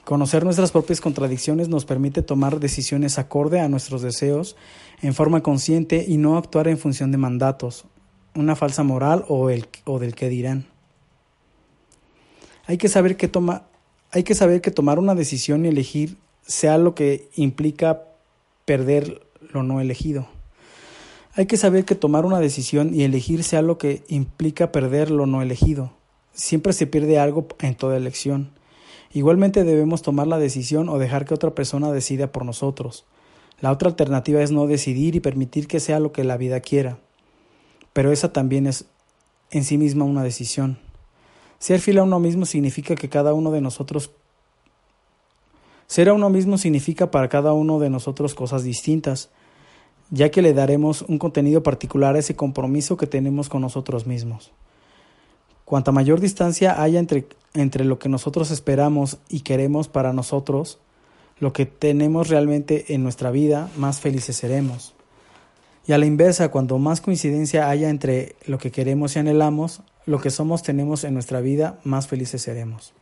Conocer 0.03 0.43
nuestras 0.43 0.72
propias 0.72 1.01
contradicciones 1.01 1.68
nos 1.68 1.86
permite 1.86 2.22
tomar 2.22 2.59
decisiones 2.59 3.18
acorde 3.18 3.59
a 3.59 3.68
nuestros 3.68 4.03
deseos 4.03 4.55
en 5.01 5.16
forma 5.16 5.41
consciente 5.41 6.05
y 6.07 6.18
no 6.18 6.38
actuar 6.38 6.68
en 6.68 6.78
función 6.78 7.11
de 7.11 7.18
mandatos, 7.18 7.86
una 8.36 8.55
falsa 8.55 8.84
moral 8.84 9.26
o, 9.28 9.49
el, 9.49 9.68
o 9.84 9.97
del 9.97 10.13
que 10.13 10.30
dirán. 10.30 10.68
Hay 12.68 12.78
que 12.78 12.88
saber 12.88 13.18
que 13.18 13.28
toma, 13.28 13.63
hay 14.11 14.22
que 14.22 14.36
saber 14.36 14.61
que 14.61 14.70
tomar 14.70 14.99
una 14.99 15.16
decisión 15.16 15.66
y 15.66 15.70
elegir 15.70 16.18
sea 16.45 16.78
lo 16.78 16.93
que 16.93 17.30
implica 17.36 18.03
perder 18.66 19.26
lo 19.51 19.63
no 19.63 19.82
elegido. 19.82 20.28
Hay 21.38 21.47
que 21.47 21.57
saber 21.57 21.83
que 21.83 21.95
tomar 21.95 22.25
una 22.25 22.39
decisión 22.39 22.95
y 22.95 23.03
elegir 23.03 23.43
sea 23.43 23.61
lo 23.61 23.77
que 23.77 24.03
implica 24.07 24.71
perder 24.71 25.11
lo 25.11 25.25
no 25.25 25.41
elegido. 25.41 25.91
Siempre 26.33 26.71
se 26.71 26.88
pierde 26.88 27.19
algo 27.19 27.47
en 27.59 27.75
toda 27.75 27.97
elección. 27.97 28.51
Igualmente 29.11 29.65
debemos 29.65 30.01
tomar 30.01 30.27
la 30.27 30.38
decisión 30.38 30.88
o 30.88 30.97
dejar 30.97 31.25
que 31.25 31.33
otra 31.33 31.53
persona 31.53 31.91
decida 31.91 32.31
por 32.31 32.45
nosotros. 32.45 33.05
La 33.59 33.71
otra 33.71 33.89
alternativa 33.89 34.41
es 34.41 34.51
no 34.51 34.65
decidir 34.65 35.15
y 35.15 35.19
permitir 35.19 35.67
que 35.67 35.81
sea 35.81 35.99
lo 35.99 36.13
que 36.13 36.23
la 36.23 36.38
vida 36.38 36.61
quiera. 36.61 36.99
Pero 37.91 38.13
esa 38.13 38.31
también 38.31 38.65
es 38.65 38.86
en 39.51 39.65
sí 39.65 39.77
misma 39.77 40.05
una 40.05 40.23
decisión. 40.23 40.79
Ser 41.59 41.81
fiel 41.81 41.99
a 41.99 42.03
uno 42.03 42.19
mismo 42.19 42.45
significa 42.45 42.95
que 42.95 43.09
cada 43.09 43.33
uno 43.33 43.51
de 43.51 43.61
nosotros 43.61 44.11
ser 45.88 46.09
a 46.09 46.13
uno 46.13 46.29
mismo 46.29 46.57
significa 46.57 47.11
para 47.11 47.29
cada 47.29 47.53
uno 47.53 47.79
de 47.79 47.89
nosotros 47.89 48.33
cosas 48.33 48.63
distintas, 48.63 49.29
ya 50.10 50.30
que 50.30 50.41
le 50.41 50.53
daremos 50.53 51.01
un 51.03 51.18
contenido 51.18 51.64
particular 51.64 52.16
a 52.16 52.20
ese 52.20 52.36
compromiso 52.36 52.97
que 52.97 53.08
tenemos 53.08 53.49
con 53.49 53.62
nosotros 53.62 54.06
mismos. 54.06 54.51
Cuanta 55.66 55.91
mayor 55.91 56.20
distancia 56.20 56.82
haya 56.82 56.99
entre, 56.99 57.28
entre 57.53 57.86
lo 57.86 57.97
que 57.97 58.10
nosotros 58.10 58.51
esperamos 58.51 59.18
y 59.30 59.39
queremos 59.39 59.88
para 59.88 60.14
nosotros, 60.14 60.80
lo 61.39 61.53
que 61.53 61.66
tenemos 61.66 62.30
realmente 62.30 62.93
en 62.93 63.03
nuestra 63.03 63.32
vida, 63.32 63.70
más 63.76 63.99
felices 63.99 64.38
seremos. 64.38 64.93
Y 65.88 65.93
a 65.93 65.97
la 65.97 66.06
inversa, 66.06 66.49
cuando 66.49 66.78
más 66.80 67.01
coincidencia 67.01 67.70
haya 67.70 67.89
entre 67.89 68.36
lo 68.45 68.58
que 68.58 68.72
queremos 68.72 69.16
y 69.16 69.20
anhelamos, 69.20 69.82
lo 70.06 70.20
que 70.20 70.30
somos 70.30 70.64
tenemos 70.64 71.03
en 71.03 71.14
nuestra 71.14 71.41
vida, 71.41 71.80
más 71.84 72.08
felices 72.08 72.41
seremos. 72.41 72.93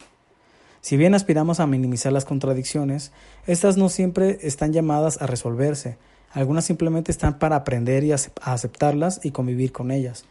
Si 0.82 0.98
bien 0.98 1.16
aspiramos 1.16 1.60
a 1.60 1.68
minimizar 1.68 2.12
las 2.12 2.26
contradicciones, 2.26 3.14
estas 3.48 3.78
no 3.78 3.88
siempre 3.88 4.40
están 4.42 4.74
llamadas 4.74 5.22
a 5.22 5.28
resolverse, 5.28 5.98
algunas 6.34 6.66
simplemente 6.66 7.12
están 7.12 7.38
para 7.38 7.56
aprender 7.56 8.04
y 8.04 8.12
aceptarlas 8.12 9.24
y 9.24 9.32
convivir 9.32 9.72
con 9.72 9.92
ellas. 9.92 10.26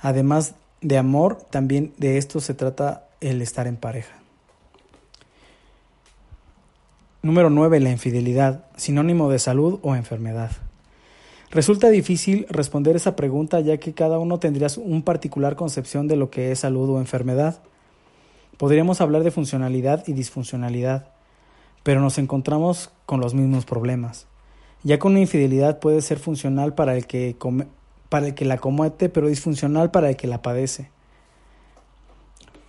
Además 0.00 0.54
de 0.80 0.98
amor, 0.98 1.38
también 1.50 1.92
de 1.98 2.16
esto 2.16 2.40
se 2.40 2.54
trata 2.54 3.06
el 3.20 3.42
estar 3.42 3.66
en 3.66 3.76
pareja. 3.76 4.16
Número 7.20 7.50
9. 7.50 7.80
La 7.80 7.90
infidelidad, 7.90 8.64
sinónimo 8.76 9.30
de 9.30 9.38
salud 9.38 9.78
o 9.82 9.94
enfermedad. 9.94 10.50
Resulta 11.50 11.90
difícil 11.90 12.46
responder 12.48 12.96
esa 12.96 13.14
pregunta 13.14 13.60
ya 13.60 13.76
que 13.76 13.92
cada 13.92 14.18
uno 14.18 14.38
tendría 14.38 14.68
un 14.78 15.02
particular 15.02 15.54
concepción 15.54 16.08
de 16.08 16.16
lo 16.16 16.30
que 16.30 16.50
es 16.50 16.60
salud 16.60 16.88
o 16.88 16.98
enfermedad. 16.98 17.60
Podríamos 18.56 19.02
hablar 19.02 19.22
de 19.22 19.30
funcionalidad 19.30 20.08
y 20.08 20.14
disfuncionalidad, 20.14 21.10
pero 21.82 22.00
nos 22.00 22.16
encontramos 22.16 22.90
con 23.04 23.20
los 23.20 23.34
mismos 23.34 23.66
problemas. 23.66 24.26
Ya 24.84 24.98
que 24.98 25.06
una 25.06 25.20
infidelidad 25.20 25.78
puede 25.78 26.02
ser 26.02 26.18
funcional 26.18 26.74
para 26.74 26.96
el 26.96 27.06
que, 27.06 27.36
para 28.08 28.28
el 28.28 28.34
que 28.34 28.44
la 28.44 28.58
comete, 28.58 29.08
pero 29.08 29.28
disfuncional 29.28 29.90
para 29.90 30.10
el 30.10 30.16
que 30.16 30.26
la 30.26 30.42
padece. 30.42 30.90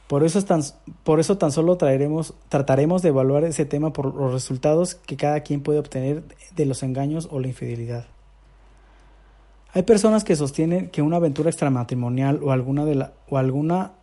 Por 0.08 0.24
eso, 0.24 0.44
tan, 0.44 0.62
por 1.04 1.20
eso 1.20 1.38
tan 1.38 1.52
solo 1.52 1.76
traeremos, 1.78 2.36
trataremos 2.50 3.02
de 3.02 3.10
evaluar 3.10 3.46
ese 3.46 3.66
tema 3.66 3.94
por 3.94 4.14
los 4.14 4.32
resultados 4.32 4.96
que 4.96 5.18
cada 5.18 5.40
quien 5.40 5.62
puede 5.62 5.80
obtener 5.80 6.24
de 6.56 6.66
los 6.66 6.84
engaños 6.84 7.28
o 7.32 7.40
la 7.40 7.48
infidelidad. 7.48 8.06
Hay 9.74 9.82
personas 9.82 10.24
que 10.24 10.36
sostienen 10.36 10.90
que 10.90 11.02
una 11.02 11.16
aventura 11.16 11.50
extramatrimonial 11.50 12.44
o 12.44 12.52
alguna 12.52 12.86
de 12.86 12.94
la, 12.94 13.14
o 13.28 13.38
alguna 13.38 13.94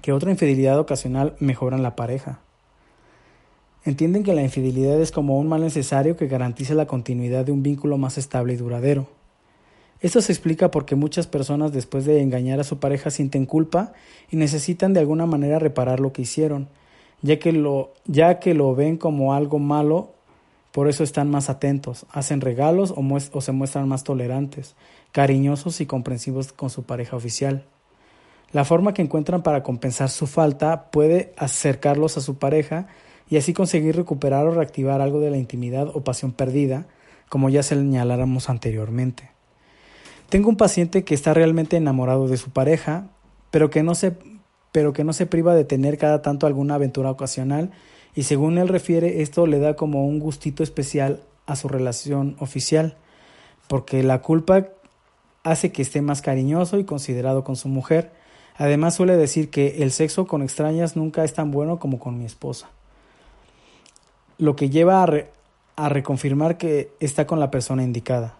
que 0.00 0.12
otra 0.12 0.30
infidelidad 0.30 0.78
ocasional 0.78 1.34
mejoran 1.40 1.82
la 1.82 1.96
pareja. 1.96 2.38
Entienden 3.86 4.24
que 4.24 4.34
la 4.34 4.42
infidelidad 4.42 5.00
es 5.00 5.12
como 5.12 5.38
un 5.38 5.48
mal 5.48 5.60
necesario 5.60 6.16
que 6.16 6.26
garantiza 6.26 6.74
la 6.74 6.86
continuidad 6.86 7.44
de 7.44 7.52
un 7.52 7.62
vínculo 7.62 7.98
más 7.98 8.18
estable 8.18 8.52
y 8.52 8.56
duradero. 8.56 9.06
Esto 10.00 10.20
se 10.20 10.32
explica 10.32 10.72
porque 10.72 10.96
muchas 10.96 11.28
personas 11.28 11.72
después 11.72 12.04
de 12.04 12.20
engañar 12.20 12.58
a 12.58 12.64
su 12.64 12.78
pareja 12.78 13.10
sienten 13.10 13.46
culpa 13.46 13.92
y 14.30 14.36
necesitan 14.36 14.92
de 14.92 15.00
alguna 15.00 15.24
manera 15.26 15.60
reparar 15.60 16.00
lo 16.00 16.12
que 16.12 16.22
hicieron, 16.22 16.68
ya 17.22 17.38
que 17.38 17.52
lo, 17.52 17.94
ya 18.06 18.40
que 18.40 18.54
lo 18.54 18.74
ven 18.74 18.96
como 18.96 19.32
algo 19.32 19.60
malo 19.60 20.10
por 20.72 20.88
eso 20.88 21.04
están 21.04 21.30
más 21.30 21.48
atentos, 21.48 22.04
hacen 22.10 22.42
regalos 22.42 22.92
o, 22.94 23.40
se 23.40 23.52
muestran 23.52 23.88
más 23.88 24.04
tolerantes, 24.04 24.74
cariñosos 25.10 25.80
y 25.80 25.86
comprensivos 25.86 26.52
con 26.52 26.68
su 26.68 26.82
pareja 26.82 27.16
oficial. 27.16 27.64
La 28.52 28.66
forma 28.66 28.92
que 28.92 29.00
encuentran 29.00 29.42
para 29.42 29.62
compensar 29.62 30.10
su 30.10 30.26
falta 30.26 30.90
puede 30.90 31.32
acercarlos 31.38 32.18
a 32.18 32.20
su 32.20 32.36
pareja 32.36 32.88
y 33.28 33.36
así 33.36 33.52
conseguir 33.52 33.96
recuperar 33.96 34.46
o 34.46 34.52
reactivar 34.52 35.00
algo 35.00 35.20
de 35.20 35.30
la 35.30 35.38
intimidad 35.38 35.88
o 35.88 36.04
pasión 36.04 36.32
perdida, 36.32 36.86
como 37.28 37.48
ya 37.48 37.62
señaláramos 37.62 38.48
anteriormente. 38.48 39.30
Tengo 40.28 40.48
un 40.48 40.56
paciente 40.56 41.04
que 41.04 41.14
está 41.14 41.34
realmente 41.34 41.76
enamorado 41.76 42.28
de 42.28 42.36
su 42.36 42.50
pareja, 42.50 43.08
pero 43.50 43.70
que 43.70 43.82
no 43.82 43.94
se, 43.94 44.16
pero 44.72 44.92
que 44.92 45.04
no 45.04 45.12
se 45.12 45.26
priva 45.26 45.54
de 45.54 45.64
tener 45.64 45.98
cada 45.98 46.22
tanto 46.22 46.46
alguna 46.46 46.74
aventura 46.74 47.10
ocasional 47.10 47.70
y 48.14 48.24
según 48.24 48.58
él 48.58 48.68
refiere 48.68 49.22
esto 49.22 49.46
le 49.46 49.58
da 49.58 49.76
como 49.76 50.06
un 50.06 50.18
gustito 50.18 50.62
especial 50.62 51.22
a 51.46 51.54
su 51.54 51.68
relación 51.68 52.36
oficial, 52.40 52.96
porque 53.68 54.02
la 54.02 54.22
culpa 54.22 54.68
hace 55.44 55.70
que 55.70 55.82
esté 55.82 56.02
más 56.02 56.22
cariñoso 56.22 56.78
y 56.78 56.84
considerado 56.84 57.44
con 57.44 57.56
su 57.56 57.68
mujer. 57.68 58.10
Además 58.56 58.94
suele 58.94 59.16
decir 59.16 59.50
que 59.50 59.82
el 59.82 59.92
sexo 59.92 60.26
con 60.26 60.42
extrañas 60.42 60.96
nunca 60.96 61.24
es 61.24 61.34
tan 61.34 61.50
bueno 61.50 61.78
como 61.78 62.00
con 62.00 62.18
mi 62.18 62.24
esposa. 62.24 62.70
Lo 64.38 64.56
que 64.56 64.70
lleva 64.70 65.02
a, 65.02 65.08
a 65.76 65.88
reconfirmar 65.88 66.56
que 66.58 66.90
está 67.00 67.26
con 67.26 67.40
la 67.40 67.50
persona 67.50 67.82
indicada. 67.82 68.36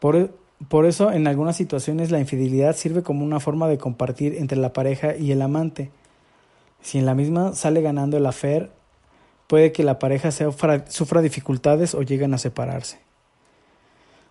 Por, 0.00 0.30
por 0.68 0.86
eso 0.86 1.12
en 1.12 1.26
algunas 1.26 1.56
situaciones 1.56 2.10
la 2.10 2.20
infidelidad 2.20 2.76
sirve 2.76 3.02
como 3.02 3.24
una 3.24 3.40
forma 3.40 3.68
de 3.68 3.78
compartir 3.78 4.36
entre 4.36 4.58
la 4.58 4.72
pareja 4.72 5.16
y 5.16 5.32
el 5.32 5.42
amante. 5.42 5.90
Si 6.80 6.98
en 6.98 7.06
la 7.06 7.14
misma 7.14 7.54
sale 7.54 7.80
ganando 7.82 8.16
el 8.16 8.26
afer, 8.26 8.70
puede 9.46 9.72
que 9.72 9.84
la 9.84 9.98
pareja 9.98 10.30
sufra 10.30 11.22
dificultades 11.22 11.94
o 11.94 12.02
lleguen 12.02 12.34
a 12.34 12.38
separarse. 12.38 12.98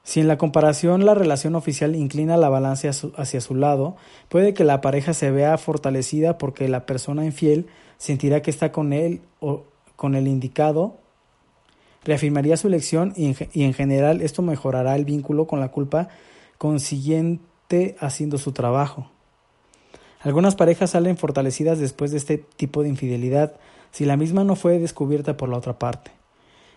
Si 0.04 0.20
en 0.20 0.28
la 0.28 0.38
comparación 0.38 1.06
la 1.06 1.16
relación 1.16 1.56
oficial 1.56 1.96
inclina 1.96 2.36
la 2.36 2.50
balanza 2.50 2.90
hacia 3.16 3.42
su 3.42 3.56
lado, 3.56 3.96
puede 4.28 4.54
que 4.54 4.66
la 4.66 4.82
pareja 4.82 5.14
se 5.14 5.32
vea 5.32 5.58
fortalecida 5.58 6.38
porque 6.38 6.68
la 6.68 6.86
persona 6.86 7.26
infiel 7.26 7.68
sentirá 7.98 8.42
que 8.42 8.52
está 8.52 8.74
con 8.74 8.92
él 8.92 9.22
o 9.40 9.64
con 9.96 10.16
el 10.16 10.28
indicado, 10.28 10.98
reafirmaría 12.04 12.58
su 12.58 12.68
elección 12.68 13.14
y 13.16 13.36
en, 13.64 13.74
general 13.74 14.22
esto 14.22 14.42
mejorará 14.42 14.96
el 14.96 15.06
vínculo 15.06 15.48
con 15.48 15.60
la 15.60 15.70
culpa 15.70 16.10
consiguiente 16.58 17.96
haciendo 18.00 18.38
su 18.38 18.52
trabajo. 18.52 19.10
Algunas 20.20 20.56
parejas 20.56 20.92
salen 20.92 21.18
fortalecidas 21.18 21.80
después 21.80 22.12
de 22.12 22.18
este 22.18 22.38
tipo 22.38 22.84
de 22.84 22.90
infidelidad 22.90 23.56
si 23.92 24.06
la 24.06 24.18
misma 24.18 24.44
no 24.44 24.56
fue 24.56 24.80
descubierta 24.80 25.38
por 25.38 25.50
la 25.50 25.58
otra 25.58 25.80
parte. 25.80 26.12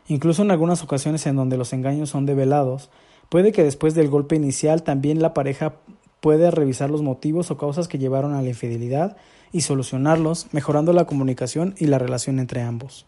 Incluso 0.08 0.42
en 0.42 0.50
algunas 0.50 0.82
ocasiones 0.82 1.26
en 1.26 1.36
donde 1.36 1.56
los 1.56 1.72
engaños 1.72 2.10
son 2.10 2.26
develados, 2.26 2.90
Puede 3.28 3.52
que 3.52 3.64
después 3.64 3.94
del 3.94 4.08
golpe 4.08 4.36
inicial 4.36 4.82
también 4.82 5.20
la 5.20 5.34
pareja 5.34 5.76
pueda 6.20 6.50
revisar 6.50 6.90
los 6.90 7.02
motivos 7.02 7.50
o 7.50 7.56
causas 7.56 7.88
que 7.88 7.98
llevaron 7.98 8.34
a 8.34 8.42
la 8.42 8.48
infidelidad 8.48 9.16
y 9.52 9.62
solucionarlos, 9.62 10.48
mejorando 10.52 10.92
la 10.92 11.06
comunicación 11.06 11.74
y 11.78 11.86
la 11.86 11.98
relación 11.98 12.38
entre 12.38 12.62
ambos. 12.62 13.06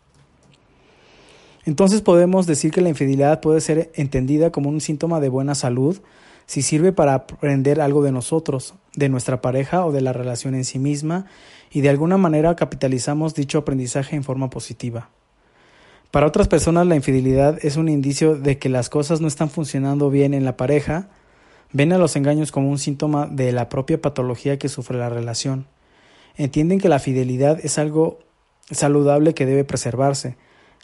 Entonces 1.64 2.00
podemos 2.00 2.46
decir 2.46 2.70
que 2.70 2.80
la 2.80 2.88
infidelidad 2.88 3.40
puede 3.40 3.60
ser 3.60 3.90
entendida 3.94 4.50
como 4.50 4.70
un 4.70 4.80
síntoma 4.80 5.20
de 5.20 5.28
buena 5.28 5.54
salud 5.54 6.00
si 6.46 6.62
sirve 6.62 6.92
para 6.92 7.12
aprender 7.12 7.82
algo 7.82 8.02
de 8.02 8.10
nosotros, 8.10 8.72
de 8.96 9.10
nuestra 9.10 9.42
pareja 9.42 9.84
o 9.84 9.92
de 9.92 10.00
la 10.00 10.14
relación 10.14 10.54
en 10.54 10.64
sí 10.64 10.78
misma, 10.78 11.26
y 11.70 11.82
de 11.82 11.90
alguna 11.90 12.16
manera 12.16 12.56
capitalizamos 12.56 13.34
dicho 13.34 13.58
aprendizaje 13.58 14.16
en 14.16 14.24
forma 14.24 14.48
positiva. 14.48 15.10
Para 16.10 16.26
otras 16.26 16.48
personas 16.48 16.86
la 16.86 16.96
infidelidad 16.96 17.58
es 17.62 17.76
un 17.76 17.90
indicio 17.90 18.34
de 18.34 18.58
que 18.58 18.70
las 18.70 18.88
cosas 18.88 19.20
no 19.20 19.28
están 19.28 19.50
funcionando 19.50 20.08
bien 20.08 20.32
en 20.32 20.46
la 20.46 20.56
pareja, 20.56 21.10
ven 21.74 21.92
a 21.92 21.98
los 21.98 22.16
engaños 22.16 22.50
como 22.50 22.70
un 22.70 22.78
síntoma 22.78 23.26
de 23.26 23.52
la 23.52 23.68
propia 23.68 24.00
patología 24.00 24.58
que 24.58 24.70
sufre 24.70 24.96
la 24.96 25.10
relación. 25.10 25.66
Entienden 26.38 26.78
que 26.78 26.88
la 26.88 27.00
fidelidad 27.00 27.58
es 27.62 27.78
algo 27.78 28.20
saludable 28.70 29.34
que 29.34 29.44
debe 29.44 29.64
preservarse. 29.64 30.36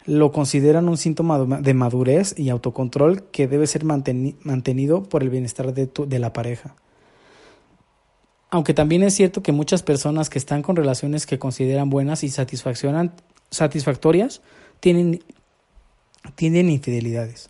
Lo 0.05 0.31
consideran 0.31 0.89
un 0.89 0.97
síntoma 0.97 1.39
de 1.39 1.73
madurez 1.73 2.37
y 2.37 2.49
autocontrol 2.49 3.23
que 3.31 3.47
debe 3.47 3.65
ser 3.65 3.85
mantenido 3.85 5.03
por 5.03 5.23
el 5.23 5.29
bienestar 5.29 5.73
de, 5.73 5.87
de 5.87 6.19
la 6.19 6.33
pareja. 6.33 6.75
Aunque 8.49 8.73
también 8.73 9.01
es 9.01 9.15
cierto 9.15 9.41
que 9.41 9.53
muchas 9.53 9.81
personas 9.81 10.29
que 10.29 10.37
están 10.37 10.61
con 10.61 10.75
relaciones 10.75 11.25
que 11.25 11.39
consideran 11.39 11.89
buenas 11.89 12.23
y 12.23 12.29
satisfactorias 12.29 14.41
tienen, 14.81 15.23
tienen 16.35 16.69
infidelidades. 16.69 17.49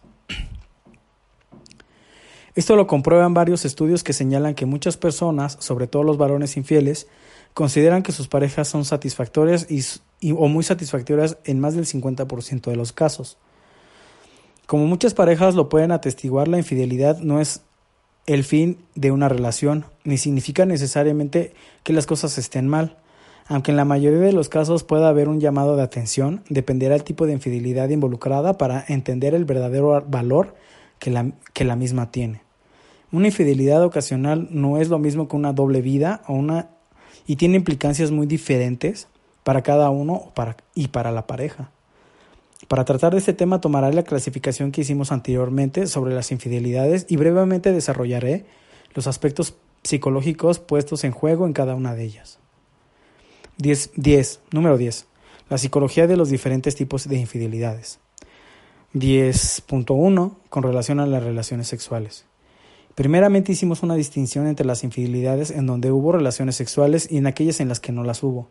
Esto 2.54 2.76
lo 2.76 2.88
comprueban 2.88 3.34
varios 3.34 3.66
estudios 3.66 4.04
que 4.04 4.14
señalan 4.14 4.56
que 4.56 4.66
muchas 4.66 4.96
personas, 4.96 5.58
sobre 5.60 5.88
todo 5.88 6.04
los 6.04 6.18
varones 6.18 6.56
infieles, 6.56 7.08
consideran 7.56 8.04
que 8.04 8.12
sus 8.12 8.28
parejas 8.28 8.68
son 8.68 8.84
satisfactorias 8.84 9.66
y, 9.72 10.32
o 10.34 10.48
muy 10.50 10.64
satisfactorias 10.64 11.38
en 11.46 11.60
más 11.62 11.74
del 11.74 11.86
50% 11.86 12.70
de 12.70 12.76
los 12.76 12.92
casos. 12.92 13.38
Como 14.68 14.86
muchas 14.86 15.14
parejas 15.14 15.56
lo 15.56 15.70
pueden 15.70 15.92
atestiguar, 15.92 16.50
la 16.50 16.58
infidelidad 16.58 17.20
no 17.20 17.40
es 17.40 17.62
el 18.26 18.44
fin 18.44 18.80
de 18.96 19.12
una 19.12 19.30
relación, 19.30 19.86
ni 20.04 20.18
significa 20.18 20.66
necesariamente 20.66 21.54
que 21.84 21.94
las 21.94 22.06
cosas 22.06 22.38
estén 22.38 22.68
mal. 22.68 22.98
Aunque 23.48 23.72
en 23.72 23.78
la 23.78 23.86
mayoría 23.86 24.20
de 24.20 24.34
los 24.34 24.50
casos 24.50 24.84
pueda 24.84 25.08
haber 25.08 25.30
un 25.30 25.40
llamado 25.40 25.78
de 25.78 25.84
atención, 25.84 26.44
dependerá 26.50 26.96
el 26.96 27.06
tipo 27.06 27.26
de 27.26 27.34
infidelidad 27.34 27.88
involucrada 27.88 28.58
para 28.58 28.84
entender 28.90 29.34
el 29.34 29.46
verdadero 29.46 30.04
valor 30.06 30.56
que 31.00 31.10
la, 31.10 31.32
que 31.54 31.64
la 31.64 31.78
misma 31.78 32.12
tiene. 32.12 32.42
Una 33.14 33.28
infidelidad 33.28 33.82
ocasional 33.82 34.50
no 34.52 34.78
es 34.78 34.90
lo 34.90 35.00
mismo 35.00 35.30
que 35.30 35.38
una 35.38 35.54
doble 35.54 35.82
vida 35.82 36.22
o 36.28 36.34
una, 36.34 36.75
y 37.28 37.36
tiene 37.36 37.58
implicancias 37.58 38.12
muy 38.12 38.28
diferentes 38.28 39.08
para 39.44 39.64
cada 39.64 39.90
uno 39.90 40.32
y 40.74 40.88
para 40.88 41.12
la 41.12 41.28
pareja. 41.28 41.72
Para 42.68 42.86
tratar 42.86 43.14
de 43.14 43.20
este 43.20 43.34
tema 43.34 43.62
tomaré 43.62 43.94
la 43.94 44.04
clasificación 44.04 44.72
que 44.72 44.82
hicimos 44.82 45.12
anteriormente 45.12 45.88
sobre 45.88 46.16
las 46.16 46.32
infidelidades 46.32 47.06
y 47.10 47.18
brevemente 47.18 47.72
desarrollaré 47.72 48.46
los 48.94 49.08
aspectos 49.08 49.56
psicológicos 49.84 50.60
puestos 50.60 51.04
en 51.04 51.12
juego 51.12 51.46
en 51.46 51.54
cada 51.54 51.76
una 51.76 51.94
de 51.94 52.06
ellas. 52.06 52.40
10. 53.58 54.40
Número 54.52 54.78
10. 54.78 55.06
La 55.50 55.58
psicología 55.58 56.08
de 56.08 56.18
los 56.18 56.30
diferentes 56.30 56.76
tipos 56.76 57.08
de 57.08 57.18
infidelidades. 57.18 58.00
10.1. 58.96 60.36
Con 60.50 60.64
relación 60.64 61.00
a 61.00 61.06
las 61.06 61.24
relaciones 61.24 61.68
sexuales. 61.68 62.26
Primeramente 62.96 63.52
hicimos 63.52 63.84
una 63.84 63.96
distinción 63.96 64.48
entre 64.48 64.66
las 64.66 64.86
infidelidades 64.86 65.52
en 65.52 65.66
donde 65.66 65.92
hubo 65.92 66.14
relaciones 66.14 66.56
sexuales 66.56 67.12
y 67.12 67.18
en 67.18 67.28
aquellas 67.28 67.60
en 67.60 67.68
las 67.68 67.82
que 67.82 67.92
no 67.92 68.04
las 68.04 68.24
hubo. 68.24 68.48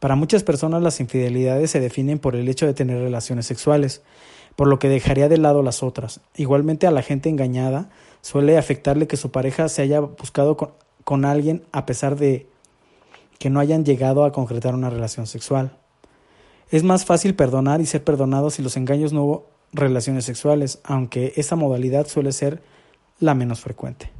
Para 0.00 0.16
muchas 0.16 0.42
personas 0.42 0.82
las 0.82 1.00
infidelidades 1.00 1.70
se 1.70 1.80
definen 1.80 2.18
por 2.18 2.34
el 2.34 2.48
hecho 2.48 2.66
de 2.66 2.72
tener 2.72 2.98
relaciones 2.98 3.46
sexuales, 3.46 4.02
por 4.56 4.68
lo 4.68 4.78
que 4.78 4.88
dejaría 4.88 5.28
de 5.28 5.36
lado 5.36 5.62
las 5.62 5.82
otras. 5.82 6.20
Igualmente 6.34 6.86
a 6.86 6.90
la 6.90 7.02
gente 7.02 7.28
engañada 7.28 7.90
suele 8.22 8.56
afectarle 8.56 9.06
que 9.06 9.18
su 9.18 9.30
pareja 9.30 9.68
se 9.68 9.82
haya 9.82 10.00
buscado 10.00 10.56
con, 10.56 10.70
con 11.04 11.26
alguien 11.26 11.62
a 11.70 11.84
pesar 11.84 12.16
de 12.16 12.46
que 13.38 13.50
no 13.50 13.60
hayan 13.60 13.84
llegado 13.84 14.24
a 14.24 14.32
concretar 14.32 14.74
una 14.74 14.88
relación 14.88 15.26
sexual. 15.26 15.76
Es 16.70 16.82
más 16.84 17.04
fácil 17.04 17.34
perdonar 17.34 17.82
y 17.82 17.86
ser 17.86 18.02
perdonado 18.02 18.48
si 18.48 18.62
los 18.62 18.78
engaños 18.78 19.12
no 19.12 19.24
hubo 19.24 19.46
relaciones 19.72 20.24
sexuales, 20.24 20.80
aunque 20.84 21.34
esta 21.36 21.54
modalidad 21.54 22.06
suele 22.06 22.32
ser 22.32 22.62
la 23.20 23.34
menos 23.34 23.60
frecuente. 23.60 24.10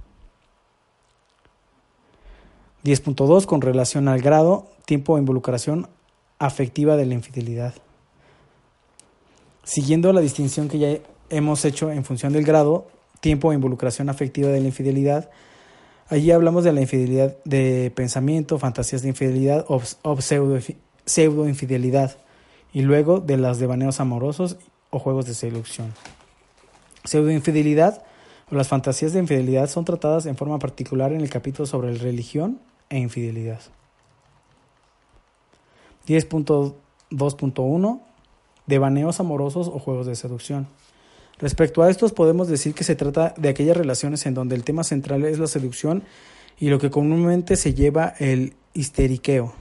10.2 2.84 3.46
con 3.46 3.60
relación 3.60 4.08
al 4.08 4.20
grado, 4.20 4.66
tiempo 4.84 5.14
o 5.14 5.18
involucración 5.18 5.88
afectiva 6.38 6.96
de 6.96 7.06
la 7.06 7.14
infidelidad. 7.14 7.74
Siguiendo 9.62 10.12
la 10.12 10.20
distinción 10.20 10.68
que 10.68 10.78
ya 10.78 10.98
hemos 11.30 11.64
hecho 11.64 11.90
en 11.90 12.04
función 12.04 12.32
del 12.32 12.44
grado, 12.44 12.86
tiempo 13.20 13.48
o 13.48 13.52
involucración 13.52 14.10
afectiva 14.10 14.48
de 14.50 14.60
la 14.60 14.66
infidelidad, 14.66 15.30
Allí 16.08 16.30
hablamos 16.32 16.64
de 16.64 16.72
la 16.72 16.82
infidelidad 16.82 17.36
de 17.44 17.90
pensamiento, 17.94 18.58
fantasías 18.58 19.02
de 19.02 19.08
infidelidad 19.08 19.64
o, 19.68 19.80
pseudo, 20.20 21.48
infidelidad 21.48 22.16
y 22.72 22.82
luego 22.82 23.20
de 23.20 23.38
las 23.38 23.58
devaneos 23.58 24.00
amorosos 24.00 24.56
o 24.90 24.98
juegos 24.98 25.26
de 25.26 25.34
seducción. 25.34 25.94
Pseudo 27.04 27.30
infidelidad 27.30 28.02
las 28.50 28.68
fantasías 28.68 29.12
de 29.12 29.20
infidelidad 29.20 29.68
son 29.68 29.84
tratadas 29.84 30.26
en 30.26 30.36
forma 30.36 30.58
particular 30.58 31.12
en 31.12 31.20
el 31.20 31.30
capítulo 31.30 31.66
sobre 31.66 31.94
religión 31.94 32.60
e 32.90 32.98
infidelidad. 32.98 33.60
10.2.1 36.06 38.00
Devaneos 38.66 39.20
amorosos 39.20 39.68
o 39.68 39.78
juegos 39.78 40.06
de 40.06 40.16
seducción. 40.16 40.68
Respecto 41.38 41.82
a 41.82 41.90
estos 41.90 42.12
podemos 42.12 42.48
decir 42.48 42.74
que 42.74 42.84
se 42.84 42.94
trata 42.94 43.34
de 43.36 43.48
aquellas 43.48 43.76
relaciones 43.76 44.24
en 44.26 44.34
donde 44.34 44.54
el 44.54 44.64
tema 44.64 44.84
central 44.84 45.24
es 45.24 45.38
la 45.38 45.46
seducción 45.46 46.04
y 46.58 46.68
lo 46.68 46.78
que 46.78 46.90
comúnmente 46.90 47.56
se 47.56 47.74
lleva 47.74 48.14
el 48.18 48.54
histeriqueo. 48.72 49.52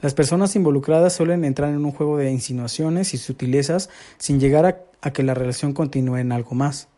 Las 0.00 0.14
personas 0.14 0.54
involucradas 0.56 1.12
suelen 1.12 1.44
entrar 1.44 1.70
en 1.70 1.84
un 1.84 1.92
juego 1.92 2.16
de 2.16 2.30
insinuaciones 2.30 3.14
y 3.14 3.18
sutilezas 3.18 3.90
sin 4.16 4.40
llegar 4.40 4.86
a, 5.00 5.10
que 5.10 5.22
la 5.22 5.34
relación 5.34 5.72
continúe 5.72 6.16
en 6.16 6.32
algo 6.32 6.54
más. 6.54 6.88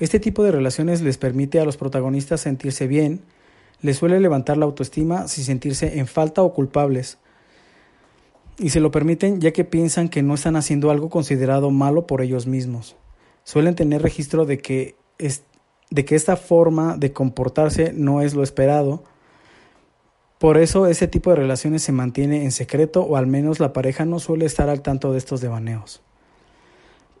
Este 0.00 0.18
tipo 0.18 0.42
de 0.42 0.50
relaciones 0.50 1.02
les 1.02 1.18
permite 1.18 1.60
a 1.60 1.64
los 1.64 1.76
protagonistas 1.76 2.40
sentirse 2.40 2.86
bien, 2.86 3.20
les 3.82 3.98
suele 3.98 4.18
levantar 4.18 4.56
la 4.56 4.64
autoestima 4.64 5.28
sin 5.28 5.44
sentirse 5.44 5.98
en 5.98 6.06
falta 6.06 6.42
o 6.42 6.52
culpables, 6.52 7.18
y 8.58 8.70
se 8.70 8.80
lo 8.80 8.90
permiten 8.90 9.40
ya 9.40 9.52
que 9.52 9.64
piensan 9.64 10.08
que 10.08 10.22
no 10.22 10.34
están 10.34 10.56
haciendo 10.56 10.90
algo 10.90 11.08
considerado 11.08 11.70
malo 11.70 12.06
por 12.06 12.20
ellos 12.20 12.46
mismos. 12.46 12.96
Suelen 13.44 13.74
tener 13.74 14.02
registro 14.02 14.44
de 14.44 14.58
que 14.58 14.96
de 15.90 16.04
que 16.04 16.14
esta 16.14 16.36
forma 16.36 16.96
de 16.96 17.12
comportarse 17.12 17.92
no 17.92 18.22
es 18.22 18.34
lo 18.34 18.42
esperado. 18.42 19.02
Por 20.38 20.56
eso 20.56 20.86
ese 20.86 21.08
tipo 21.08 21.30
de 21.30 21.36
relaciones 21.36 21.82
se 21.82 21.92
mantiene 21.92 22.44
en 22.44 22.52
secreto 22.52 23.02
o 23.02 23.16
al 23.16 23.26
menos 23.26 23.60
la 23.60 23.72
pareja 23.72 24.04
no 24.04 24.18
suele 24.20 24.46
estar 24.46 24.68
al 24.68 24.82
tanto 24.82 25.12
de 25.12 25.18
estos 25.18 25.40
devaneos. 25.40 26.00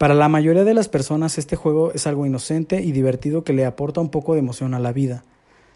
Para 0.00 0.14
la 0.14 0.30
mayoría 0.30 0.64
de 0.64 0.72
las 0.72 0.88
personas 0.88 1.36
este 1.36 1.56
juego 1.56 1.92
es 1.92 2.06
algo 2.06 2.24
inocente 2.24 2.80
y 2.80 2.90
divertido 2.90 3.44
que 3.44 3.52
le 3.52 3.66
aporta 3.66 4.00
un 4.00 4.08
poco 4.08 4.32
de 4.32 4.38
emoción 4.38 4.72
a 4.72 4.78
la 4.78 4.94
vida. 4.94 5.24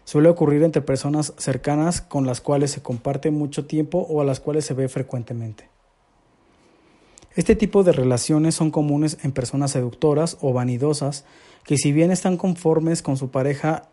Suele 0.03 0.29
ocurrir 0.29 0.63
entre 0.63 0.81
personas 0.81 1.35
cercanas 1.37 2.01
con 2.01 2.25
las 2.25 2.41
cuales 2.41 2.71
se 2.71 2.81
comparte 2.81 3.29
mucho 3.29 3.67
tiempo 3.67 3.99
o 3.99 4.21
a 4.21 4.25
las 4.25 4.39
cuales 4.39 4.65
se 4.65 4.73
ve 4.73 4.89
frecuentemente. 4.89 5.69
Este 7.35 7.55
tipo 7.55 7.83
de 7.83 7.91
relaciones 7.91 8.55
son 8.55 8.71
comunes 8.71 9.19
en 9.21 9.31
personas 9.31 9.69
seductoras 9.69 10.39
o 10.41 10.53
vanidosas 10.53 11.23
que 11.63 11.77
si 11.77 11.91
bien 11.91 12.09
están 12.09 12.37
conformes 12.37 13.03
con 13.03 13.17
su 13.17 13.29
pareja 13.29 13.89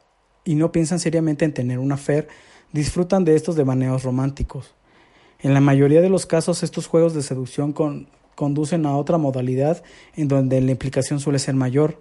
y 0.47 0.55
no 0.55 0.73
piensan 0.73 0.99
seriamente 0.99 1.45
en 1.45 1.53
tener 1.53 1.79
una 1.79 1.99
fe, 1.99 2.27
disfrutan 2.73 3.27
de 3.27 3.35
estos 3.35 3.55
devaneos 3.55 4.03
románticos. 4.03 4.75
En 5.41 5.53
la 5.53 5.61
mayoría 5.61 6.01
de 6.01 6.09
los 6.09 6.25
casos 6.25 6.63
estos 6.63 6.87
juegos 6.87 7.13
de 7.13 7.21
seducción 7.21 7.75
conducen 8.35 8.87
a 8.87 8.97
otra 8.97 9.19
modalidad 9.19 9.83
en 10.17 10.29
donde 10.29 10.61
la 10.61 10.71
implicación 10.71 11.21
suele 11.21 11.39
ser 11.39 11.55
mayor. 11.55 12.01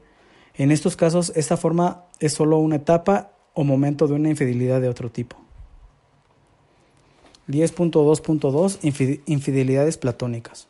En 0.56 0.72
estos 0.72 0.96
casos 0.96 1.32
esta 1.36 1.58
forma 1.58 2.06
es 2.20 2.34
solo 2.34 2.58
una 2.58 2.78
etapa 2.78 3.32
o 3.54 3.64
momento 3.64 4.08
de 4.08 4.14
una 4.14 4.30
infidelidad 4.30 4.82
de 4.82 4.90
otro 4.90 5.12
tipo. 5.12 5.38
10.2.2 7.48 9.22
Infidelidades 9.26 9.98
platónicas. 9.98 10.68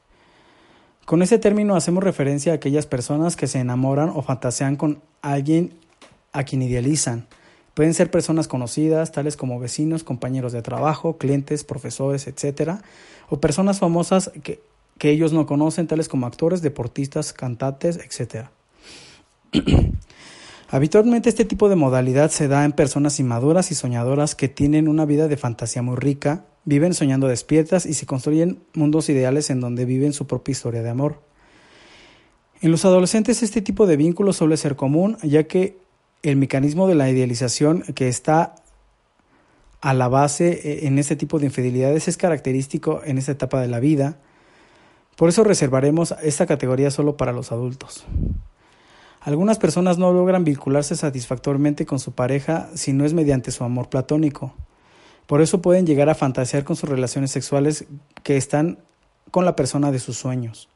Con 1.05 1.21
ese 1.21 1.37
término 1.37 1.75
hacemos 1.75 2.03
referencia 2.03 2.53
a 2.53 2.55
aquellas 2.55 2.85
personas 2.85 3.35
que 3.35 3.47
se 3.47 3.59
enamoran 3.59 4.09
o 4.09 4.21
fantasean 4.21 4.75
con 4.75 5.01
alguien 5.21 5.73
a 6.31 6.43
quien 6.43 6.61
idealizan. 6.61 7.27
Pueden 7.73 7.93
ser 7.93 8.11
personas 8.11 8.47
conocidas, 8.47 9.11
tales 9.11 9.37
como 9.37 9.59
vecinos, 9.59 10.03
compañeros 10.03 10.51
de 10.51 10.61
trabajo, 10.61 11.17
clientes, 11.17 11.63
profesores, 11.63 12.27
etc. 12.27 12.81
O 13.29 13.39
personas 13.39 13.79
famosas 13.79 14.31
que, 14.43 14.61
que 15.01 15.09
ellos 15.09 15.33
no 15.33 15.47
conocen, 15.47 15.87
tales 15.87 16.07
como 16.07 16.27
actores, 16.27 16.61
deportistas, 16.61 17.33
cantantes, 17.33 17.97
etc. 17.97 18.49
Habitualmente 20.69 21.27
este 21.27 21.43
tipo 21.43 21.69
de 21.69 21.75
modalidad 21.75 22.29
se 22.29 22.47
da 22.47 22.65
en 22.65 22.71
personas 22.71 23.19
inmaduras 23.19 23.71
y 23.71 23.73
soñadoras 23.73 24.35
que 24.35 24.47
tienen 24.47 24.87
una 24.87 25.05
vida 25.05 25.27
de 25.27 25.37
fantasía 25.37 25.81
muy 25.81 25.95
rica, 25.95 26.45
viven 26.65 26.93
soñando 26.93 27.27
despiertas 27.27 27.87
y 27.87 27.95
se 27.95 28.05
construyen 28.05 28.59
mundos 28.75 29.09
ideales 29.09 29.49
en 29.49 29.59
donde 29.59 29.85
viven 29.85 30.13
su 30.13 30.27
propia 30.27 30.51
historia 30.51 30.83
de 30.83 30.91
amor. 30.91 31.23
En 32.61 32.69
los 32.69 32.85
adolescentes 32.85 33.41
este 33.41 33.63
tipo 33.63 33.87
de 33.87 33.97
vínculo 33.97 34.33
suele 34.33 34.55
ser 34.55 34.75
común, 34.75 35.17
ya 35.23 35.45
que 35.45 35.79
el 36.21 36.35
mecanismo 36.35 36.87
de 36.87 36.93
la 36.93 37.09
idealización 37.09 37.81
que 37.95 38.07
está 38.07 38.53
a 39.81 39.95
la 39.95 40.09
base 40.09 40.61
eh, 40.63 40.85
en 40.85 40.99
este 40.99 41.15
tipo 41.15 41.39
de 41.39 41.47
infidelidades 41.47 42.07
es 42.07 42.17
característico 42.17 43.01
en 43.03 43.17
esta 43.17 43.31
etapa 43.31 43.61
de 43.61 43.67
la 43.67 43.79
vida. 43.79 44.19
Por 45.15 45.29
eso 45.29 45.43
reservaremos 45.43 46.13
esta 46.21 46.45
categoría 46.45 46.91
solo 46.91 47.17
para 47.17 47.31
los 47.31 47.51
adultos. 47.51 48.05
Algunas 49.21 49.57
personas 49.59 49.99
no 49.99 50.11
logran 50.11 50.43
vincularse 50.43 50.95
satisfactoriamente 50.95 51.85
con 51.85 51.99
su 51.99 52.13
pareja 52.13 52.69
si 52.73 52.91
no 52.91 53.05
es 53.05 53.13
mediante 53.13 53.51
su 53.51 53.63
amor 53.63 53.89
platónico. 53.89 54.55
Por 55.27 55.41
eso 55.41 55.61
pueden 55.61 55.85
llegar 55.85 56.09
a 56.09 56.15
fantasear 56.15 56.63
con 56.63 56.75
sus 56.75 56.89
relaciones 56.89 57.29
sexuales 57.29 57.85
que 58.23 58.35
están 58.35 58.79
con 59.29 59.45
la 59.45 59.55
persona 59.55 59.91
de 59.91 59.99
sus 59.99 60.17
sueños. 60.17 60.69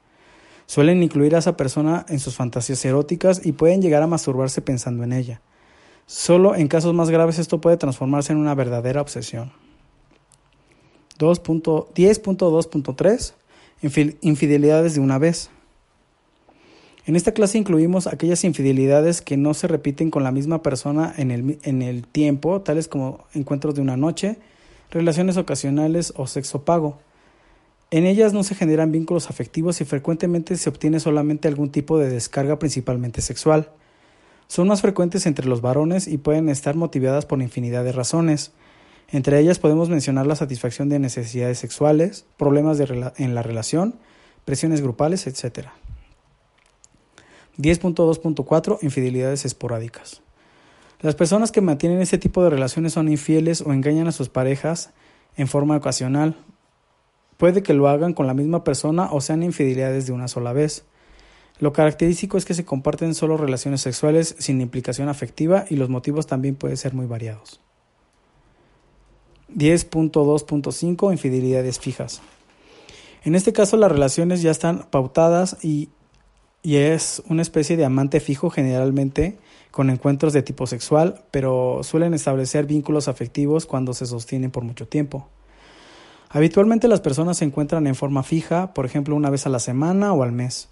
Suelen 0.67 1.01
incluir 1.01 1.35
a 1.35 1.39
esa 1.39 1.57
persona 1.57 2.05
en 2.07 2.19
sus 2.19 2.35
fantasías 2.35 2.85
eróticas 2.85 3.43
y 3.45 3.53
pueden 3.53 3.81
llegar 3.81 4.03
a 4.03 4.07
masturbarse 4.07 4.61
pensando 4.61 5.03
en 5.03 5.13
ella. 5.13 5.41
Solo 6.05 6.53
en 6.55 6.67
casos 6.67 6.93
más 6.93 7.09
graves 7.09 7.39
esto 7.39 7.61
puede 7.61 7.77
transformarse 7.77 8.31
en 8.31 8.37
una 8.37 8.53
verdadera 8.53 9.01
obsesión. 9.01 9.53
10.2.3 11.17 13.33
Infidelidades 13.81 14.95
de 14.95 14.99
una 14.99 15.17
vez. 15.17 15.49
En 17.05 17.15
esta 17.15 17.33
clase 17.33 17.57
incluimos 17.59 18.07
aquellas 18.07 18.43
infidelidades 18.43 19.21
que 19.21 19.37
no 19.37 19.53
se 19.53 19.67
repiten 19.67 20.09
con 20.09 20.23
la 20.23 20.31
misma 20.31 20.63
persona 20.63 21.13
en 21.17 21.29
el, 21.29 21.59
en 21.61 21.83
el 21.83 22.07
tiempo, 22.07 22.61
tales 22.61 22.87
como 22.87 23.25
encuentros 23.33 23.75
de 23.75 23.81
una 23.81 23.95
noche, 23.95 24.37
relaciones 24.89 25.37
ocasionales 25.37 26.13
o 26.15 26.25
sexo 26.25 26.65
pago. 26.65 26.97
En 27.91 28.05
ellas 28.05 28.33
no 28.33 28.43
se 28.43 28.55
generan 28.55 28.91
vínculos 28.91 29.29
afectivos 29.29 29.79
y 29.81 29.85
frecuentemente 29.85 30.57
se 30.57 30.69
obtiene 30.69 30.99
solamente 30.99 31.47
algún 31.47 31.69
tipo 31.69 31.99
de 31.99 32.09
descarga 32.09 32.57
principalmente 32.57 33.21
sexual. 33.21 33.69
Son 34.47 34.67
más 34.67 34.81
frecuentes 34.81 35.25
entre 35.27 35.47
los 35.47 35.61
varones 35.61 36.07
y 36.07 36.17
pueden 36.17 36.49
estar 36.49 36.75
motivadas 36.75 37.25
por 37.25 37.41
infinidad 37.41 37.83
de 37.83 37.91
razones. 37.91 38.51
Entre 39.11 39.39
ellas 39.39 39.59
podemos 39.59 39.89
mencionar 39.89 40.25
la 40.25 40.35
satisfacción 40.35 40.89
de 40.89 40.99
necesidades 40.99 41.59
sexuales, 41.59 42.25
problemas 42.37 42.79
en 43.17 43.35
la 43.35 43.43
relación, 43.43 43.95
presiones 44.45 44.81
grupales, 44.81 45.27
etc. 45.27 45.67
10.2.4 47.57 48.79
Infidelidades 48.81 49.45
esporádicas. 49.45 50.21
Las 51.01 51.15
personas 51.15 51.51
que 51.51 51.61
mantienen 51.61 52.01
este 52.01 52.17
tipo 52.17 52.43
de 52.43 52.49
relaciones 52.49 52.93
son 52.93 53.09
infieles 53.09 53.61
o 53.61 53.73
engañan 53.73 54.07
a 54.07 54.11
sus 54.11 54.29
parejas 54.29 54.91
en 55.37 55.47
forma 55.47 55.77
ocasional. 55.77 56.35
Puede 57.37 57.63
que 57.63 57.73
lo 57.73 57.89
hagan 57.89 58.13
con 58.13 58.27
la 58.27 58.33
misma 58.33 58.63
persona 58.63 59.09
o 59.11 59.21
sean 59.21 59.43
infidelidades 59.43 60.07
de 60.07 60.13
una 60.13 60.27
sola 60.27 60.53
vez. 60.53 60.85
Lo 61.59 61.73
característico 61.73 62.37
es 62.37 62.45
que 62.45 62.53
se 62.53 62.65
comparten 62.65 63.13
solo 63.13 63.37
relaciones 63.37 63.81
sexuales 63.81 64.35
sin 64.39 64.61
implicación 64.61 65.09
afectiva 65.09 65.65
y 65.69 65.75
los 65.75 65.89
motivos 65.89 66.27
también 66.27 66.55
pueden 66.55 66.77
ser 66.77 66.93
muy 66.93 67.05
variados. 67.05 67.61
10.2.5 69.53 71.11
Infidelidades 71.11 71.79
fijas. 71.79 72.21
En 73.23 73.35
este 73.35 73.53
caso 73.53 73.77
las 73.77 73.91
relaciones 73.91 74.41
ya 74.41 74.51
están 74.51 74.85
pautadas 74.89 75.57
y 75.63 75.89
y 76.65 76.77
es 76.77 77.21
una 77.29 77.43
especie 77.43 77.77
de 77.77 77.85
amante 77.85 78.19
fijo 78.19 78.49
generalmente 78.49 79.37
con 79.69 79.91
encuentros 79.91 80.33
de 80.33 80.41
tipo 80.41 80.65
sexual, 80.65 81.21
pero 81.29 81.81
suelen 81.83 82.15
establecer 82.15 82.65
vínculos 82.65 83.07
afectivos 83.07 83.67
cuando 83.67 83.93
se 83.93 84.07
sostienen 84.07 84.49
por 84.49 84.63
mucho 84.63 84.87
tiempo. 84.87 85.29
Habitualmente 86.27 86.87
las 86.87 87.01
personas 87.01 87.37
se 87.37 87.45
encuentran 87.45 87.85
en 87.85 87.93
forma 87.93 88.23
fija, 88.23 88.73
por 88.73 88.87
ejemplo 88.87 89.15
una 89.15 89.29
vez 89.29 89.45
a 89.45 89.49
la 89.49 89.59
semana 89.59 90.11
o 90.11 90.23
al 90.23 90.31
mes. 90.31 90.69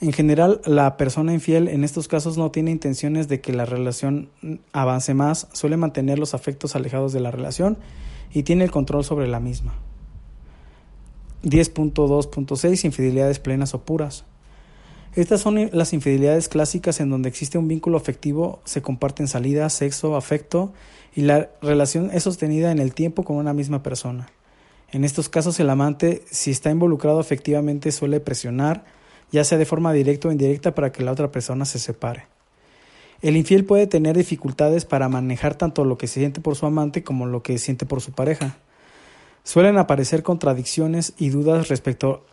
En 0.00 0.12
general, 0.12 0.60
la 0.64 0.96
persona 0.96 1.32
infiel 1.32 1.68
en 1.68 1.84
estos 1.84 2.08
casos 2.08 2.36
no 2.36 2.50
tiene 2.50 2.72
intenciones 2.72 3.28
de 3.28 3.40
que 3.40 3.52
la 3.52 3.64
relación 3.64 4.30
avance 4.72 5.14
más, 5.14 5.46
suele 5.52 5.76
mantener 5.76 6.18
los 6.18 6.34
afectos 6.34 6.74
alejados 6.74 7.12
de 7.12 7.20
la 7.20 7.30
relación 7.30 7.78
y 8.32 8.42
tiene 8.42 8.64
el 8.64 8.70
control 8.70 9.04
sobre 9.04 9.28
la 9.28 9.40
misma. 9.40 9.74
10.2.6 11.42 12.84
Infidelidades 12.84 13.38
plenas 13.38 13.74
o 13.74 13.82
puras. 13.82 14.24
Estas 15.14 15.40
son 15.40 15.70
las 15.72 15.92
infidelidades 15.92 16.48
clásicas 16.48 17.00
en 17.00 17.10
donde 17.10 17.28
existe 17.28 17.58
un 17.58 17.66
vínculo 17.66 17.96
afectivo, 17.96 18.60
se 18.64 18.82
comparten 18.82 19.26
salidas, 19.26 19.72
sexo, 19.72 20.16
afecto 20.16 20.72
y 21.14 21.22
la 21.22 21.50
relación 21.62 22.10
es 22.12 22.24
sostenida 22.24 22.70
en 22.70 22.78
el 22.78 22.94
tiempo 22.94 23.24
con 23.24 23.36
una 23.36 23.54
misma 23.54 23.82
persona. 23.82 24.28
En 24.90 25.04
estos 25.04 25.28
casos 25.28 25.58
el 25.60 25.70
amante, 25.70 26.22
si 26.30 26.50
está 26.50 26.70
involucrado 26.70 27.18
afectivamente, 27.20 27.90
suele 27.92 28.20
presionar, 28.20 28.84
ya 29.32 29.44
sea 29.44 29.58
de 29.58 29.66
forma 29.66 29.92
directa 29.92 30.28
o 30.28 30.32
indirecta, 30.32 30.74
para 30.74 30.92
que 30.92 31.02
la 31.02 31.12
otra 31.12 31.30
persona 31.30 31.64
se 31.64 31.78
separe. 31.78 32.26
El 33.20 33.36
infiel 33.36 33.64
puede 33.64 33.86
tener 33.86 34.16
dificultades 34.16 34.84
para 34.84 35.08
manejar 35.08 35.56
tanto 35.56 35.84
lo 35.84 35.98
que 35.98 36.06
se 36.06 36.20
siente 36.20 36.40
por 36.40 36.54
su 36.54 36.66
amante 36.66 37.02
como 37.02 37.26
lo 37.26 37.42
que 37.42 37.58
siente 37.58 37.84
por 37.84 38.00
su 38.00 38.12
pareja. 38.12 38.56
Suelen 39.42 39.78
aparecer 39.78 40.22
contradicciones 40.22 41.14
y 41.18 41.30
dudas 41.30 41.68
respecto 41.68 42.24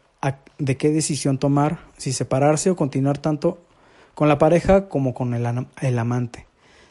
de 0.57 0.77
qué 0.77 0.89
decisión 0.89 1.38
tomar, 1.38 1.79
si 1.97 2.11
separarse 2.11 2.69
o 2.69 2.75
continuar 2.75 3.17
tanto 3.17 3.59
con 4.13 4.27
la 4.27 4.38
pareja 4.38 4.88
como 4.88 5.13
con 5.13 5.33
el, 5.33 5.67
el 5.81 5.99
amante. 5.99 6.45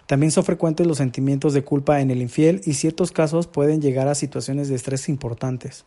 También 0.06 0.30
son 0.30 0.44
frecuentes 0.44 0.86
los 0.86 0.98
sentimientos 0.98 1.54
de 1.54 1.64
culpa 1.64 2.00
en 2.00 2.10
el 2.10 2.20
infiel 2.20 2.60
y 2.64 2.74
ciertos 2.74 3.12
casos 3.12 3.46
pueden 3.46 3.80
llegar 3.80 4.08
a 4.08 4.14
situaciones 4.14 4.68
de 4.68 4.74
estrés 4.74 5.08
importantes. 5.08 5.84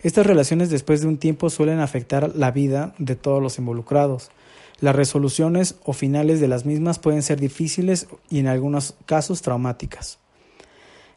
Estas 0.00 0.26
relaciones 0.26 0.70
después 0.70 1.00
de 1.00 1.08
un 1.08 1.18
tiempo 1.18 1.50
suelen 1.50 1.80
afectar 1.80 2.34
la 2.34 2.50
vida 2.50 2.94
de 2.98 3.16
todos 3.16 3.42
los 3.42 3.58
involucrados. 3.58 4.30
Las 4.80 4.94
resoluciones 4.94 5.76
o 5.84 5.92
finales 5.92 6.40
de 6.40 6.48
las 6.48 6.66
mismas 6.66 6.98
pueden 6.98 7.22
ser 7.22 7.40
difíciles 7.40 8.08
y 8.28 8.38
en 8.38 8.46
algunos 8.46 8.94
casos 9.06 9.40
traumáticas. 9.42 10.18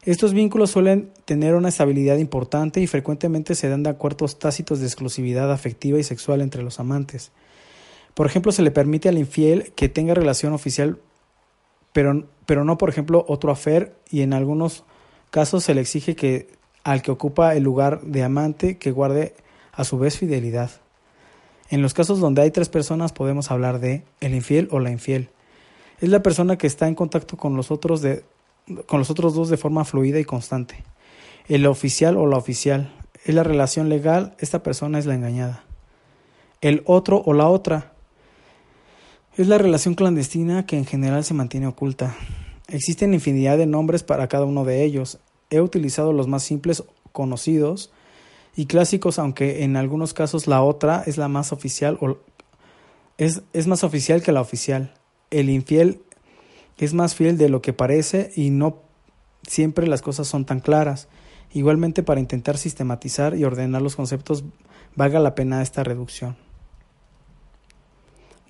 Estos 0.02 0.32
vínculos 0.32 0.70
suelen 0.70 1.12
tener 1.26 1.54
una 1.54 1.68
estabilidad 1.68 2.16
importante 2.16 2.80
y 2.80 2.86
frecuentemente 2.86 3.54
se 3.54 3.68
dan 3.68 3.82
de 3.82 3.90
acuerdos 3.90 4.38
tácitos 4.38 4.80
de 4.80 4.86
exclusividad 4.86 5.52
afectiva 5.52 5.98
y 5.98 6.02
sexual 6.02 6.40
entre 6.40 6.62
los 6.62 6.80
amantes. 6.80 7.32
Por 8.14 8.26
ejemplo, 8.26 8.50
se 8.50 8.62
le 8.62 8.70
permite 8.70 9.10
al 9.10 9.18
infiel 9.18 9.72
que 9.76 9.90
tenga 9.90 10.14
relación 10.14 10.54
oficial, 10.54 10.98
pero, 11.92 12.26
pero 12.46 12.64
no, 12.64 12.78
por 12.78 12.88
ejemplo, 12.88 13.26
otro 13.28 13.52
afer, 13.52 13.94
y 14.10 14.22
en 14.22 14.32
algunos 14.32 14.84
casos 15.30 15.64
se 15.64 15.74
le 15.74 15.82
exige 15.82 16.16
que 16.16 16.48
al 16.82 17.02
que 17.02 17.10
ocupa 17.10 17.54
el 17.54 17.62
lugar 17.62 18.00
de 18.00 18.22
amante 18.22 18.78
que 18.78 18.90
guarde 18.90 19.34
a 19.72 19.84
su 19.84 19.98
vez 19.98 20.18
fidelidad. 20.18 20.70
En 21.70 21.82
los 21.82 21.94
casos 21.94 22.18
donde 22.18 22.42
hay 22.42 22.50
tres 22.50 22.68
personas 22.68 23.12
podemos 23.12 23.50
hablar 23.50 23.78
de 23.78 24.02
el 24.20 24.34
infiel 24.34 24.68
o 24.72 24.80
la 24.80 24.90
infiel. 24.90 25.30
Es 26.00 26.08
la 26.08 26.22
persona 26.22 26.58
que 26.58 26.66
está 26.66 26.88
en 26.88 26.96
contacto 26.96 27.36
con 27.36 27.56
los 27.56 27.70
otros 27.70 28.02
de 28.02 28.24
con 28.86 28.98
los 28.98 29.10
otros 29.10 29.34
dos 29.34 29.48
de 29.48 29.56
forma 29.56 29.84
fluida 29.84 30.18
y 30.20 30.24
constante. 30.24 30.84
El 31.48 31.66
oficial 31.66 32.16
o 32.16 32.26
la 32.26 32.36
oficial 32.36 32.92
es 33.24 33.34
la 33.34 33.42
relación 33.42 33.88
legal, 33.88 34.34
esta 34.38 34.62
persona 34.62 34.98
es 34.98 35.06
la 35.06 35.14
engañada. 35.14 35.64
El 36.60 36.82
otro 36.86 37.22
o 37.24 37.32
la 37.32 37.48
otra 37.48 37.92
es 39.36 39.48
la 39.48 39.58
relación 39.58 39.94
clandestina 39.94 40.66
que 40.66 40.76
en 40.76 40.84
general 40.84 41.24
se 41.24 41.34
mantiene 41.34 41.66
oculta. 41.66 42.16
Existen 42.68 43.14
infinidad 43.14 43.58
de 43.58 43.66
nombres 43.66 44.02
para 44.02 44.28
cada 44.28 44.44
uno 44.44 44.64
de 44.64 44.84
ellos. 44.84 45.18
He 45.50 45.60
utilizado 45.60 46.12
los 46.12 46.28
más 46.28 46.42
simples 46.42 46.84
conocidos 47.12 47.90
y 48.56 48.66
clásicos, 48.66 49.18
aunque 49.18 49.64
en 49.64 49.76
algunos 49.76 50.14
casos 50.14 50.46
la 50.46 50.62
otra 50.62 51.02
es 51.06 51.16
la 51.16 51.28
más 51.28 51.52
oficial 51.52 51.98
o 52.00 52.18
es, 53.18 53.42
es 53.52 53.66
más 53.66 53.84
oficial 53.84 54.22
que 54.22 54.32
la 54.32 54.40
oficial. 54.40 54.94
El 55.30 55.50
infiel 55.50 56.02
es 56.78 56.94
más 56.94 57.14
fiel 57.14 57.36
de 57.36 57.48
lo 57.48 57.62
que 57.62 57.72
parece 57.72 58.32
y 58.34 58.50
no 58.50 58.82
siempre 59.46 59.86
las 59.86 60.02
cosas 60.02 60.26
son 60.26 60.44
tan 60.44 60.60
claras. 60.60 61.08
Igualmente 61.52 62.02
para 62.02 62.20
intentar 62.20 62.56
sistematizar 62.56 63.36
y 63.36 63.44
ordenar 63.44 63.82
los 63.82 63.96
conceptos 63.96 64.44
valga 64.96 65.20
la 65.20 65.34
pena 65.34 65.62
esta 65.62 65.84
reducción. 65.84 66.36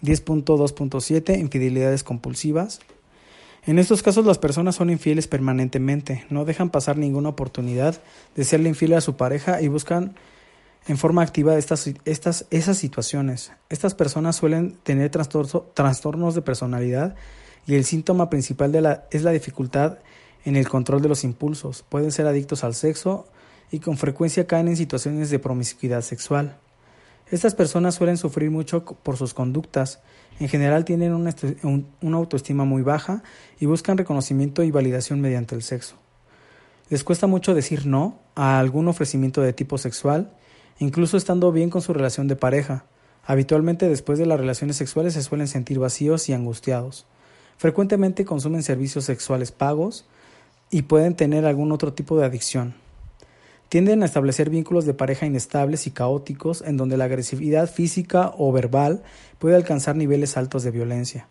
10.2.7 0.02 1.38
Infidelidades 1.38 2.04
compulsivas. 2.04 2.80
En 3.70 3.78
estos 3.78 4.02
casos 4.02 4.26
las 4.26 4.38
personas 4.38 4.74
son 4.74 4.90
infieles 4.90 5.28
permanentemente, 5.28 6.24
no 6.28 6.44
dejan 6.44 6.70
pasar 6.70 6.96
ninguna 6.96 7.28
oportunidad 7.28 8.02
de 8.34 8.42
serle 8.42 8.68
infiel 8.68 8.94
a 8.94 9.00
su 9.00 9.14
pareja 9.16 9.62
y 9.62 9.68
buscan 9.68 10.16
en 10.88 10.98
forma 10.98 11.22
activa 11.22 11.56
estas, 11.56 11.88
estas, 12.04 12.46
esas 12.50 12.78
situaciones. 12.78 13.52
Estas 13.68 13.94
personas 13.94 14.34
suelen 14.34 14.76
tener 14.82 15.12
trastornos 15.12 16.34
de 16.34 16.42
personalidad 16.42 17.14
y 17.64 17.76
el 17.76 17.84
síntoma 17.84 18.28
principal 18.28 18.72
de 18.72 18.80
la, 18.80 19.04
es 19.12 19.22
la 19.22 19.30
dificultad 19.30 19.98
en 20.44 20.56
el 20.56 20.68
control 20.68 21.00
de 21.00 21.08
los 21.08 21.22
impulsos. 21.22 21.84
Pueden 21.88 22.10
ser 22.10 22.26
adictos 22.26 22.64
al 22.64 22.74
sexo 22.74 23.28
y 23.70 23.78
con 23.78 23.96
frecuencia 23.96 24.48
caen 24.48 24.66
en 24.66 24.76
situaciones 24.76 25.30
de 25.30 25.38
promiscuidad 25.38 26.00
sexual. 26.00 26.56
Estas 27.30 27.54
personas 27.54 27.94
suelen 27.94 28.16
sufrir 28.16 28.50
mucho 28.50 28.84
por 28.84 29.16
sus 29.16 29.34
conductas, 29.34 30.00
en 30.40 30.48
general 30.48 30.84
tienen 30.84 31.12
una, 31.12 31.34
una, 32.00 32.16
autoestima 32.16 32.64
muy 32.64 32.82
baja 32.82 33.22
y 33.60 33.66
buscan 33.66 33.98
reconocimiento 33.98 34.62
y 34.64 34.70
validación 34.70 35.20
mediante 35.20 35.54
el 35.54 35.62
sexo. 35.62 35.96
Les 36.88 37.04
cuesta 37.04 37.28
mucho 37.28 37.54
decir 37.54 37.86
no 37.86 38.18
a 38.34 38.58
algún 38.58 38.88
ofrecimiento 38.88 39.42
de 39.42 39.52
tipo 39.52 39.78
sexual, 39.78 40.32
incluso 40.80 41.16
estando 41.16 41.52
bien 41.52 41.70
con 41.70 41.82
su 41.82 41.92
relación 41.92 42.26
de 42.26 42.36
pareja. 42.36 42.84
Habitualmente 43.24 43.88
después 43.88 44.18
de 44.18 44.26
las 44.26 44.40
relaciones 44.40 44.76
sexuales 44.76 45.14
se 45.14 45.22
suelen 45.22 45.46
sentir 45.46 45.78
vacíos 45.78 46.28
y 46.28 46.32
angustiados. 46.32 47.06
Frecuentemente 47.58 48.24
consumen 48.24 48.64
servicios 48.64 49.04
sexuales 49.04 49.52
pagos 49.52 50.06
y 50.70 50.82
pueden 50.82 51.14
tener 51.14 51.44
algún 51.44 51.70
otro 51.70 51.92
tipo 51.92 52.18
de 52.18 52.24
adicción. 52.24 52.74
Tienden 53.70 54.02
a 54.02 54.06
establecer 54.06 54.50
vínculos 54.50 54.84
de 54.84 54.94
pareja 54.94 55.26
inestables 55.26 55.86
y 55.86 55.92
caóticos 55.92 56.60
en 56.66 56.76
donde 56.76 56.96
la 56.96 57.04
agresividad 57.04 57.70
física 57.70 58.32
o 58.36 58.50
verbal 58.50 59.04
puede 59.38 59.54
alcanzar 59.54 59.94
niveles 59.94 60.36
altos 60.36 60.64
de 60.64 60.72
violencia. 60.72 61.28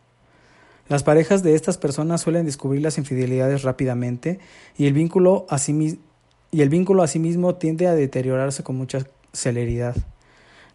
Las 0.88 1.04
parejas 1.04 1.44
de 1.44 1.54
estas 1.54 1.78
personas 1.78 2.22
suelen 2.22 2.46
descubrir 2.46 2.82
las 2.82 2.98
infidelidades 2.98 3.64
rápidamente 3.64 4.40
y 4.78 4.88
el 4.88 4.94
vínculo 4.94 5.48
a 5.50 5.58
sí, 5.58 6.00
y 6.50 6.62
el 6.62 6.70
vínculo 6.70 7.04
a 7.04 7.08
sí 7.08 7.20
mismo 7.20 7.56
tiende 7.56 7.88
a 7.88 7.94
deteriorarse 7.94 8.64
con 8.64 8.78
mucha 8.78 9.06
celeridad. 9.34 9.98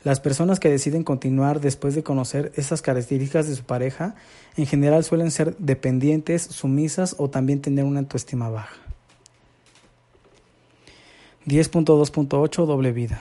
Las 0.02 0.20
personas 0.20 0.60
que 0.60 0.68
deciden 0.68 1.02
continuar 1.02 1.62
después 1.62 1.94
de 1.94 2.02
conocer 2.02 2.52
estas 2.56 2.82
características 2.82 3.48
de 3.48 3.56
su 3.56 3.64
pareja 3.64 4.16
en 4.58 4.66
general 4.66 5.02
suelen 5.02 5.30
ser 5.30 5.56
dependientes, 5.56 6.42
sumisas 6.42 7.16
o 7.16 7.30
también 7.30 7.62
tener 7.62 7.86
una 7.86 8.00
autoestima 8.00 8.50
baja. 8.50 8.83
10.2.8 11.46 12.64
Doble 12.64 12.92
vida. 12.92 13.20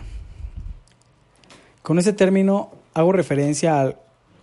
Con 1.81 1.99
este 1.99 2.13
término 2.13 2.71
hago 2.93 3.11
referencia 3.11 3.81
a 3.81 3.95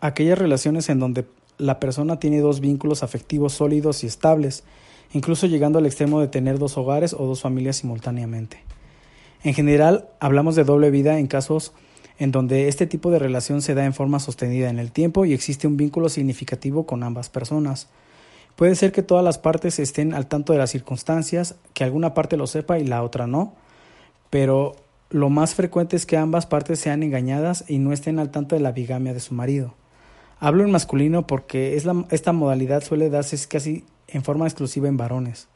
aquellas 0.02 0.38
relaciones 0.38 0.90
en 0.90 0.98
donde 0.98 1.24
la 1.56 1.80
persona 1.80 2.18
tiene 2.18 2.40
dos 2.40 2.60
vínculos 2.60 3.02
afectivos 3.02 3.54
sólidos 3.54 4.04
y 4.04 4.06
estables, 4.06 4.64
incluso 5.14 5.46
llegando 5.46 5.78
al 5.78 5.86
extremo 5.86 6.20
de 6.20 6.28
tener 6.28 6.58
dos 6.58 6.76
hogares 6.76 7.14
o 7.14 7.24
dos 7.24 7.40
familias 7.40 7.76
simultáneamente. 7.76 8.62
En 9.42 9.54
general, 9.54 10.10
hablamos 10.20 10.56
de 10.56 10.64
doble 10.64 10.90
vida 10.90 11.18
en 11.18 11.26
casos 11.26 11.72
en 12.18 12.32
donde 12.32 12.68
este 12.68 12.86
tipo 12.86 13.10
de 13.10 13.18
relación 13.18 13.62
se 13.62 13.72
da 13.72 13.86
en 13.86 13.94
forma 13.94 14.20
sostenida 14.20 14.68
en 14.68 14.78
el 14.78 14.92
tiempo 14.92 15.24
y 15.24 15.32
existe 15.32 15.66
un 15.66 15.78
vínculo 15.78 16.10
significativo 16.10 16.84
con 16.84 17.02
ambas 17.02 17.30
personas. 17.30 17.88
Puede 18.56 18.74
ser 18.74 18.92
que 18.92 19.02
todas 19.02 19.24
las 19.24 19.38
partes 19.38 19.78
estén 19.78 20.12
al 20.12 20.26
tanto 20.26 20.52
de 20.52 20.58
las 20.58 20.70
circunstancias, 20.70 21.54
que 21.72 21.82
alguna 21.82 22.12
parte 22.12 22.36
lo 22.36 22.46
sepa 22.46 22.78
y 22.78 22.84
la 22.84 23.02
otra 23.02 23.26
no, 23.26 23.54
pero 24.30 24.76
lo 25.10 25.28
más 25.28 25.54
frecuente 25.54 25.96
es 25.96 26.06
que 26.06 26.16
ambas 26.16 26.46
partes 26.46 26.78
sean 26.78 27.02
engañadas 27.02 27.64
y 27.68 27.78
no 27.78 27.92
estén 27.92 28.18
al 28.20 28.30
tanto 28.30 28.54
de 28.54 28.62
la 28.62 28.72
bigamia 28.72 29.12
de 29.12 29.20
su 29.20 29.34
marido. 29.34 29.74
Hablo 30.38 30.64
en 30.64 30.70
masculino 30.70 31.26
porque 31.26 31.76
es 31.76 31.84
esta 32.10 32.32
modalidad 32.32 32.82
suele 32.82 33.10
darse 33.10 33.36
casi 33.48 33.84
en 34.08 34.22
forma 34.22 34.46
exclusiva 34.46 34.88
en 34.88 34.96
varones. 34.96 35.48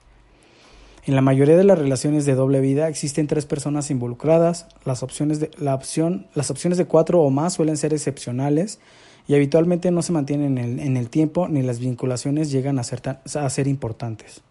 En 1.07 1.15
la 1.15 1.21
mayoría 1.21 1.57
de 1.57 1.65
las 1.65 1.79
relaciones 1.79 2.25
de 2.25 2.35
doble 2.35 2.61
vida 2.61 2.89
existen 2.89 3.27
tres 3.27 3.47
personas 3.47 3.91
involucradas. 3.91 4.67
Las 4.85 5.03
opciones 5.03 5.39
de, 5.39 5.51
la 5.59 5.75
opción, 5.75 6.27
las 6.35 6.51
opciones 6.51 6.79
de 6.79 6.87
cuatro 6.87 7.21
o 7.21 7.31
más 7.31 7.53
suelen 7.55 7.77
ser 7.77 7.93
excepcionales 7.93 8.81
y 9.29 9.35
habitualmente 9.35 9.91
no 9.91 10.03
se 10.03 10.13
mantienen 10.13 10.59
en 10.59 10.65
el, 10.65 10.81
en 10.81 10.97
el 10.97 11.11
tiempo 11.11 11.47
ni 11.47 11.63
las 11.63 11.79
vinculaciones 11.79 12.51
llegan 12.51 12.79
a 12.79 12.85
ser, 12.85 13.03
a 13.07 13.51
ser 13.51 13.69
importantes. 13.69 14.43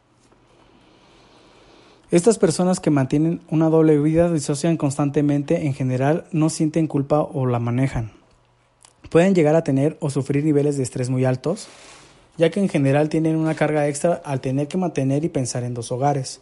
Estas 2.13 2.37
personas 2.37 2.79
que 2.79 2.91
mantienen 2.91 3.41
una 3.49 3.71
doble 3.71 3.97
vida 3.97 4.31
disocian 4.31 4.77
constantemente, 4.77 5.65
en 5.65 5.73
general 5.73 6.25
no 6.31 6.51
sienten 6.51 6.85
culpa 6.85 7.21
o 7.21 7.47
la 7.47 7.57
manejan. 7.57 8.11
Pueden 9.09 9.33
llegar 9.33 9.55
a 9.55 9.63
tener 9.63 9.97
o 9.99 10.11
sufrir 10.11 10.45
niveles 10.45 10.77
de 10.77 10.83
estrés 10.83 11.09
muy 11.09 11.25
altos, 11.25 11.67
ya 12.37 12.51
que 12.51 12.59
en 12.59 12.69
general 12.69 13.09
tienen 13.09 13.35
una 13.35 13.55
carga 13.55 13.87
extra 13.87 14.21
al 14.25 14.41
tener 14.41 14.67
que 14.67 14.77
mantener 14.77 15.25
y 15.25 15.29
pensar 15.29 15.63
en 15.63 15.73
dos 15.73 15.91
hogares. 15.91 16.41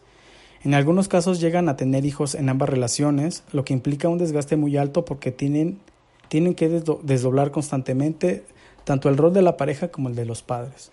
En 0.66 0.74
algunos 0.74 1.08
casos 1.08 1.40
llegan 1.40 1.70
a 1.70 1.78
tener 1.78 2.04
hijos 2.04 2.36
en 2.36 2.50
ambas 2.50 2.68
relaciones, 2.68 3.46
lo 3.54 3.64
que 3.64 3.72
implica 3.72 4.10
un 4.10 4.18
desgaste 4.18 4.58
muy 4.58 4.76
alto 4.76 5.06
porque 5.06 5.32
tienen, 5.32 5.80
tienen 6.28 6.54
que 6.54 6.68
desdoblar 6.68 7.52
constantemente 7.52 8.44
tanto 8.84 9.08
el 9.08 9.16
rol 9.16 9.32
de 9.32 9.42
la 9.42 9.56
pareja 9.56 9.88
como 9.88 10.10
el 10.10 10.16
de 10.16 10.26
los 10.26 10.42
padres. 10.42 10.92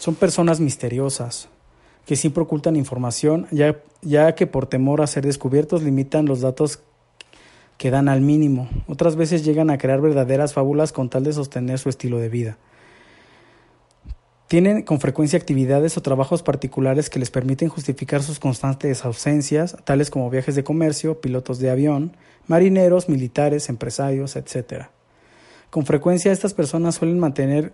Son 0.00 0.16
personas 0.16 0.58
misteriosas, 0.58 1.48
que 2.06 2.16
siempre 2.16 2.42
ocultan 2.42 2.76
información, 2.76 3.46
ya, 3.50 3.76
ya 4.02 4.34
que 4.34 4.46
por 4.46 4.66
temor 4.66 5.00
a 5.00 5.06
ser 5.06 5.24
descubiertos 5.24 5.82
limitan 5.82 6.26
los 6.26 6.40
datos 6.40 6.80
que 7.78 7.90
dan 7.90 8.08
al 8.08 8.20
mínimo. 8.20 8.68
Otras 8.86 9.16
veces 9.16 9.44
llegan 9.44 9.70
a 9.70 9.78
crear 9.78 10.00
verdaderas 10.00 10.52
fábulas 10.52 10.92
con 10.92 11.08
tal 11.08 11.24
de 11.24 11.32
sostener 11.32 11.78
su 11.78 11.88
estilo 11.88 12.18
de 12.18 12.28
vida. 12.28 12.58
Tienen 14.46 14.82
con 14.82 15.00
frecuencia 15.00 15.38
actividades 15.38 15.96
o 15.96 16.02
trabajos 16.02 16.42
particulares 16.42 17.08
que 17.08 17.18
les 17.18 17.30
permiten 17.30 17.68
justificar 17.68 18.22
sus 18.22 18.38
constantes 18.38 19.04
ausencias, 19.04 19.76
tales 19.84 20.10
como 20.10 20.30
viajes 20.30 20.54
de 20.54 20.62
comercio, 20.62 21.20
pilotos 21.20 21.58
de 21.58 21.70
avión, 21.70 22.16
marineros, 22.46 23.08
militares, 23.08 23.68
empresarios, 23.68 24.36
etc. 24.36 24.84
Con 25.70 25.86
frecuencia 25.86 26.30
estas 26.30 26.54
personas 26.54 26.96
suelen 26.96 27.18
mantener 27.18 27.72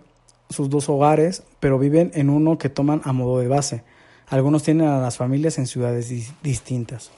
sus 0.49 0.69
dos 0.69 0.89
hogares, 0.89 1.43
pero 1.59 1.77
viven 1.77 2.11
en 2.15 2.29
uno 2.29 2.57
que 2.57 2.69
toman 2.69 3.01
a 3.03 3.13
modo 3.13 3.39
de 3.39 3.47
base, 3.47 3.83
algunos 4.31 4.63
tienen 4.63 4.87
a 4.87 5.01
las 5.01 5.17
familias 5.17 5.57
en 5.57 5.67
ciudades 5.67 6.09
distintas. 6.41 7.11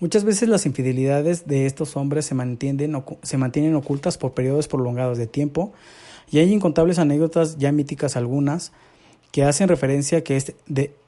Muchas 0.00 0.24
veces 0.24 0.48
las 0.48 0.66
infidelidades 0.66 1.46
de 1.46 1.66
estos 1.66 1.96
hombres 1.96 2.26
se 2.26 2.34
mantienen, 2.34 3.74
ocultas 3.76 4.18
por 4.18 4.32
periodos 4.32 4.66
prolongados 4.66 5.18
de 5.18 5.28
tiempo 5.28 5.72
y 6.30 6.38
hay 6.38 6.52
incontables 6.52 6.98
anécdotas, 6.98 7.58
ya 7.58 7.70
míticas 7.70 8.16
algunas, 8.16 8.72
que 9.30 9.44
hacen 9.44 9.68
referencia 9.68 10.22
este, 10.26 10.56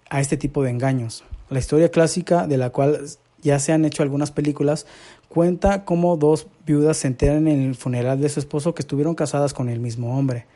a 0.09 0.21
este 0.21 0.37
tipo 0.37 0.62
de 0.62 0.71
engaños. 0.71 1.25
La 1.51 1.59
historia 1.59 1.91
clásica, 1.91 2.47
de 2.47 2.57
la 2.57 2.71
cual 2.71 3.01
ya 3.43 3.59
se 3.59 3.73
han 3.73 3.85
hecho 3.85 4.05
algunas 4.05 4.31
películas, 4.31 4.87
cuenta 5.29 5.85
cómo 5.85 6.16
dos 6.16 6.47
viudas 6.64 6.97
se 6.97 7.09
enteran 7.09 7.49
en 7.49 7.61
el 7.61 7.75
funeral 7.75 8.21
de 8.21 8.29
su 8.29 8.39
esposo 8.39 8.73
que 8.75 8.83
estuvieron 8.83 9.16
casadas 9.16 9.53
con 9.53 9.68
el 9.68 9.81
mismo 9.81 10.16
hombre. 10.16 10.47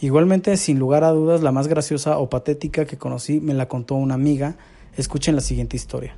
Igualmente, 0.00 0.56
sin 0.56 0.78
lugar 0.78 1.04
a 1.04 1.10
dudas, 1.10 1.42
la 1.42 1.52
más 1.52 1.68
graciosa 1.68 2.18
o 2.18 2.28
patética 2.28 2.84
que 2.84 2.98
conocí 2.98 3.40
me 3.40 3.54
la 3.54 3.68
contó 3.68 3.94
una 3.94 4.14
amiga. 4.14 4.56
Escuchen 4.96 5.34
la 5.34 5.40
siguiente 5.40 5.76
historia. 5.76 6.16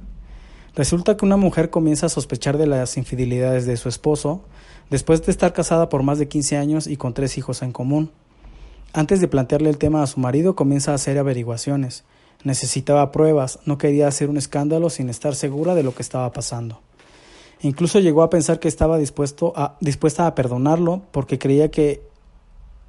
Resulta 0.75 1.17
que 1.17 1.25
una 1.25 1.37
mujer 1.37 1.71
comienza 1.71 2.07
a 2.07 2.11
sospechar 2.11 2.59
de 2.59 2.67
las 2.67 2.97
infidelidades 2.97 3.65
de 3.65 3.77
su 3.77 3.89
esposo 3.89 4.43
después 4.91 5.25
de 5.25 5.33
estar 5.33 5.53
casada 5.53 5.89
por 5.89 6.03
más 6.03 6.19
de 6.19 6.29
15 6.29 6.57
años 6.57 6.87
y 6.87 6.97
con 6.97 7.15
tres 7.15 7.39
hijos 7.39 7.63
en 7.63 7.73
común. 7.73 8.11
Antes 8.93 9.21
de 9.21 9.29
plantearle 9.29 9.71
el 9.71 9.79
tema 9.79 10.03
a 10.03 10.07
su 10.07 10.21
marido, 10.21 10.55
comienza 10.55 10.93
a 10.93 10.95
hacer 10.95 11.19
averiguaciones. 11.19 12.05
Necesitaba 12.45 13.11
pruebas, 13.11 13.59
no 13.65 13.79
quería 13.79 14.09
hacer 14.09 14.29
un 14.29 14.37
escándalo 14.37 14.91
sin 14.91 15.09
estar 15.09 15.35
segura 15.35 15.75
de 15.75 15.83
lo 15.83 15.95
que 15.95 16.03
estaba 16.03 16.31
pasando. 16.33 16.81
Incluso 17.63 17.99
llegó 17.99 18.23
a 18.23 18.31
pensar 18.31 18.61
que 18.61 18.69
estaba 18.69 18.99
dispuesto 18.99 19.53
a, 19.57 19.77
dispuesta 19.81 20.27
a 20.27 20.35
perdonarlo 20.35 21.03
porque 21.11 21.39
creía 21.39 21.71
que 21.71 22.03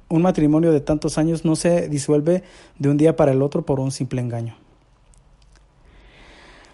un 0.08 0.22
matrimonio 0.22 0.72
de 0.72 0.80
tantos 0.80 1.18
años 1.18 1.44
no 1.44 1.56
se 1.56 1.88
disuelve 1.88 2.42
de 2.78 2.88
un 2.88 2.96
día 2.96 3.16
para 3.16 3.32
el 3.32 3.42
otro 3.42 3.62
por 3.62 3.80
un 3.80 3.90
simple 3.90 4.20
engaño. 4.20 4.56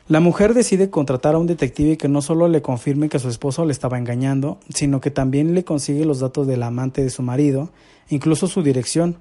La 0.06 0.20
mujer 0.20 0.52
decide 0.52 0.90
contratar 0.90 1.34
a 1.34 1.38
un 1.38 1.46
detective 1.46 1.96
que 1.96 2.08
no 2.08 2.20
solo 2.20 2.46
le 2.46 2.60
confirme 2.60 3.08
que 3.08 3.18
su 3.18 3.30
esposo 3.30 3.64
le 3.64 3.72
estaba 3.72 3.96
engañando, 3.96 4.58
sino 4.68 5.00
que 5.00 5.10
también 5.10 5.54
le 5.54 5.64
consigue 5.64 6.04
los 6.04 6.20
datos 6.20 6.46
del 6.46 6.62
amante 6.62 7.02
de 7.02 7.08
su 7.08 7.22
marido, 7.22 7.70
incluso 8.10 8.46
su 8.46 8.62
dirección. 8.62 9.16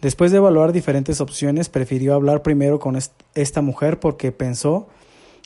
Después 0.00 0.30
de 0.30 0.36
evaluar 0.36 0.72
diferentes 0.72 1.20
opciones, 1.20 1.68
prefirió 1.68 2.14
hablar 2.14 2.42
primero 2.42 2.78
con 2.78 2.96
esta 3.34 3.60
mujer 3.60 3.98
porque 3.98 4.30
pensó 4.30 4.86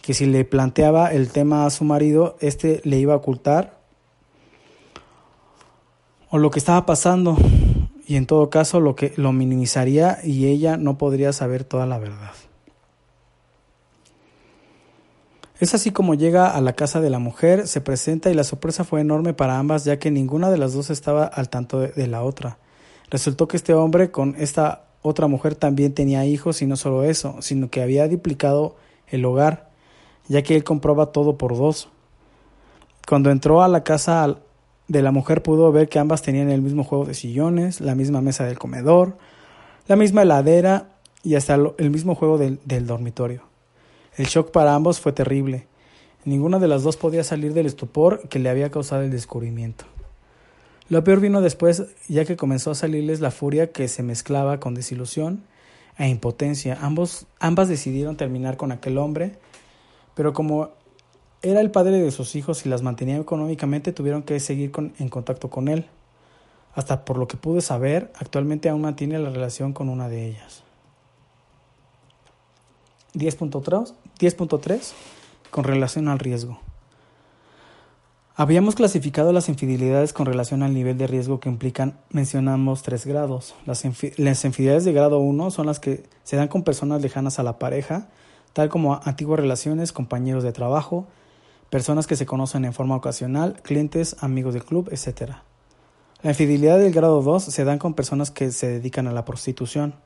que 0.03 0.13
si 0.13 0.27
le 0.27 0.45
planteaba 0.45 1.13
el 1.13 1.31
tema 1.31 1.65
a 1.65 1.71
su 1.71 1.85
marido, 1.85 2.37
éste 2.41 2.83
le 2.85 2.99
iba 2.99 3.15
a 3.15 3.17
ocultar 3.17 3.79
o 6.29 6.37
lo 6.37 6.51
que 6.51 6.59
estaba 6.59 6.85
pasando 6.85 7.39
y 8.07 8.17
en 8.17 8.27
todo 8.27 8.51
caso 8.51 8.81
lo 8.81 8.95
que 8.97 9.13
lo 9.17 9.33
minimizaría 9.33 10.19
y 10.23 10.47
ella 10.47 10.77
no 10.77 10.99
podría 10.99 11.33
saber 11.33 11.65
toda 11.65 11.87
la 11.87 11.99
verdad. 11.99 12.33
Es 15.61 15.73
así 15.73 15.93
como 15.93 16.15
llega 16.15 16.51
a 16.51 16.61
la 16.61 16.75
casa 16.75 17.01
de 17.01 17.11
la 17.11 17.19
mujer, 17.19 17.69
se 17.69 17.81
presenta 17.81 18.31
y 18.31 18.35
la 18.35 18.45
sorpresa 18.45 18.85
fue 18.85 19.01
enorme 19.01 19.35
para 19.35 19.59
ambas 19.59 19.85
ya 19.85 19.99
que 19.99 20.11
ninguna 20.11 20.51
de 20.51 20.59
las 20.59 20.75
dos 20.75 20.91
estaba 20.91 21.25
al 21.25 21.49
tanto 21.49 21.81
de, 21.81 22.07
la 22.07 22.23
otra. 22.23 22.59
Resultó 23.09 23.49
que 23.49 23.57
este 23.57 23.73
hombre 23.73 24.11
con 24.11 24.35
esta 24.37 24.87
otra 25.01 25.27
mujer 25.29 25.55
también 25.55 25.95
tenía 25.95 26.27
hijos 26.27 26.61
y 26.61 26.67
no 26.67 26.77
solo 26.77 27.05
eso, 27.05 27.37
sino 27.41 27.71
que 27.71 27.83
había 27.83 28.09
duplicado 28.09 28.77
el 29.07 29.25
hogar, 29.25 29.71
ya 30.29 30.43
que 30.43 30.57
él 30.57 30.65
compraba 30.65 31.13
todo 31.13 31.39
por 31.39 31.57
dos. 31.57 31.89
Cuando 33.07 33.31
entró 33.31 33.63
a 33.63 33.69
la 33.69 33.85
casa 33.85 34.37
de 34.89 35.03
la 35.03 35.11
mujer 35.11 35.43
pudo 35.43 35.73
ver 35.73 35.89
que 35.89 35.99
ambas 35.99 36.23
tenían 36.23 36.51
el 36.51 36.63
mismo 36.63 36.85
juego 36.85 37.05
de 37.05 37.15
sillones, 37.15 37.81
la 37.81 37.95
misma 37.95 38.21
mesa 38.21 38.45
del 38.45 38.59
comedor, 38.59 39.17
la 39.89 39.97
misma 39.97 40.23
heladera 40.23 40.89
y 41.23 41.37
hasta 41.37 41.55
el 41.55 41.91
mismo 41.91 42.15
juego 42.15 42.39
del 42.39 42.87
dormitorio. 42.87 43.43
El 44.17 44.27
shock 44.27 44.51
para 44.51 44.75
ambos 44.75 45.01
fue 45.01 45.13
terrible. 45.13 45.67
Ninguna 46.25 46.59
de 46.59 46.69
las 46.69 46.83
dos 46.83 46.97
podía 46.97 47.25
salir 47.25 47.53
del 47.53 47.67
estupor 47.67 48.29
que 48.29 48.39
le 48.39 48.49
había 48.49 48.71
causado 48.71 49.03
el 49.03 49.11
descubrimiento. 49.11 49.85
Lo 50.89 51.03
peor 51.03 51.21
vino 51.21 51.41
después, 51.41 51.85
ya 52.09 52.25
que 52.25 52.37
comenzó 52.37 52.71
a 52.71 52.75
salirles 52.75 53.21
la 53.21 53.31
furia 53.31 53.73
que 53.73 53.89
se 53.89 54.03
mezclaba 54.03 54.61
con 54.61 54.75
desilusión 54.75 55.43
e 55.99 56.09
impotencia. 56.09 56.79
Ambos, 56.81 57.27
ambas 57.41 57.69
decidieron 57.69 58.17
terminar 58.17 58.57
con 58.57 58.71
aquel 58.71 58.99
hombre, 58.99 59.37
pero 60.15 60.33
como 60.33 60.71
era 61.45 61.61
el 61.61 61.71
padre 61.71 62.01
de 62.01 62.11
sus 62.11 62.35
hijos 62.37 62.65
y 62.65 62.69
las 62.69 62.83
mantenía 62.83 63.17
económicamente, 63.19 63.93
tuvieron 63.93 64.23
que 64.23 64.41
seguir 64.41 64.73
en 64.99 65.09
contacto 65.09 65.51
con 65.51 65.69
él. 65.69 65.87
Hasta 66.75 67.05
por 67.05 67.19
lo 67.19 67.29
que 67.29 67.37
pude 67.37 67.61
saber, 67.61 68.11
actualmente 68.17 68.69
aún 68.69 68.81
mantiene 68.81 69.19
la 69.19 69.31
relación 69.31 69.73
con 69.73 69.89
una 69.89 70.09
de 70.09 70.27
ellas. 70.29 70.63
10.3 73.15 74.93
con 75.51 75.65
relación 75.65 76.09
al 76.09 76.19
riesgo. 76.19 76.59
Habíamos 78.37 78.75
clasificado 78.75 79.33
las 79.33 79.49
infidelidades 79.49 80.13
con 80.13 80.27
relación 80.27 80.65
al 80.65 80.75
nivel 80.75 80.99
de 80.99 81.07
riesgo 81.07 81.39
que 81.39 81.49
implican, 81.49 81.97
mencionamos 82.11 82.83
tres 82.83 83.07
grados. 83.07 83.55
Las, 83.65 83.85
infidelidades 83.85 84.85
de 84.85 84.93
grado 84.93 85.21
1 85.21 85.53
son 85.53 85.67
las 85.67 85.79
que 85.79 86.03
se 86.25 86.35
dan 86.35 86.49
con 86.49 86.65
personas 86.65 87.01
lejanas 87.01 87.39
a 87.39 87.45
la 87.45 87.61
pareja, 87.61 88.09
tal 88.53 88.69
como 88.69 89.01
antiguas 89.05 89.39
relaciones, 89.39 89.93
compañeros 89.93 90.43
de 90.43 90.51
trabajo, 90.51 91.07
personas 91.75 92.07
que 92.07 92.15
se 92.15 92.25
conocen 92.25 92.65
en 92.65 92.73
forma 92.73 92.95
ocasional, 92.95 93.61
clientes, 93.65 94.15
amigos 94.21 94.55
del 94.55 94.63
club, 94.65 94.91
etc. 94.93 95.33
La 96.23 96.31
infidelidad 96.31 96.79
del 96.79 96.93
grado 96.93 97.21
2 97.21 97.43
se 97.43 97.65
dan 97.65 97.81
con 97.81 97.95
personas 97.95 98.31
que 98.31 98.53
se 98.53 98.69
dedican 98.69 99.09
a 99.09 99.13
la 99.13 99.25
prostitución. 99.25 99.97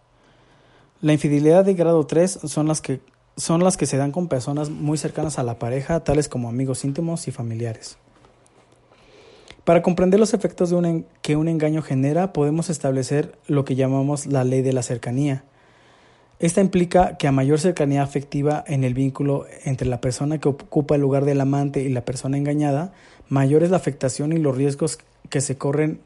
La 1.03 1.13
infidelidad 1.13 1.67
de 1.67 1.75
grado 1.75 2.07
3 2.07 2.39
son 2.45 2.69
las 2.69 2.81
que 2.81 3.03
son 3.37 3.63
las 3.63 3.77
que 3.77 3.85
se 3.85 3.99
dan 3.99 4.13
con 4.13 4.29
personas 4.29 4.71
muy 4.71 4.97
cercanas 4.97 5.39
a 5.39 5.43
la 5.43 5.59
pareja, 5.59 6.01
tales 6.01 6.31
como 6.31 6.49
amigos 6.49 6.87
íntimos 6.87 7.29
y 7.29 7.33
familiares. 7.33 7.99
Para 9.65 9.83
comprender 9.83 10.19
los 10.19 10.33
efectos 10.33 10.71
de 10.71 11.05
que 11.21 11.37
un 11.37 11.49
engaño 11.49 11.83
genera, 11.83 12.33
podemos 12.33 12.71
establecer 12.71 13.39
lo 13.47 13.67
que 13.67 13.75
llamamos 13.75 14.25
la 14.25 14.43
ley 14.43 14.63
de 14.63 14.73
la 14.73 14.83
cercanía. 14.83 15.45
Esta 16.41 16.61
implica 16.61 17.17
que 17.17 17.27
a 17.27 17.33
mayor 17.33 17.59
cercanía 17.59 18.03
afectiva 18.03 18.63
en 18.67 18.85
el 18.85 18.95
vínculo 18.95 19.47
entre 19.65 19.89
la 19.89 20.01
persona 20.01 20.39
que 20.39 20.49
ocupa 20.49 20.95
el 20.95 21.01
lugar 21.01 21.25
del 21.25 21.41
amante 21.41 21.83
y 21.83 21.89
la 21.89 22.05
persona 22.05 22.37
engañada, 22.37 22.93
mayor 23.29 23.65
es 23.65 23.71
la 23.71 23.77
afectación 23.77 24.33
y 24.33 24.39
los 24.39 24.57
riesgos 24.57 24.99
que 25.31 25.41
se 25.41 25.59
corren 25.59 26.01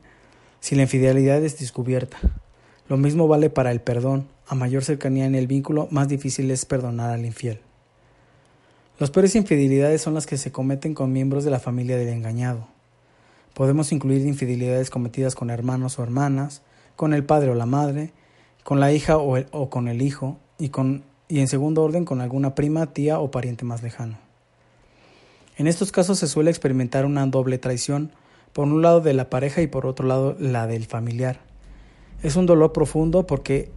si 0.61 0.75
la 0.75 0.83
infidelidad 0.83 1.43
es 1.45 1.59
descubierta. 1.59 2.17
Lo 2.89 2.97
mismo 2.97 3.29
vale 3.29 3.51
para 3.51 3.73
el 3.73 3.81
perdón. 3.81 4.27
A 4.47 4.55
mayor 4.55 4.85
cercanía 4.85 5.27
en 5.27 5.35
el 5.35 5.47
vínculo, 5.47 5.87
más 5.91 6.09
difícil 6.09 6.51
es 6.51 6.65
perdonar 6.65 7.11
al 7.11 7.27
infiel. 7.27 7.61
Las 8.99 9.11
peores 9.11 9.35
infidelidades 9.35 10.01
son 10.01 10.15
las 10.15 10.27
que 10.27 10.37
se 10.37 10.53
cometen 10.53 10.95
con 10.95 11.13
miembros 11.13 11.45
de 11.45 11.51
la 11.51 11.59
familia 11.59 11.97
del 11.97 12.09
engañado. 12.09 12.69
Podemos 13.55 13.93
incluir 13.93 14.27
infidelidades 14.27 14.89
cometidas 14.89 15.35
con 15.35 15.51
hermanos 15.51 15.99
o 15.99 16.03
hermanas, 16.03 16.63
con 16.97 17.13
el 17.13 17.25
padre 17.25 17.51
o 17.51 17.55
la 17.55 17.67
madre, 17.67 18.13
con 18.65 18.81
la 18.81 18.93
hija 18.93 19.19
o, 19.19 19.39
o 19.51 19.71
con 19.71 19.89
el 19.89 20.03
hijo, 20.03 20.39
y, 20.59 20.69
con, 20.69 21.03
y 21.29 21.41
en 21.41 21.49
segundo 21.49 21.83
orden 21.83 22.05
con 22.05 22.21
alguna 22.21 22.55
prima, 22.55 22.93
tía 22.93 23.19
o 23.19 23.31
pariente 23.31 23.65
más 23.65 23.83
lejano. 23.83 24.19
En 25.57 25.67
estos 25.67 25.93
casos 25.93 26.19
se 26.19 26.29
suele 26.29 26.51
experimentar 26.51 27.05
una 27.05 27.27
doble 27.27 27.59
traición, 27.59 28.13
por 28.53 28.67
un 28.67 28.83
lado 28.83 29.01
de 29.01 29.15
la 29.15 29.31
pareja 29.31 29.63
y 29.63 29.67
por 29.67 29.87
otro 29.87 30.07
lado 30.07 30.37
la 30.39 30.67
del 30.67 30.87
familiar. 30.87 31.41
Es 32.23 32.37
un 32.37 32.47
dolor 32.47 32.73
profundo 32.73 33.27
porque 33.27 33.71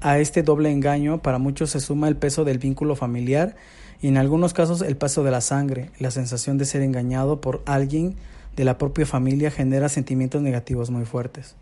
a 0.00 0.18
este 0.18 0.42
doble 0.42 0.70
engaño 0.70 1.22
para 1.22 1.38
muchos 1.38 1.70
se 1.70 1.80
suma 1.80 2.08
el 2.08 2.16
peso 2.16 2.44
del 2.44 2.58
vínculo 2.58 2.94
familiar 2.94 3.56
y 4.00 4.08
en 4.08 4.18
algunos 4.18 4.52
casos 4.52 4.82
el 4.82 4.96
peso 4.96 5.24
de 5.24 5.30
la 5.30 5.40
sangre. 5.40 5.90
La 5.98 6.10
sensación 6.10 6.58
de 6.58 6.66
ser 6.66 6.82
engañado 6.82 7.40
por 7.40 7.62
alguien 7.66 8.14
de 8.54 8.64
la 8.64 8.78
propia 8.78 9.06
familia 9.06 9.50
genera 9.50 9.88
sentimientos 9.88 10.42
negativos 10.42 10.90
muy 10.90 11.04
fuertes. 11.04 11.56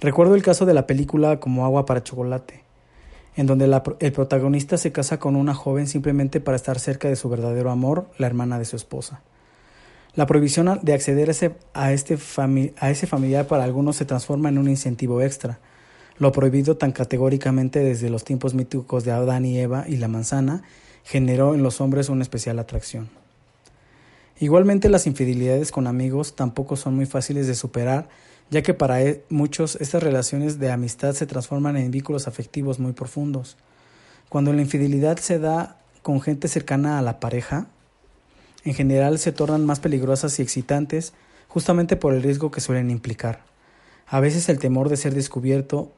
Recuerdo 0.00 0.34
el 0.34 0.42
caso 0.42 0.66
de 0.66 0.74
la 0.74 0.86
película 0.86 1.40
Como 1.40 1.64
agua 1.64 1.86
para 1.86 2.02
chocolate, 2.02 2.62
en 3.34 3.46
donde 3.46 3.64
el 4.00 4.12
protagonista 4.12 4.76
se 4.76 4.92
casa 4.92 5.18
con 5.18 5.36
una 5.36 5.54
joven 5.54 5.86
simplemente 5.86 6.40
para 6.40 6.56
estar 6.56 6.78
cerca 6.78 7.08
de 7.08 7.16
su 7.16 7.28
verdadero 7.28 7.70
amor, 7.70 8.06
la 8.18 8.26
hermana 8.26 8.58
de 8.58 8.64
su 8.64 8.76
esposa. 8.76 9.22
La 10.14 10.26
prohibición 10.26 10.80
de 10.82 10.94
acceder 10.94 11.30
a 11.74 11.92
este 11.92 12.18
a 12.78 12.90
ese 12.90 13.06
familiar 13.06 13.46
para 13.46 13.64
algunos 13.64 13.96
se 13.96 14.06
transforma 14.06 14.48
en 14.48 14.58
un 14.58 14.68
incentivo 14.68 15.20
extra. 15.20 15.58
Lo 16.18 16.32
prohibido 16.32 16.78
tan 16.78 16.92
categóricamente 16.92 17.80
desde 17.80 18.08
los 18.08 18.24
tiempos 18.24 18.54
míticos 18.54 19.04
de 19.04 19.12
Adán 19.12 19.44
y 19.44 19.58
Eva 19.58 19.84
y 19.86 19.96
la 19.96 20.08
manzana 20.08 20.62
generó 21.04 21.54
en 21.54 21.62
los 21.62 21.82
hombres 21.82 22.08
una 22.08 22.22
especial 22.22 22.58
atracción. 22.58 23.10
Igualmente 24.40 24.88
las 24.88 25.06
infidelidades 25.06 25.70
con 25.70 25.86
amigos 25.86 26.34
tampoco 26.34 26.76
son 26.76 26.96
muy 26.96 27.06
fáciles 27.06 27.46
de 27.46 27.54
superar, 27.54 28.08
ya 28.50 28.62
que 28.62 28.74
para 28.74 29.02
e, 29.02 29.24
muchos 29.28 29.76
estas 29.80 30.02
relaciones 30.02 30.58
de 30.58 30.70
amistad 30.70 31.14
se 31.14 31.26
transforman 31.26 31.76
en 31.76 31.90
vínculos 31.90 32.28
afectivos 32.28 32.78
muy 32.78 32.92
profundos. 32.92 33.56
Cuando 34.28 34.52
la 34.52 34.62
infidelidad 34.62 35.18
se 35.18 35.38
da 35.38 35.80
con 36.02 36.20
gente 36.20 36.48
cercana 36.48 36.98
a 36.98 37.02
la 37.02 37.20
pareja, 37.20 37.68
en 38.64 38.74
general 38.74 39.18
se 39.18 39.32
tornan 39.32 39.64
más 39.64 39.80
peligrosas 39.80 40.38
y 40.38 40.42
excitantes 40.42 41.12
justamente 41.48 41.96
por 41.96 42.14
el 42.14 42.22
riesgo 42.22 42.50
que 42.50 42.60
suelen 42.60 42.90
implicar. 42.90 43.44
A 44.06 44.20
veces 44.20 44.48
el 44.48 44.58
temor 44.58 44.88
de 44.88 44.96
ser 44.96 45.14
descubierto 45.14 45.92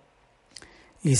y, 1.02 1.14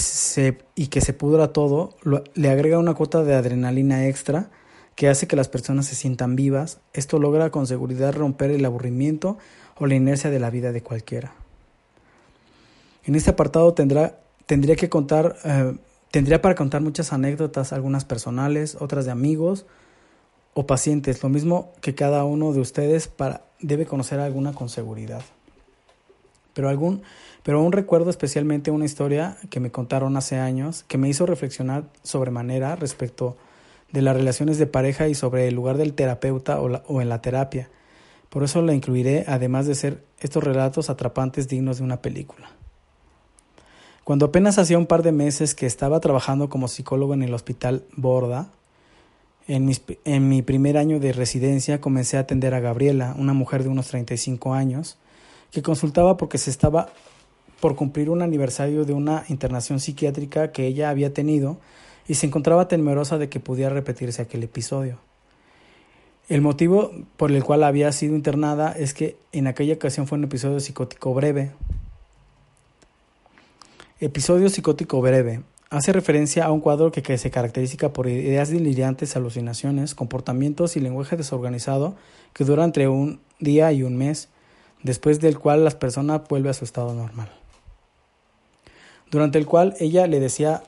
y 0.75 0.87
que 0.89 1.01
se 1.01 1.13
pudra 1.13 1.53
todo 1.53 1.97
le 2.35 2.51
agrega 2.51 2.79
una 2.79 2.95
cuota 2.95 3.23
de 3.23 3.35
adrenalina 3.35 4.07
extra 4.07 4.51
que 4.95 5.09
hace 5.09 5.29
que 5.29 5.37
las 5.37 5.49
personas 5.49 5.87
se 5.87 5.95
sientan 5.95 6.35
vivas. 6.35 6.81
Esto 6.93 7.19
logra 7.19 7.51
con 7.51 7.67
seguridad 7.67 8.15
romper 8.15 8.51
el 8.51 8.65
aburrimiento 8.65 9.39
o 9.79 9.87
la 9.87 9.95
inercia 9.95 10.31
de 10.31 10.41
la 10.41 10.51
vida 10.51 10.73
de 10.73 10.83
cualquiera. 10.83 11.33
En 13.05 13.15
este 13.15 13.31
apartado 13.31 13.73
tendrá, 13.75 14.19
tendría 14.47 14.77
que 14.77 14.89
contar, 14.89 15.37
eh, 15.45 15.75
tendría 16.11 16.43
para 16.43 16.55
contar 16.55 16.83
muchas 16.83 17.13
anécdotas, 17.13 17.73
algunas 17.73 18.05
personales, 18.05 18.77
otras 18.81 19.07
de 19.07 19.13
amigos, 19.13 19.67
o 20.55 20.67
pacientes, 20.67 21.23
lo 21.23 21.29
mismo 21.29 21.73
que 21.81 21.95
cada 21.95 22.25
uno 22.25 22.53
de 22.53 22.61
ustedes 22.61 23.07
para, 23.07 23.43
debe 23.61 23.87
conocer 23.87 24.19
alguna 24.19 24.53
con 24.53 24.69
seguridad. 24.69 25.23
Pero, 26.53 26.69
algún, 26.69 27.03
pero 27.45 27.61
aún 27.61 27.71
recuerdo 27.71 28.11
especialmente 28.11 28.73
una 28.73 28.85
historia 28.85 29.37
que 29.51 29.61
me 29.61 29.71
contaron 29.71 30.17
hace 30.17 30.37
años 30.37 30.85
que 30.89 30.99
me 30.99 31.09
hizo 31.09 31.27
reflexionar 31.27 31.85
sobremanera 32.03 32.75
respecto 32.75 33.37
de 33.93 34.03
las 34.03 34.17
relaciones 34.17 34.59
de 34.59 34.67
pareja 34.67 35.07
y 35.07 35.15
sobre 35.15 35.47
el 35.47 35.55
lugar 35.55 35.77
del 35.77 35.95
terapeuta 35.95 36.61
o, 36.61 36.83
o 36.89 37.01
en 37.01 37.09
la 37.09 37.23
terapia. 37.23 37.71
Por 38.31 38.45
eso 38.45 38.63
la 38.63 38.75
incluiré, 38.75 39.25
además 39.27 39.67
de 39.67 39.75
ser 39.75 40.05
estos 40.21 40.45
relatos 40.45 40.91
atrapantes 40.91 41.49
dignos 41.49 41.79
de 41.79 41.85
una 41.85 42.03
película. 42.03 42.51
Cuando 44.05 44.27
apenas 44.27 44.59
hacía 44.59 44.79
un 44.79 44.87
par 44.87 45.03
de 45.03 45.13
meses 45.13 45.55
que 45.55 45.67
estaba 45.67 46.01
trabajando 46.01 46.49
como 46.49 46.69
psicólogo 46.69 47.15
en 47.15 47.23
el 47.23 47.35
hospital 47.35 47.85
Borda, 47.95 48.51
en, 49.49 50.29
mi 50.29 50.43
primer 50.43 50.77
año 50.77 51.01
de 51.01 51.13
residencia 51.13 51.81
comencé 51.81 52.19
a 52.19 52.21
atender 52.21 52.53
a 52.53 52.61
Gabriela, 52.61 53.15
una 53.19 53.33
mujer 53.33 53.63
de 53.63 53.71
unos 53.71 53.89
35 53.89 54.53
años, 54.53 54.99
que 55.51 55.63
consultaba 55.63 56.19
porque 56.19 56.37
se 56.37 56.51
estaba 56.51 56.91
por 57.61 57.75
cumplir 57.75 58.11
un 58.11 58.21
aniversario 58.21 58.85
de 58.85 58.93
una 58.93 59.25
internación 59.29 59.81
psiquiátrica 59.81 60.53
que 60.53 60.67
ella 60.67 60.91
había 60.91 61.15
tenido 61.15 61.59
y 62.07 62.15
se 62.15 62.27
encontraba 62.27 62.69
temerosa 62.69 63.17
de 63.17 63.29
que 63.31 63.41
pudiera 63.41 63.71
repetirse 63.71 64.21
aquel 64.21 64.43
episodio. 64.43 64.99
El 66.29 66.43
motivo 66.43 66.93
por 67.17 67.33
el 67.33 67.43
cual 67.43 67.65
había 67.65 67.91
sido 67.91 68.15
internada 68.15 68.73
es 68.73 68.93
que 68.93 69.17
en 69.33 69.47
aquella 69.47 69.75
ocasión 69.75 70.07
fue 70.07 70.19
un 70.19 70.25
episodio 70.25 70.61
psicótico 70.61 71.15
breve. 71.15 71.53
Episodio 73.99 74.51
psicótico 74.51 75.01
breve. 75.01 75.41
Hace 75.71 75.93
referencia 75.93 76.45
a 76.45 76.53
un 76.53 76.61
cuadro 76.61 76.93
que, 76.93 77.17
se 77.17 77.31
caracteriza 77.31 77.95
por 77.95 78.09
ideas 78.09 78.51
delirantes, 78.51 79.17
alucinaciones, 79.17 79.95
comportamientos 79.95 80.77
y 80.77 80.81
lenguaje 80.81 81.17
desorganizado 81.17 81.97
que 82.35 82.45
dura 82.45 82.65
entre 82.65 82.89
un 82.89 83.21
día 83.39 83.73
y 83.73 83.83
un 83.83 83.97
mes, 83.97 84.29
después 84.83 85.21
del 85.21 85.39
cual 85.39 85.65
la 85.65 85.71
persona 85.71 86.25
vuelve 86.29 86.51
a 86.51 86.55
su 86.55 86.65
estado 86.65 86.93
normal. 86.93 87.31
Durante 89.11 89.39
el 89.39 89.47
cual 89.47 89.75
ella 89.81 90.07
le 90.07 90.21
decía 90.21 90.63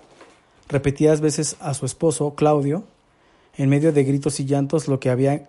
repetidas 0.69 1.21
veces 1.21 1.57
a 1.61 1.75
su 1.75 1.85
esposo, 1.85 2.35
Claudio, 2.35 2.85
en 3.57 3.69
medio 3.69 3.93
de 3.93 4.05
gritos 4.05 4.41
y 4.41 4.45
llantos, 4.45 4.89
lo 4.89 5.01
que 5.01 5.11
había 5.11 5.49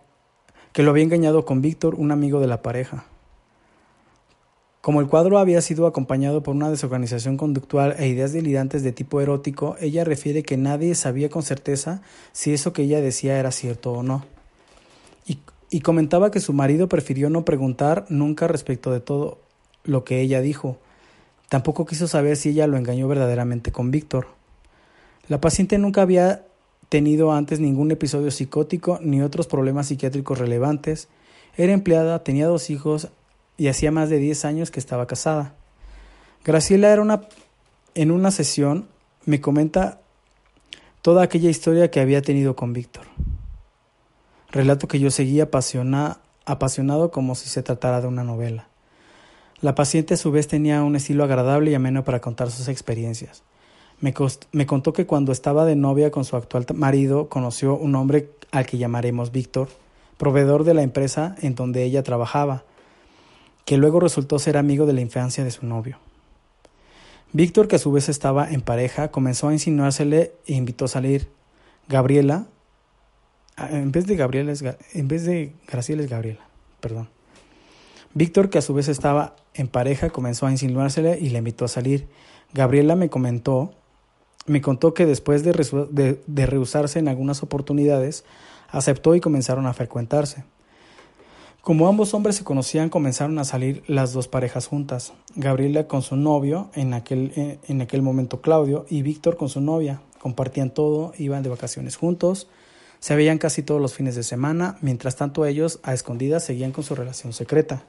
que 0.74 0.84
lo 0.84 0.92
había 0.92 1.04
engañado 1.04 1.46
con 1.46 1.62
Víctor, 1.62 1.96
un 1.96 2.12
amigo 2.12 2.40
de 2.40 2.48
la 2.48 2.62
pareja. 2.62 3.06
Como 4.80 5.00
el 5.00 5.08
cuadro 5.08 5.38
había 5.38 5.62
sido 5.62 5.86
acompañado 5.86 6.42
por 6.42 6.56
una 6.56 6.72
desorganización 6.72 7.38
conductual 7.38 7.96
e 8.00 8.08
ideas 8.08 8.34
delirantes 8.34 8.82
de 8.82 8.92
tipo 8.92 9.22
erótico, 9.22 9.76
ella 9.80 10.04
refiere 10.04 10.42
que 10.42 10.58
nadie 10.58 10.96
sabía 10.96 11.30
con 11.30 11.44
certeza 11.44 12.02
si 12.32 12.54
eso 12.54 12.74
que 12.74 12.84
ella 12.84 13.00
decía 13.00 13.38
era 13.38 13.52
cierto 13.52 13.92
o 13.92 14.02
no. 14.02 14.26
Y, 15.28 15.40
y 15.70 15.82
comentaba 15.82 16.32
que 16.32 16.40
su 16.40 16.54
marido 16.54 16.88
prefirió 16.90 17.30
no 17.30 17.46
preguntar 17.46 18.06
nunca 18.10 18.48
respecto 18.48 18.92
de 18.92 19.02
todo 19.02 19.40
lo 19.84 20.04
que 20.04 20.22
ella 20.22 20.42
dijo. 20.42 20.80
Tampoco 21.48 21.86
quiso 21.86 22.08
saber 22.08 22.36
si 22.36 22.50
ella 22.50 22.66
lo 22.66 22.78
engañó 22.78 23.08
verdaderamente 23.08 23.72
con 23.72 23.92
Víctor. 23.92 24.28
La 25.28 25.40
paciente 25.40 25.78
nunca 25.78 26.02
había 26.02 26.46
tenido 26.92 27.32
antes 27.32 27.62
ningún 27.62 27.90
episodio 27.92 28.32
psicótico 28.32 29.00
ni 29.02 29.22
otros 29.22 29.48
problemas 29.48 29.88
psiquiátricos 29.88 30.38
relevantes. 30.38 31.08
Era 31.56 31.72
empleada, 31.72 32.22
tenía 32.22 32.48
dos 32.48 32.70
hijos 32.70 33.08
y 33.56 33.70
hacía 33.70 33.92
más 33.92 34.10
de 34.10 34.18
10 34.18 34.44
años 34.44 34.72
que 34.72 34.82
estaba 34.82 35.08
casada. 35.08 35.56
Graciela 36.44 36.92
era 36.92 37.02
una 37.02 37.22
en 37.96 38.12
una 38.12 38.30
sesión 38.30 38.90
me 39.26 39.40
comenta 39.40 40.02
toda 41.02 41.24
aquella 41.24 41.50
historia 41.50 41.90
que 41.90 42.02
había 42.02 42.22
tenido 42.22 42.58
con 42.58 42.74
Víctor. 42.74 43.06
Relato 44.50 44.90
que 44.90 45.00
yo 45.00 45.12
seguía 45.12 45.50
apasionado 46.46 47.12
como 47.12 47.36
si 47.36 47.48
se 47.48 47.64
tratara 47.64 48.02
de 48.02 48.08
una 48.08 48.26
novela. 48.26 48.68
La 49.62 49.76
paciente 49.76 50.16
a 50.16 50.18
su 50.18 50.30
vez 50.30 50.50
tenía 50.50 50.84
un 50.84 50.98
estilo 50.98 51.24
agradable 51.24 51.72
y 51.72 51.74
ameno 51.74 52.04
para 52.04 52.20
contar 52.20 52.52
sus 52.52 52.68
experiencias. 52.68 53.44
Me, 54.02 54.66
contó 54.66 54.94
que 54.94 55.06
cuando 55.06 55.32
estaba 55.32 55.64
de 55.64 55.76
novia 55.76 56.10
con 56.10 56.26
su 56.26 56.36
actual 56.36 56.66
marido 56.74 57.30
conoció 57.30 57.78
un 57.78 57.94
hombre 57.94 58.32
al 58.52 58.66
que 58.66 58.80
llamaremos 58.80 59.32
Víctor, 59.32 59.70
proveedor 60.18 60.64
de 60.64 60.74
la 60.74 60.82
empresa 60.82 61.36
en 61.42 61.54
donde 61.54 61.84
ella 61.84 62.02
trabajaba, 62.02 62.64
que 63.64 63.78
luego 63.78 64.00
resultó 64.00 64.40
ser 64.40 64.58
amigo 64.58 64.88
de 64.88 64.94
la 64.94 65.02
infancia 65.02 65.44
de 65.44 65.52
su 65.52 65.68
novio. 65.68 66.00
Víctor, 67.32 67.68
que 67.68 67.76
a 67.76 67.80
su 67.80 67.92
vez 67.92 68.10
estaba 68.10 68.50
en 68.50 68.62
pareja, 68.62 69.12
comenzó 69.12 69.50
a 69.50 69.54
insinuársele 69.54 70.34
e 70.48 70.54
invitó 70.54 70.86
a 70.86 70.88
salir. 70.88 71.30
Gabriela, 71.88 72.48
ah, 73.56 73.70
en 73.72 73.92
vez 73.92 74.08
de 74.08 74.16
Gabriela, 74.16 74.54
en 74.94 75.08
vez 75.08 75.26
de 75.26 75.54
Graciela 75.68 76.02
es 76.02 76.10
Gabriela, 76.10 76.42
perdón. 76.80 77.08
Víctor, 78.16 78.50
que 78.50 78.58
a 78.58 78.62
su 78.62 78.74
vez 78.74 78.88
estaba 78.88 79.36
en 79.54 79.68
pareja, 79.68 80.10
comenzó 80.10 80.48
a 80.48 80.52
insinuársele 80.52 81.20
y 81.20 81.30
le 81.30 81.38
invitó 81.38 81.66
a 81.66 81.68
salir. 81.68 82.08
Gabriela 82.54 82.96
me 82.96 83.10
comentó 83.10 83.74
me 84.46 84.62
contó 84.62 84.94
que 84.94 85.06
después 85.06 85.44
de, 85.44 86.46
rehusarse 86.46 87.00
en 87.00 87.08
algunas 87.08 87.44
oportunidades, 87.44 88.24
aceptó 88.70 89.16
y 89.16 89.20
comenzaron 89.20 89.66
a 89.66 89.74
frecuentarse. 89.74 90.44
Como 91.62 91.88
ambos 91.88 92.16
hombres 92.16 92.38
se 92.38 92.44
conocían, 92.44 92.90
comenzaron 92.90 93.38
a 93.38 93.44
salir 93.44 93.84
las 93.86 94.14
dos 94.14 94.28
parejas 94.28 94.66
juntas. 94.66 95.14
Gabriela 95.36 95.88
con 95.88 96.02
su 96.02 96.16
novio, 96.16 96.72
en 96.74 96.94
aquel, 96.94 97.34
eh, 97.36 97.60
en 97.68 97.82
aquel 97.82 98.02
momento 98.02 98.42
Claudio, 98.42 98.86
y 98.90 99.04
Víctor 99.04 99.38
con 99.38 99.48
su 99.48 99.62
novia. 99.62 100.02
Compartían 100.20 100.72
todo, 100.72 101.14
iban 101.20 101.44
de 101.44 101.50
vacaciones 101.50 101.98
juntos, 101.98 102.48
se 103.00 103.16
veían 103.16 103.38
casi 103.38 103.62
todos 103.62 103.82
los 103.82 103.94
fines 103.94 104.16
de 104.16 104.24
semana, 104.24 104.78
mientras 104.82 105.16
tanto 105.16 105.46
ellos, 105.46 105.80
a 105.84 105.94
escondidas, 105.94 106.44
seguían 106.44 106.72
con 106.72 106.84
su 106.84 106.96
relación 106.96 107.34
secreta. 107.34 107.84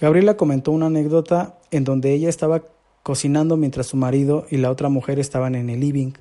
Gabriela 0.00 0.38
comentó 0.38 0.72
una 0.72 0.86
anécdota 0.86 1.58
en 1.70 1.84
donde 1.84 2.14
ella 2.14 2.30
estaba 2.30 2.62
cocinando 3.02 3.56
mientras 3.56 3.86
su 3.86 3.96
marido 3.96 4.46
y 4.50 4.58
la 4.58 4.70
otra 4.70 4.88
mujer 4.88 5.18
estaban 5.18 5.54
en 5.54 5.70
el 5.70 5.80
living. 5.80 6.12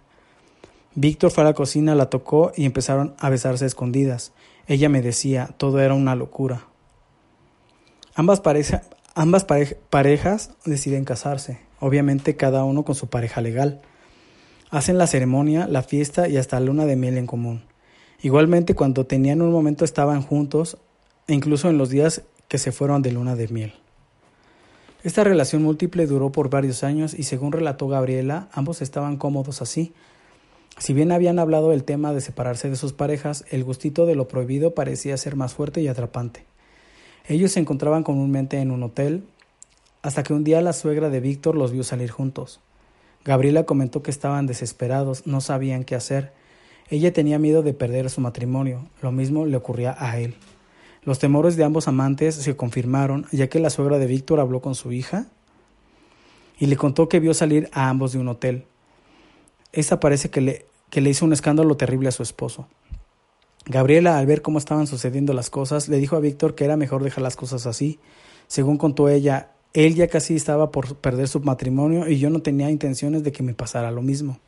Víctor 0.95 1.31
fue 1.31 1.43
a 1.43 1.47
la 1.47 1.53
cocina, 1.53 1.95
la 1.95 2.09
tocó 2.09 2.51
y 2.55 2.65
empezaron 2.65 3.15
a 3.19 3.29
besarse 3.29 3.65
escondidas. 3.65 4.31
Ella 4.67 4.89
me 4.89 5.01
decía, 5.01 5.49
todo 5.57 5.79
era 5.79 5.93
una 5.93 6.15
locura. 6.15 6.65
Ambas, 8.15 8.41
ambas 9.15 9.45
parejas 9.45 10.51
deciden 10.65 11.05
casarse, 11.05 11.59
obviamente 11.79 12.35
cada 12.35 12.63
uno 12.63 12.83
con 12.83 12.95
su 12.95 13.07
pareja 13.07 13.41
legal. 13.41 13.81
Hacen 14.71 14.97
la 14.97 15.07
ceremonia, 15.07 15.67
la 15.67 15.83
fiesta 15.83 16.27
y 16.27 16.37
hasta 16.37 16.59
la 16.59 16.65
luna 16.65 16.85
de 16.85 16.95
miel 16.95 17.17
en 17.17 17.27
común. 17.27 17.63
Igualmente 18.21 18.75
cuando 18.75 19.05
tenían 19.05 19.41
un 19.41 19.51
momento 19.51 19.85
estaban 19.85 20.21
juntos, 20.21 20.77
e 21.27 21.33
incluso 21.33 21.69
en 21.69 21.77
los 21.77 21.89
días 21.89 22.23
que 22.47 22.57
se 22.57 22.71
fueron 22.71 23.01
de 23.01 23.11
luna 23.11 23.35
de 23.35 23.47
miel. 23.47 23.73
Esta 25.01 25.23
relación 25.23 25.63
múltiple 25.63 26.07
duró 26.07 26.31
por 26.31 26.49
varios 26.49 26.83
años 26.83 27.13
y 27.17 27.23
según 27.23 27.53
relató 27.53 27.87
Gabriela, 27.87 28.49
ambos 28.51 28.81
estaban 28.81 29.15
cómodos 29.15 29.61
así. 29.61 29.93
Si 30.77 30.91
bien 30.93 31.13
habían 31.13 31.39
hablado 31.39 31.69
del 31.69 31.85
tema 31.85 32.11
de 32.11 32.19
separarse 32.19 32.69
de 32.69 32.75
sus 32.75 32.91
parejas, 32.91 33.45
el 33.49 33.63
gustito 33.63 34.05
de 34.05 34.15
lo 34.15 34.27
prohibido 34.27 34.73
parecía 34.73 35.15
ser 35.15 35.37
más 35.37 35.53
fuerte 35.53 35.79
y 35.81 35.87
atrapante. 35.87 36.45
Ellos 37.29 37.53
se 37.53 37.61
encontraban 37.61 38.03
comúnmente 38.03 38.59
en 38.59 38.71
un 38.71 38.83
hotel, 38.83 39.23
hasta 40.01 40.23
que 40.23 40.33
un 40.33 40.43
día 40.43 40.61
la 40.61 40.73
suegra 40.73 41.09
de 41.09 41.21
Víctor 41.21 41.55
los 41.55 41.71
vio 41.71 41.83
salir 41.83 42.11
juntos. 42.11 42.59
Gabriela 43.23 43.63
comentó 43.63 44.03
que 44.03 44.11
estaban 44.11 44.47
desesperados, 44.47 45.27
no 45.27 45.39
sabían 45.39 45.85
qué 45.85 45.95
hacer. 45.95 46.33
Ella 46.89 47.13
tenía 47.13 47.39
miedo 47.39 47.61
de 47.61 47.73
perder 47.73 48.09
su 48.09 48.19
matrimonio, 48.19 48.87
lo 49.01 49.13
mismo 49.13 49.45
le 49.45 49.55
ocurría 49.55 49.95
a 49.97 50.19
él. 50.19 50.35
Los 51.03 51.19
temores 51.19 51.55
de 51.55 51.63
ambos 51.63 51.87
amantes 51.87 52.35
se 52.35 52.55
confirmaron, 52.55 53.25
ya 53.31 53.47
que 53.47 53.59
la 53.59 53.69
suegra 53.69 53.97
de 53.97 54.05
Víctor 54.05 54.39
habló 54.39 54.61
con 54.61 54.75
su 54.75 54.91
hija 54.91 55.27
y 56.57 56.65
le 56.65 56.75
contó 56.75 57.07
que 57.07 57.19
vio 57.19 57.33
salir 57.33 57.69
a 57.71 57.89
ambos 57.89 58.11
de 58.11 58.19
un 58.19 58.27
hotel. 58.27 58.65
Esta 59.71 59.99
parece 59.99 60.29
que 60.29 60.41
le, 60.41 60.65
que 60.89 61.01
le 61.01 61.09
hizo 61.09 61.25
un 61.25 61.33
escándalo 61.33 61.77
terrible 61.77 62.09
a 62.09 62.11
su 62.11 62.23
esposo. 62.23 62.67
Gabriela, 63.65 64.17
al 64.17 64.25
ver 64.25 64.41
cómo 64.41 64.57
estaban 64.57 64.87
sucediendo 64.87 65.33
las 65.33 65.49
cosas, 65.49 65.87
le 65.87 65.97
dijo 65.97 66.15
a 66.15 66.19
Víctor 66.19 66.55
que 66.55 66.65
era 66.65 66.75
mejor 66.75 67.03
dejar 67.03 67.23
las 67.23 67.35
cosas 67.35 67.65
así. 67.65 67.99
Según 68.47 68.77
contó 68.77 69.09
ella, 69.09 69.51
él 69.73 69.95
ya 69.95 70.07
casi 70.07 70.35
estaba 70.35 70.71
por 70.71 70.95
perder 70.95 71.27
su 71.27 71.39
matrimonio 71.41 72.09
y 72.09 72.19
yo 72.19 72.29
no 72.29 72.41
tenía 72.41 72.69
intenciones 72.71 73.23
de 73.23 73.31
que 73.31 73.43
me 73.43 73.53
pasara 73.53 73.91
lo 73.91 74.01
mismo. 74.01 74.39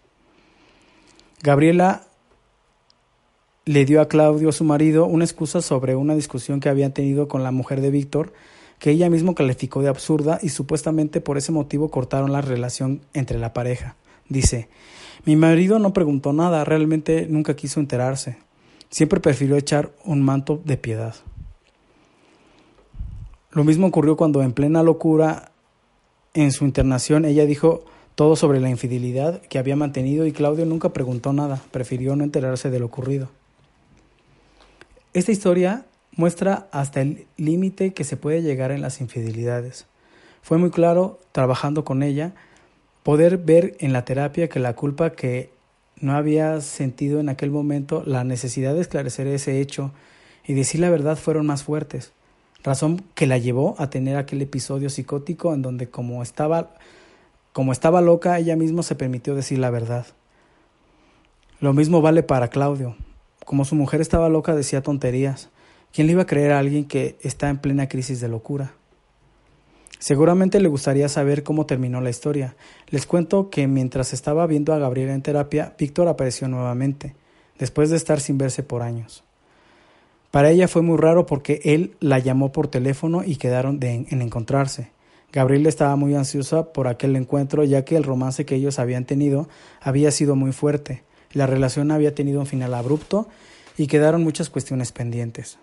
Gabriela 1.43 2.07
le 3.65 3.85
dio 3.85 4.01
a 4.01 4.07
Claudio, 4.07 4.51
su 4.51 4.63
marido, 4.63 5.05
una 5.05 5.23
excusa 5.23 5.61
sobre 5.61 5.95
una 5.95 6.15
discusión 6.15 6.59
que 6.59 6.69
había 6.69 6.93
tenido 6.93 7.27
con 7.27 7.43
la 7.43 7.51
mujer 7.51 7.81
de 7.81 7.91
Víctor, 7.91 8.33
que 8.79 8.89
ella 8.89 9.09
mismo 9.09 9.35
calificó 9.35 9.83
de 9.83 9.89
absurda 9.89 10.39
y 10.41 10.49
supuestamente 10.49 11.21
por 11.21 11.37
ese 11.37 11.51
motivo 11.51 11.91
cortaron 11.91 12.31
la 12.31 12.41
relación 12.41 13.01
entre 13.13 13.37
la 13.37 13.53
pareja. 13.53 13.95
Dice, 14.27 14.67
mi 15.25 15.35
marido 15.35 15.77
no 15.77 15.93
preguntó 15.93 16.33
nada, 16.33 16.65
realmente 16.65 17.27
nunca 17.29 17.55
quiso 17.55 17.79
enterarse. 17.79 18.37
Siempre 18.89 19.19
prefirió 19.19 19.55
echar 19.55 19.91
un 20.03 20.23
manto 20.23 20.59
de 20.65 20.77
piedad. 20.77 21.13
Lo 23.51 23.63
mismo 23.63 23.87
ocurrió 23.87 24.17
cuando 24.17 24.41
en 24.41 24.53
plena 24.53 24.81
locura 24.81 25.51
en 26.33 26.51
su 26.51 26.65
internación 26.65 27.25
ella 27.25 27.45
dijo 27.45 27.83
todo 28.15 28.35
sobre 28.35 28.59
la 28.59 28.69
infidelidad 28.69 29.41
que 29.41 29.59
había 29.59 29.75
mantenido 29.75 30.25
y 30.25 30.31
Claudio 30.31 30.65
nunca 30.65 30.89
preguntó 30.89 31.33
nada, 31.33 31.61
prefirió 31.71 32.15
no 32.15 32.23
enterarse 32.23 32.71
de 32.71 32.79
lo 32.79 32.87
ocurrido. 32.87 33.29
Esta 35.13 35.33
historia 35.33 35.85
muestra 36.15 36.69
hasta 36.71 37.01
el 37.01 37.27
límite 37.35 37.93
que 37.93 38.05
se 38.05 38.15
puede 38.15 38.41
llegar 38.41 38.71
en 38.71 38.81
las 38.81 39.01
infidelidades. 39.01 39.85
Fue 40.41 40.57
muy 40.57 40.69
claro, 40.71 41.19
trabajando 41.33 41.83
con 41.83 42.01
ella, 42.01 42.33
poder 43.03 43.37
ver 43.37 43.75
en 43.79 43.91
la 43.91 44.05
terapia 44.05 44.47
que 44.47 44.59
la 44.59 44.73
culpa 44.73 45.11
que 45.11 45.49
no 45.99 46.13
había 46.13 46.61
sentido 46.61 47.19
en 47.19 47.27
aquel 47.27 47.51
momento, 47.51 48.03
la 48.05 48.23
necesidad 48.23 48.73
de 48.73 48.79
esclarecer 48.79 49.27
ese 49.27 49.59
hecho 49.59 49.91
y 50.47 50.53
decir 50.53 50.79
la 50.79 50.89
verdad 50.89 51.17
fueron 51.17 51.45
más 51.45 51.63
fuertes, 51.63 52.13
razón 52.63 53.03
que 53.13 53.27
la 53.27 53.37
llevó 53.37 53.75
a 53.79 53.89
tener 53.89 54.15
aquel 54.15 54.41
episodio 54.41 54.89
psicótico 54.89 55.53
en 55.53 55.61
donde 55.61 55.89
como 55.89 56.23
estaba 56.23 56.71
como 57.51 57.73
estaba 57.73 57.99
loca, 57.99 58.39
ella 58.39 58.55
misma 58.55 58.81
se 58.81 58.95
permitió 58.95 59.35
decir 59.35 59.59
la 59.59 59.69
verdad. 59.71 60.05
Lo 61.59 61.73
mismo 61.73 62.01
vale 62.01 62.23
para 62.23 62.47
Claudio. 62.47 62.95
Como 63.51 63.65
su 63.65 63.75
mujer 63.75 63.99
estaba 63.99 64.29
loca, 64.29 64.55
decía 64.55 64.81
tonterías. 64.81 65.49
¿Quién 65.91 66.07
le 66.07 66.13
iba 66.13 66.21
a 66.21 66.25
creer 66.25 66.53
a 66.53 66.59
alguien 66.59 66.85
que 66.85 67.17
está 67.21 67.49
en 67.49 67.57
plena 67.57 67.89
crisis 67.89 68.21
de 68.21 68.29
locura? 68.29 68.75
Seguramente 69.99 70.61
le 70.61 70.69
gustaría 70.69 71.09
saber 71.09 71.43
cómo 71.43 71.65
terminó 71.65 71.99
la 71.99 72.09
historia. 72.09 72.55
Les 72.91 73.05
cuento 73.05 73.49
que 73.49 73.67
mientras 73.67 74.13
estaba 74.13 74.47
viendo 74.47 74.73
a 74.73 74.77
Gabriela 74.77 75.13
en 75.13 75.21
terapia, 75.21 75.75
Víctor 75.77 76.07
apareció 76.07 76.47
nuevamente, 76.47 77.13
después 77.59 77.89
de 77.89 77.97
estar 77.97 78.21
sin 78.21 78.37
verse 78.37 78.63
por 78.63 78.83
años. 78.83 79.25
Para 80.31 80.49
ella 80.49 80.69
fue 80.69 80.81
muy 80.81 80.95
raro 80.97 81.25
porque 81.25 81.59
él 81.65 81.97
la 81.99 82.19
llamó 82.19 82.53
por 82.53 82.69
teléfono 82.69 83.21
y 83.25 83.35
quedaron 83.35 83.79
en 83.83 84.21
encontrarse. 84.21 84.91
Gabriela 85.33 85.67
estaba 85.67 85.97
muy 85.97 86.15
ansiosa 86.15 86.71
por 86.71 86.87
aquel 86.87 87.17
encuentro 87.17 87.65
ya 87.65 87.83
que 87.83 87.97
el 87.97 88.05
romance 88.05 88.45
que 88.45 88.55
ellos 88.55 88.79
habían 88.79 89.03
tenido 89.03 89.49
había 89.81 90.09
sido 90.11 90.37
muy 90.37 90.53
fuerte. 90.53 91.03
La 91.33 91.47
relación 91.47 91.91
había 91.91 92.15
tenido 92.15 92.39
un 92.39 92.47
final 92.47 92.73
abrupto 92.73 93.27
y 93.77 93.87
quedaron 93.87 94.23
muchas 94.23 94.49
cuestiones 94.49 94.91
pendientes. 94.91 95.57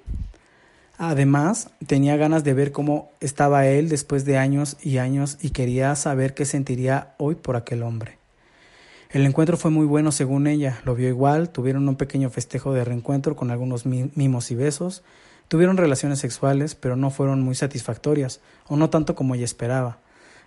Además, 0.97 1.70
tenía 1.86 2.16
ganas 2.16 2.43
de 2.43 2.55
ver 2.55 2.73
cómo 2.73 3.11
estaba 3.20 3.66
él 3.66 3.89
después 3.89 4.24
de 4.24 4.36
años 4.36 4.77
y 4.82 4.99
años 4.99 5.39
y 5.40 5.51
quería 5.51 5.95
saber 5.95 6.35
qué 6.35 6.45
sentiría 6.45 7.15
hoy 7.19 7.36
por 7.36 7.55
aquel 7.55 7.85
hombre. 7.85 8.19
El 9.11 9.24
encuentro 9.24 9.57
fue 9.57 9.70
muy 9.70 9.86
bueno 9.86 10.12
según 10.12 10.47
ella, 10.47 10.81
lo 10.85 10.95
vio 10.95 11.09
igual, 11.09 11.51
tuvieron 11.51 11.89
un 11.89 11.97
pequeño 11.97 12.28
festejo 12.31 12.74
de 12.74 12.85
reencuentro 12.85 13.36
con 13.36 13.51
algunos 13.51 13.86
mimos 13.86 14.51
y 14.51 14.55
besos, 14.55 15.03
tuvieron 15.47 15.78
relaciones 15.78 16.19
sexuales, 16.19 16.74
pero 16.74 16.97
no 16.97 17.11
fueron 17.11 17.43
muy 17.43 17.55
satisfactorias, 17.55 18.40
o 18.66 18.77
no 18.77 18.90
tanto 18.90 19.15
como 19.15 19.35
ella 19.35 19.47
esperaba. 19.47 19.99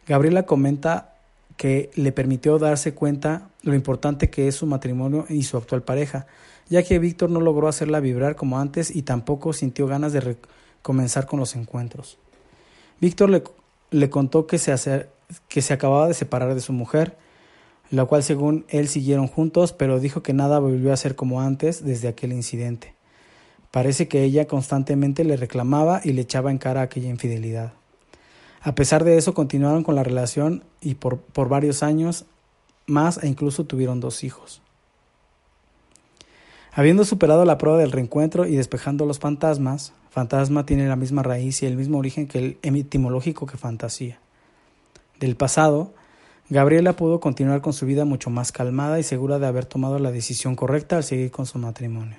Gabriela 0.06 0.43
comenta 0.43 1.15
que 1.57 1.89
le 1.95 2.11
permitió 2.11 2.60
darse 2.60 2.93
cuenta 2.93 3.49
lo 3.63 3.75
importante 3.75 4.29
que 4.29 4.47
es 4.47 4.55
su 4.55 4.65
matrimonio 4.65 5.25
y 5.29 5.43
su 5.43 5.57
actual 5.57 5.83
pareja, 5.83 6.27
ya 6.69 6.83
que 6.83 6.99
Víctor 6.99 7.29
no 7.29 7.41
logró 7.41 7.67
hacerla 7.67 7.99
vibrar 7.99 8.35
como 8.35 8.59
antes 8.59 8.95
y 8.95 9.03
tampoco 9.03 9.53
sintió 9.53 9.88
ganas 9.88 10.13
de 10.13 10.38
comenzar 10.81 11.25
con 11.25 11.39
los 11.39 11.55
encuentros. 11.55 12.17
Víctor 12.99 13.29
le, 13.29 13.43
le, 13.91 14.09
contó 14.09 14.47
que 14.47 14.57
se, 14.57 15.07
que 15.47 15.61
se 15.61 15.73
acababa 15.73 16.07
de 16.07 16.13
separar 16.13 16.53
de 16.55 16.61
su 16.61 16.73
mujer, 16.73 17.17
la 17.89 18.05
cual 18.05 18.23
según 18.23 18.65
él 18.69 18.88
siguieron 18.88 19.27
juntos, 19.27 19.73
pero 19.73 19.99
dijo 19.99 20.23
que 20.23 20.33
nada 20.33 20.59
volvió 20.59 20.93
a 20.93 20.97
ser 20.97 21.15
como 21.15 21.41
antes 21.41 21.83
desde 21.83 22.07
aquel 22.07 22.31
incidente. 22.31 22.95
Parece 23.69 24.07
que 24.07 24.23
ella 24.23 24.47
constantemente 24.47 25.23
le 25.23 25.38
reclamaba 25.38 26.01
y 26.03 26.13
le 26.13 26.21
echaba 26.21 26.51
en 26.51 26.57
cara 26.57 26.81
aquella 26.81 27.09
infidelidad. 27.09 27.73
A 28.61 28.75
pesar 28.75 29.03
de 29.03 29.17
eso, 29.17 29.33
continuaron 29.33 29.83
con 29.83 29.95
la 29.95 30.03
relación 30.03 30.63
y 30.81 30.95
por, 30.95 31.17
por 31.17 31.49
varios 31.49 31.81
años 31.81 32.25
más 32.91 33.23
e 33.23 33.27
incluso 33.27 33.63
tuvieron 33.63 33.99
dos 33.99 34.23
hijos. 34.23 34.61
Habiendo 36.73 37.03
superado 37.03 37.43
la 37.43 37.57
prueba 37.57 37.80
del 37.80 37.91
reencuentro 37.91 38.45
y 38.45 38.55
despejando 38.55 39.05
los 39.05 39.19
fantasmas, 39.19 39.93
fantasma 40.09 40.65
tiene 40.65 40.88
la 40.88 40.95
misma 40.95 41.23
raíz 41.23 41.63
y 41.63 41.65
el 41.65 41.76
mismo 41.76 41.97
origen 41.97 42.27
que 42.27 42.38
el 42.38 42.57
etimológico 42.61 43.45
que 43.45 43.57
fantasía. 43.57 44.19
Del 45.19 45.35
pasado, 45.35 45.93
Gabriela 46.49 46.95
pudo 46.95 47.19
continuar 47.19 47.61
con 47.61 47.73
su 47.73 47.85
vida 47.85 48.05
mucho 48.05 48.30
más 48.30 48.51
calmada 48.51 48.99
y 48.99 49.03
segura 49.03 49.39
de 49.39 49.47
haber 49.47 49.65
tomado 49.65 49.99
la 49.99 50.11
decisión 50.11 50.55
correcta 50.55 50.97
al 50.97 51.03
seguir 51.03 51.31
con 51.31 51.45
su 51.45 51.57
matrimonio. 51.57 52.18